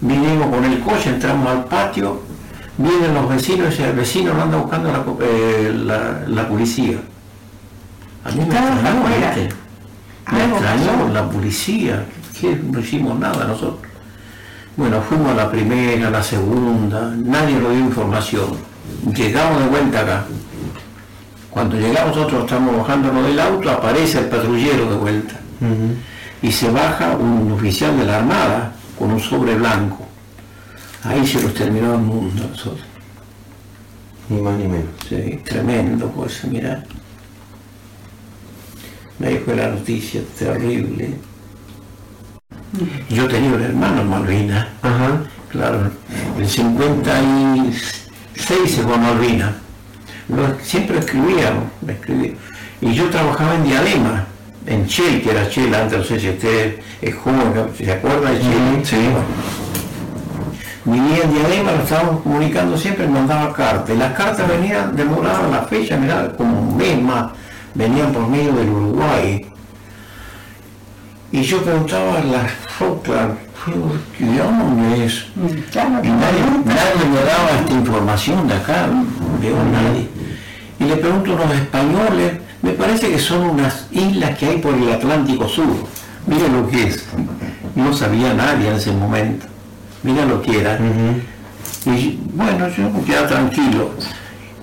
Vinimos 0.00 0.48
con 0.48 0.64
el 0.64 0.80
coche, 0.80 1.10
entramos 1.10 1.46
al 1.48 1.64
patio, 1.66 2.22
vienen 2.76 3.14
los 3.14 3.28
vecinos 3.28 3.78
y 3.78 3.82
el 3.82 3.92
vecino 3.92 4.34
lo 4.34 4.42
anda 4.42 4.56
buscando 4.58 4.90
la, 4.90 5.04
eh, 5.24 5.72
la- 5.74 6.22
la 6.26 6.48
policía. 6.48 6.98
A 8.24 8.30
mí 8.30 8.40
me 8.40 8.44
extrañó. 8.44 9.00
¿viste? 9.36 9.54
Me 10.32 10.44
extrañó 10.44 11.08
la 11.12 11.28
policía, 11.30 12.04
que 12.40 12.56
no 12.56 12.80
hicimos 12.80 13.18
nada 13.18 13.44
nosotros. 13.46 13.78
Bueno, 14.76 15.00
fuimos 15.02 15.30
a 15.32 15.34
la 15.34 15.50
primera, 15.50 16.08
a 16.08 16.10
la 16.10 16.22
segunda, 16.22 17.12
nadie 17.16 17.56
nos 17.56 17.70
dio 17.70 17.80
información. 17.80 18.46
Llegamos 19.14 19.62
de 19.62 19.68
vuelta 19.68 20.00
acá. 20.00 20.24
Cuando 21.50 21.76
llegamos 21.76 22.16
nosotros 22.16 22.44
estamos 22.44 22.76
bajándonos 22.76 23.26
del 23.26 23.40
auto, 23.40 23.70
aparece 23.70 24.20
el 24.20 24.26
patrullero 24.26 24.90
de 24.90 24.96
vuelta. 24.96 25.34
Y 26.42 26.52
se 26.52 26.70
baja 26.70 27.16
un 27.16 27.52
oficial 27.52 27.98
de 27.98 28.06
la 28.06 28.18
Armada 28.18 28.72
con 28.98 29.12
un 29.12 29.20
sobre 29.20 29.56
blanco. 29.56 30.06
Ahí 31.02 31.26
se 31.26 31.42
nos 31.42 31.54
terminó 31.54 31.94
el 31.94 32.00
mundo 32.00 32.44
a 32.44 32.48
nosotros. 32.48 32.86
Ni 34.28 34.40
más 34.40 34.56
ni 34.56 34.68
menos. 34.68 34.90
Sí, 35.08 35.40
tremendo, 35.44 36.08
pues, 36.10 36.44
mira. 36.44 36.84
Me 39.18 39.38
fue 39.40 39.56
la 39.56 39.68
noticia 39.68 40.22
terrible. 40.38 41.14
Yo 43.10 43.28
tenía 43.28 43.50
un 43.50 43.60
hermano 43.60 44.00
en 44.02 44.08
Malvinas. 44.08 44.68
Claro, 45.50 45.90
en 46.38 46.48
56 46.48 48.70
se 48.70 48.82
fue 48.82 48.94
a 48.94 48.98
Malvinas. 48.98 49.52
Lo- 50.34 50.58
siempre 50.62 50.98
escribía, 50.98 51.52
me 51.84 51.92
escribía. 51.92 52.32
Y 52.80 52.94
yo 52.94 53.08
trabajaba 53.10 53.54
en 53.56 53.64
Diadema, 53.64 54.24
en 54.66 54.86
Shell, 54.86 55.22
que 55.22 55.30
era 55.30 55.44
Shell 55.48 55.74
antes, 55.74 55.98
no 55.98 56.04
sé 56.04 56.20
si 56.20 56.28
usted 56.30 56.78
es 57.02 57.14
joven, 57.14 57.52
¿se 57.76 57.92
acuerda 57.92 58.30
de 58.30 58.38
Shell? 58.38 58.84
Sí. 58.84 58.96
Vivía 60.84 61.24
en 61.24 61.34
Diadema, 61.34 61.72
lo 61.72 61.82
estábamos 61.82 62.22
comunicando 62.22 62.76
siempre, 62.76 63.06
mandaba 63.06 63.52
cartas. 63.52 63.94
Y 63.94 63.98
las 63.98 64.12
cartas 64.14 64.48
venían, 64.48 64.96
demoraban 64.96 65.50
la 65.50 65.62
fecha, 65.62 65.96
mirá, 65.96 66.32
como 66.36 66.58
un 66.60 66.76
mes 66.76 67.00
más, 67.02 67.26
venían 67.74 68.12
por 68.12 68.26
medio 68.28 68.52
del 68.52 68.68
Uruguay. 68.70 69.46
Y 71.32 71.42
yo 71.42 71.62
preguntaba 71.62 72.18
a 72.18 72.24
las 72.24 72.50
Falkland, 72.78 73.34
¿qué 74.18 74.24
dónde 74.24 75.04
es? 75.04 75.26
Y 75.36 76.08
nadie, 76.08 76.42
nadie 76.64 77.04
me 77.12 77.20
daba 77.24 77.50
esta 77.60 77.72
información 77.72 78.48
de 78.48 78.54
acá, 78.54 78.88
veo 79.40 79.56
nadie. 79.70 80.08
Y 80.80 80.84
le 80.84 80.96
pregunto 80.96 81.34
a 81.36 81.44
los 81.46 81.54
españoles, 81.54 82.38
me 82.62 82.72
parece 82.72 83.10
que 83.10 83.18
son 83.18 83.50
unas 83.50 83.86
islas 83.92 84.36
que 84.38 84.46
hay 84.46 84.56
por 84.58 84.74
el 84.74 84.90
Atlántico 84.90 85.46
Sur. 85.48 85.66
Mira 86.26 86.48
lo 86.48 86.66
que 86.68 86.88
es. 86.88 87.04
No 87.76 87.92
sabía 87.92 88.34
nadie 88.34 88.68
en 88.68 88.74
ese 88.74 88.90
momento. 88.92 89.46
Mira 90.02 90.24
lo 90.24 90.40
que 90.42 90.60
era. 90.60 90.78
Y 91.86 92.18
bueno, 92.34 92.66
yo 92.68 92.90
me 92.90 93.02
quedaba 93.02 93.28
tranquilo. 93.28 93.90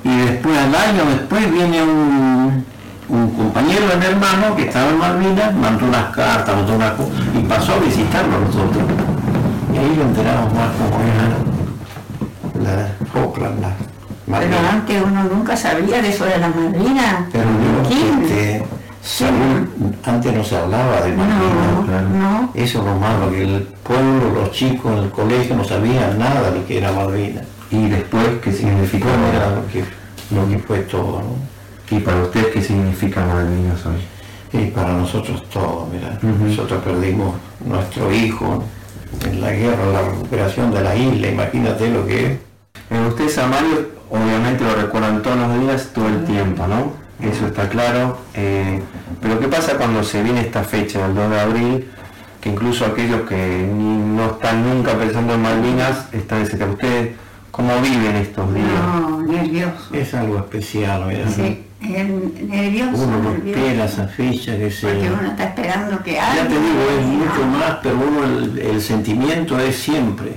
Y 0.03 0.15
después, 0.17 0.57
al 0.57 0.73
año 0.75 1.05
después, 1.09 1.51
viene 1.51 1.81
un, 1.83 2.65
un 3.09 3.29
compañero 3.31 3.87
de 3.87 3.95
mi 3.97 4.05
hermano 4.05 4.55
que 4.55 4.63
estaba 4.63 4.89
en 4.89 4.97
Malvinas, 4.97 5.55
mandó 5.55 5.85
unas 5.85 6.15
cartas, 6.15 6.55
mandó 6.55 6.75
una 6.75 6.93
co- 6.93 7.09
y 7.37 7.43
pasó 7.43 7.73
a 7.73 7.79
visitarlo 7.79 8.37
a 8.37 8.39
nosotros. 8.39 8.83
Y 9.73 9.77
ahí 9.77 9.95
lo 9.95 10.03
enteramos 10.03 10.53
más 10.53 10.69
como 10.77 10.99
era. 11.03 12.73
la 12.75 12.89
Falkland, 13.13 13.63
Pero 14.29 14.57
antes 14.69 15.01
uno 15.01 15.23
nunca 15.23 15.55
sabía 15.55 16.01
de 16.01 16.09
eso 16.09 16.25
de 16.25 16.37
la 16.37 16.49
Malvinas. 16.49 17.25
Pero 17.31 17.45
yo, 17.45 18.23
este, 18.23 18.61
antes 20.03 20.33
no 20.33 20.43
se 20.43 20.57
hablaba 20.57 21.01
de 21.01 21.13
Malvinas, 21.13 21.85
claro. 21.85 22.49
Eso 22.53 22.79
es 22.79 22.85
lo 22.85 22.95
malo, 22.95 23.31
que 23.31 23.43
el 23.43 23.61
pueblo, 23.83 24.41
los 24.41 24.51
chicos 24.51 24.91
en 24.91 25.03
el 25.05 25.09
colegio 25.11 25.55
no 25.55 25.63
sabían 25.63 26.19
nada 26.19 26.51
de 26.51 26.59
lo 26.59 26.67
que 26.67 26.77
era 26.77 26.91
Malvinas. 26.91 27.45
Y 27.71 27.87
después, 27.87 28.27
¿qué 28.43 28.51
significa? 28.51 29.07
Después 29.07 29.33
era 29.33 29.49
lo 29.55 29.67
que, 29.67 29.83
lo 30.35 30.49
que 30.49 30.59
fue 30.59 30.79
todo, 30.79 31.21
¿no? 31.21 31.95
¿Y 31.97 32.01
para 32.01 32.21
usted 32.21 32.51
qué 32.51 32.61
significa 32.61 33.25
Malvinas 33.25 33.85
hoy? 33.85 34.59
Y 34.59 34.71
para 34.71 34.91
nosotros 34.91 35.43
todo, 35.49 35.87
mira, 35.91 36.17
nosotros 36.21 36.83
perdimos 36.83 37.33
nuestro 37.65 38.11
hijo 38.13 38.63
en 39.25 39.41
la 39.41 39.51
guerra, 39.51 39.85
la 39.93 40.01
recuperación 40.01 40.71
de 40.71 40.81
la 40.81 40.95
isla, 40.95 41.29
imagínate 41.29 41.89
lo 41.89 42.05
que 42.05 42.25
es. 42.25 42.31
Eh, 42.89 43.07
ustedes 43.07 43.37
a 43.37 43.47
Mario 43.47 43.96
obviamente 44.09 44.63
lo 44.63 44.75
recuerdan 44.75 45.21
todos 45.21 45.37
los 45.37 45.59
días, 45.61 45.89
todo 45.93 46.07
el 46.07 46.23
tiempo, 46.25 46.65
¿no? 46.67 46.93
Eso 47.25 47.47
está 47.47 47.67
claro. 47.69 48.17
Eh, 48.35 48.81
pero 49.21 49.39
¿qué 49.39 49.47
pasa 49.47 49.77
cuando 49.77 50.03
se 50.03 50.21
viene 50.23 50.41
esta 50.41 50.63
fecha, 50.63 51.05
el 51.05 51.15
2 51.15 51.29
de 51.31 51.39
abril, 51.39 51.87
que 52.41 52.49
incluso 52.49 52.85
aquellos 52.85 53.21
que 53.27 53.35
ni- 53.73 54.15
no 54.15 54.27
están 54.27 54.63
nunca 54.67 54.93
pensando 54.93 55.33
en 55.33 55.41
Malvinas, 55.41 56.07
están 56.13 56.43
de 56.43 56.49
cerca? 56.49 56.65
¿Ustedes 56.65 57.09
cómo 57.51 57.71
viven 57.81 58.15
estos 58.17 58.53
días? 58.53 58.67
No, 58.85 59.21
nervioso. 59.23 59.89
Es 59.93 60.13
algo 60.13 60.37
especial, 60.37 61.05
mira. 61.07 61.27
Sí, 61.29 61.63
el 61.81 62.47
nervioso, 62.49 63.03
Uno 63.03 63.31
espera 63.45 63.85
esa 63.85 64.07
fecha 64.07 64.55
que 64.57 64.69
se... 64.69 64.87
Porque 64.87 65.09
uno 65.09 65.27
está 65.29 65.43
esperando 65.45 66.03
que 66.03 66.13
Ya 66.13 66.47
te 66.47 66.53
digo, 66.53 66.99
es 66.99 67.05
mucho 67.05 67.45
más, 67.57 67.77
pero 67.81 67.95
uno 67.97 68.23
el, 68.25 68.59
el 68.59 68.81
sentimiento 68.81 69.59
es 69.59 69.75
siempre, 69.75 70.33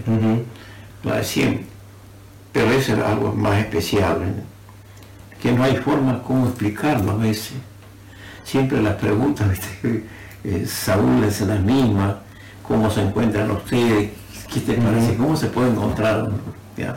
la 1.05 1.17
de 1.17 1.25
siempre. 1.25 1.67
Pero 2.53 2.71
eso 2.73 2.95
es 2.95 2.99
algo 3.03 3.33
más 3.33 3.59
especial, 3.59 4.23
¿eh? 4.23 4.43
que 5.41 5.53
no 5.53 5.63
hay 5.65 5.77
forma 5.77 6.23
como 6.23 6.47
explicarlo 6.49 7.13
a 7.13 7.17
veces. 7.17 7.53
Siempre 8.45 8.83
las 8.83 8.95
preguntas, 8.97 9.49
¿viste? 9.51 10.05
Eh, 10.43 10.65
Saúl 10.67 11.23
es 11.25 11.43
la 11.43 11.57
misma, 11.57 12.21
cómo 12.67 12.89
se 12.91 13.03
encuentran 13.03 13.51
ustedes, 13.51 14.09
qué 14.51 14.61
te 14.61 14.73
parece, 14.73 15.15
cómo 15.17 15.37
se 15.37 15.49
puede 15.49 15.69
encontrar. 15.69 16.31
Ya. 16.79 16.95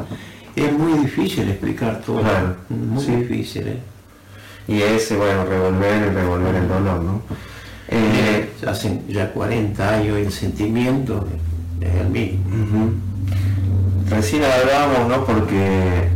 Es 0.55 0.71
muy 0.71 0.97
difícil 0.99 1.49
explicar 1.49 1.99
todo, 2.05 2.21
Claro, 2.21 2.55
muy 2.69 3.03
sí. 3.03 3.11
difícil. 3.17 3.67
¿eh? 3.67 3.79
Y 4.69 4.81
ese, 4.81 5.17
bueno, 5.17 5.43
revolver 5.43 6.07
y 6.09 6.15
revolver 6.15 6.55
el 6.55 6.67
dolor, 6.69 7.01
¿no? 7.03 7.21
Eh, 7.89 8.49
hace 8.65 9.01
ya 9.09 9.29
40 9.33 9.89
años 9.93 10.15
el 10.17 10.31
sentimiento 10.31 11.27
es 11.81 11.95
el 11.95 12.09
mismo. 12.09 12.39
Recién 14.15 14.43
hablábamos, 14.43 15.07
¿no? 15.09 15.25
Porque 15.25 16.09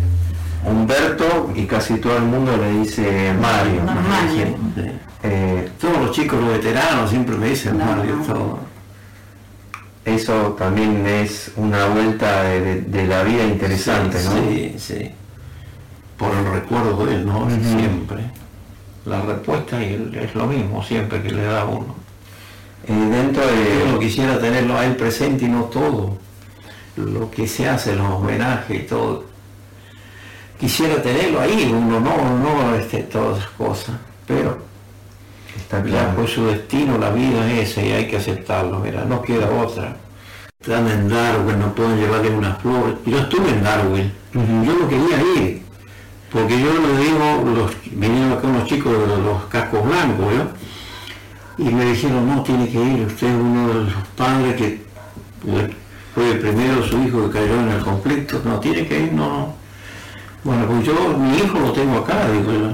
Humberto 0.66 1.52
y 1.56 1.66
casi 1.66 1.96
todo 1.96 2.18
el 2.18 2.24
mundo 2.24 2.56
le 2.58 2.80
dice 2.80 3.34
Mario. 3.40 3.82
Siempre. 4.34 4.94
Eh, 5.24 5.70
Todos 5.80 5.98
los 6.00 6.12
chicos, 6.12 6.40
los 6.40 6.50
veteranos, 6.54 7.10
siempre 7.10 7.36
me 7.38 7.50
dicen 7.50 7.78
Mario. 7.78 8.16
todo. 8.28 8.60
eso 10.06 10.56
también 10.58 11.06
es 11.06 11.52
una 11.58 11.86
vuelta 11.88 12.44
de, 12.44 12.62
de- 12.62 12.82
de 12.82 13.08
la 13.08 13.24
vida 13.24 13.44
interesante, 13.44 14.18
¿no? 14.24 14.32
Sí, 14.32 14.76
sí. 14.78 15.12
Por 16.18 16.32
el 16.34 16.46
recuerdo 16.52 17.06
de 17.06 17.16
él, 17.16 17.26
¿no? 17.26 17.48
Siempre. 17.50 18.20
La 19.06 19.22
respuesta 19.22 19.82
es 19.84 20.34
lo 20.36 20.48
mismo 20.48 20.84
siempre 20.84 21.22
que 21.22 21.30
le 21.32 21.44
da 21.44 21.62
a 21.62 21.66
uno. 21.66 21.96
Eh, 22.88 22.94
dentro 22.94 23.46
de... 23.46 23.84
Uno 23.90 24.00
quisiera 24.00 24.40
tenerlo 24.40 24.78
a 24.78 24.86
él 24.86 24.96
presente 24.96 25.46
y 25.46 25.50
no 25.50 25.64
todo. 25.66 26.18
Lo 26.98 27.30
que 27.32 27.48
se 27.48 27.68
hace, 27.70 27.96
los 27.96 28.08
homenajes 28.10 28.84
y 28.84 28.88
todo. 28.88 29.26
Quisiera 30.60 31.02
tenerlo 31.02 31.40
ahí, 31.40 31.72
uno 31.72 32.00
no, 32.00 32.40
no 32.40 32.76
este, 32.76 33.04
todas 33.04 33.38
esas 33.40 33.52
cosas. 33.52 33.96
Pero 34.26 34.58
Está 35.56 35.78
ya 35.84 35.84
claro. 35.86 36.12
pues 36.18 36.32
su 36.32 36.46
destino, 36.48 36.98
la 36.98 37.12
vida 37.12 37.50
es 37.52 37.70
esa 37.72 37.82
y 37.84 37.92
hay 37.92 38.08
que 38.08 38.18
aceptarlo, 38.18 38.80
mira, 38.80 39.06
no 39.06 39.22
queda 39.22 39.50
otra. 39.52 39.96
Están 40.60 40.88
en 40.88 41.08
Darwin, 41.10 41.60
no 41.60 41.74
pueden 41.76 42.00
llevarle 42.00 42.30
una 42.32 42.56
flor. 42.56 42.98
Yo 43.06 43.20
estuve 43.20 43.50
en 43.50 43.64
Darwin, 43.64 44.12
yo 44.34 44.74
no 44.74 44.88
quería 44.88 45.22
ir, 45.38 45.62
porque 46.32 46.60
yo 46.60 46.74
le 46.74 46.98
digo, 47.04 47.52
los, 47.56 47.72
vinieron 47.92 48.34
acá 48.34 48.48
unos 48.48 48.66
chicos 48.66 48.92
de 48.92 49.18
los 49.24 49.44
cascos 49.46 49.86
blancos, 49.86 50.26
¿yo? 50.34 51.64
y 51.66 51.70
me 51.74 51.86
dijeron, 51.86 52.28
no, 52.28 52.44
tiene 52.44 52.68
que 52.70 52.82
ir, 52.84 53.06
usted 53.06 53.28
es 53.28 53.34
uno 53.36 53.68
de 53.68 53.74
los 53.86 53.94
padres 54.16 54.56
que 54.56 54.82
le- 55.46 55.87
fue 56.18 56.32
el 56.32 56.40
primero 56.40 56.82
su 56.82 56.98
hijo 57.04 57.28
que 57.28 57.38
cayó 57.38 57.60
en 57.60 57.70
el 57.70 57.84
conflicto, 57.84 58.42
no, 58.44 58.60
tiene 58.60 58.88
que 58.88 59.02
ir, 59.02 59.14
no, 59.14 59.30
no. 59.30 59.54
Bueno, 60.44 60.66
pues 60.66 60.84
yo, 60.84 61.16
mi 61.16 61.38
hijo 61.38 61.60
lo 61.60 61.72
tengo 61.72 62.00
acá, 62.00 62.28
digo 62.32 62.54
yo. 62.54 62.72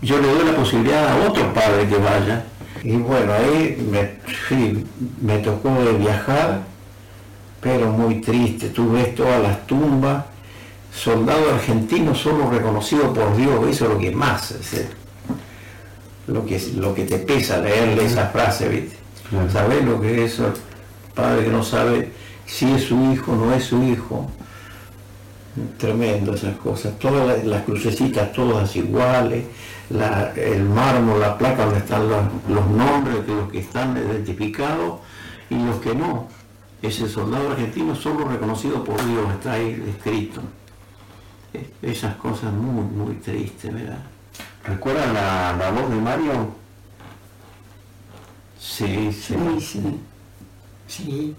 Yo 0.00 0.20
le 0.20 0.32
doy 0.32 0.44
la 0.44 0.54
posibilidad 0.54 1.08
a 1.08 1.28
otro 1.28 1.52
padre 1.52 1.88
que 1.88 1.96
vaya. 1.96 2.44
Y 2.84 2.94
bueno, 2.94 3.32
ahí 3.32 3.84
me, 3.90 4.12
sí, 4.48 4.86
me 5.20 5.38
tocó 5.38 5.70
de 5.70 5.94
viajar, 5.94 6.62
pero 7.60 7.90
muy 7.90 8.20
triste. 8.20 8.68
Tú 8.68 8.92
ves 8.92 9.12
todas 9.16 9.42
las 9.42 9.66
tumbas, 9.66 10.26
soldado 10.94 11.52
argentino 11.52 12.14
solo 12.14 12.48
reconocido 12.48 13.12
por 13.12 13.36
Dios, 13.36 13.54
eso 13.66 13.86
es 13.86 13.90
lo 13.90 13.98
que 13.98 14.12
más, 14.12 14.52
es 14.52 14.86
lo 16.28 16.46
que, 16.46 16.62
lo 16.76 16.94
que 16.94 17.06
te 17.06 17.18
pesa 17.18 17.58
leerle 17.58 18.04
esa 18.04 18.28
frase, 18.28 18.68
¿viste? 18.68 18.96
¿Sabes 19.52 19.84
lo 19.84 20.00
que 20.00 20.24
es 20.26 20.34
eso? 20.34 20.52
Padre 21.12 21.46
que 21.46 21.50
no 21.50 21.64
sabe 21.64 22.23
si 22.46 22.70
es 22.72 22.84
su 22.84 23.12
hijo 23.12 23.34
no 23.34 23.52
es 23.52 23.64
su 23.64 23.82
hijo. 23.82 24.30
Tremendo 25.78 26.34
esas 26.34 26.56
cosas. 26.56 26.98
Todas 26.98 27.44
las, 27.44 27.62
crucecitas 27.62 28.32
todas 28.32 28.74
iguales, 28.74 29.44
el 30.36 30.64
mármol, 30.64 31.20
la 31.20 31.38
placa 31.38 31.64
donde 31.64 31.78
están 31.78 32.08
los, 32.08 32.66
nombres 32.66 33.24
de 33.26 33.34
los 33.34 33.52
que 33.52 33.60
están 33.60 33.96
identificados 33.96 35.00
y 35.48 35.54
los 35.54 35.76
que 35.76 35.94
no. 35.94 36.28
Ese 36.82 37.08
soldado 37.08 37.52
argentino 37.52 37.94
solo 37.94 38.28
reconocido 38.28 38.82
por 38.82 38.96
Dios 39.06 39.30
está 39.32 39.52
ahí 39.52 39.82
escrito. 39.88 40.40
Eh, 41.54 41.70
Esas 41.82 42.16
cosas 42.16 42.52
muy, 42.52 42.84
muy 42.84 43.14
tristes, 43.16 43.72
¿verdad? 43.72 44.02
¿Recuerdan 44.64 45.14
la, 45.14 45.56
la 45.56 45.70
voz 45.70 45.88
de 45.88 45.96
Mario? 45.96 46.64
Sí, 48.58 49.12
sí. 49.12 49.36
Sí. 50.88 51.36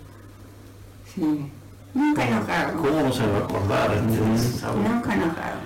Sí. 1.16 1.52
Nunca 1.94 2.28
enojado. 2.28 2.78
¿Cómo 2.78 3.02
no 3.02 3.14
se 3.14 3.26
va 3.26 3.38
a 3.38 3.42
acordar? 3.42 3.92
este, 3.94 4.60
Saúl? 4.60 4.84
Nunca 4.84 5.14
enojado. 5.14 5.60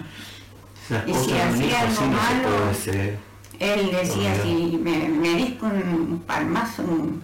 Y 1.08 1.14
si 1.14 1.32
hacía 1.38 1.82
algo 1.82 2.02
no 2.02 2.08
malo. 2.12 2.72
Él 3.60 3.92
decía, 3.92 4.32
Ajá. 4.34 4.44
si 4.44 4.80
me, 4.82 5.10
me 5.10 5.36
disco 5.36 5.66
un 5.66 6.24
palmazo, 6.26 6.82
un- 6.84 7.22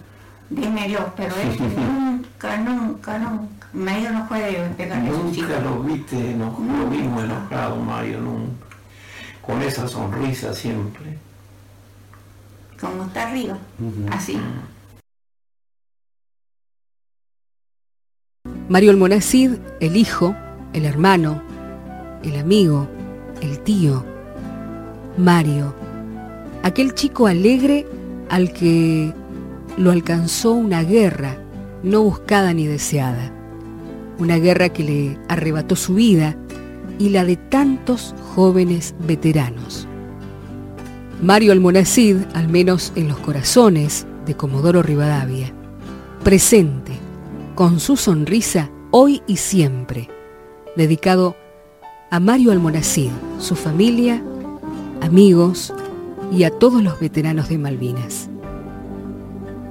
dime 0.50 0.86
Dios, 0.88 1.04
pero 1.16 1.34
él 1.36 1.56
nunca, 1.76 2.56
nunca, 2.58 3.18
nunca. 3.18 3.66
Mario 3.72 4.10
no 4.12 4.28
puede 4.28 4.68
pegarle. 4.76 5.10
Nunca 5.10 5.60
lo 5.60 5.82
viste, 5.82 6.34
no, 6.34 6.46
lo 6.78 6.88
vimos 6.90 7.24
enojado, 7.24 7.76
Mario, 7.76 8.20
nunca. 8.20 8.66
Con 9.42 9.62
esa 9.62 9.86
sonrisa 9.88 10.52
siempre. 10.52 11.18
Como 12.80 13.04
está 13.04 13.28
arriba, 13.28 13.56
así. 14.10 14.38
Mario 18.68 18.90
Almonacid, 18.90 19.52
el 19.78 19.96
hijo, 19.96 20.34
el 20.72 20.86
hermano, 20.86 21.40
el 22.24 22.36
amigo, 22.36 22.88
el 23.40 23.60
tío. 23.60 24.04
Mario, 25.16 25.72
aquel 26.64 26.92
chico 26.94 27.28
alegre 27.28 27.86
al 28.28 28.52
que 28.52 29.12
lo 29.76 29.92
alcanzó 29.92 30.52
una 30.52 30.82
guerra 30.82 31.36
no 31.84 32.02
buscada 32.02 32.52
ni 32.52 32.66
deseada. 32.66 33.30
Una 34.18 34.36
guerra 34.38 34.70
que 34.70 34.82
le 34.82 35.18
arrebató 35.28 35.76
su 35.76 35.94
vida 35.94 36.36
y 36.98 37.10
la 37.10 37.24
de 37.24 37.36
tantos 37.36 38.16
jóvenes 38.34 38.96
veteranos. 39.06 39.86
Mario 41.22 41.52
Almonacid, 41.52 42.16
al 42.34 42.48
menos 42.48 42.92
en 42.96 43.06
los 43.06 43.18
corazones 43.18 44.06
de 44.26 44.34
Comodoro 44.34 44.82
Rivadavia, 44.82 45.52
presente, 46.24 47.05
con 47.56 47.80
su 47.80 47.96
sonrisa, 47.96 48.70
hoy 48.90 49.22
y 49.26 49.38
siempre, 49.38 50.10
dedicado 50.76 51.36
a 52.10 52.20
Mario 52.20 52.52
Almonacid, 52.52 53.08
su 53.38 53.56
familia, 53.56 54.22
amigos 55.00 55.72
y 56.30 56.44
a 56.44 56.50
todos 56.50 56.82
los 56.82 57.00
veteranos 57.00 57.48
de 57.48 57.56
Malvinas. 57.56 58.28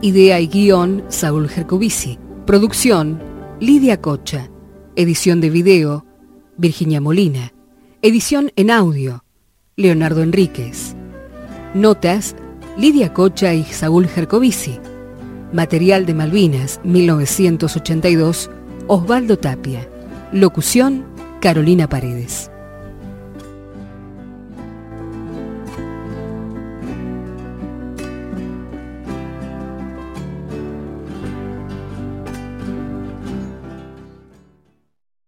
Idea 0.02 0.40
y 0.40 0.48
guion, 0.48 1.04
Saúl 1.10 1.48
Gercovici. 1.48 2.18
Producción, 2.48 3.22
Lidia 3.60 4.02
Cocha. 4.02 4.50
Edición 4.96 5.40
de 5.40 5.52
video, 5.52 6.06
Virginia 6.58 7.00
Molina. 7.00 7.54
Edición 8.02 8.52
en 8.56 8.72
audio, 8.72 9.24
Leonardo 9.76 10.24
Enríquez. 10.24 10.96
Notas, 11.76 12.36
Lidia 12.78 13.14
Cocha 13.14 13.54
y 13.54 13.64
Saúl 13.64 14.08
Gercovici. 14.08 14.80
Material 15.56 16.06
de 16.06 16.14
Malvinas, 16.14 16.82
1982, 16.84 18.52
Osvaldo 18.88 19.38
Tapia. 19.38 19.88
Locución, 20.34 21.06
Carolina 21.40 21.88
Paredes. 21.88 22.52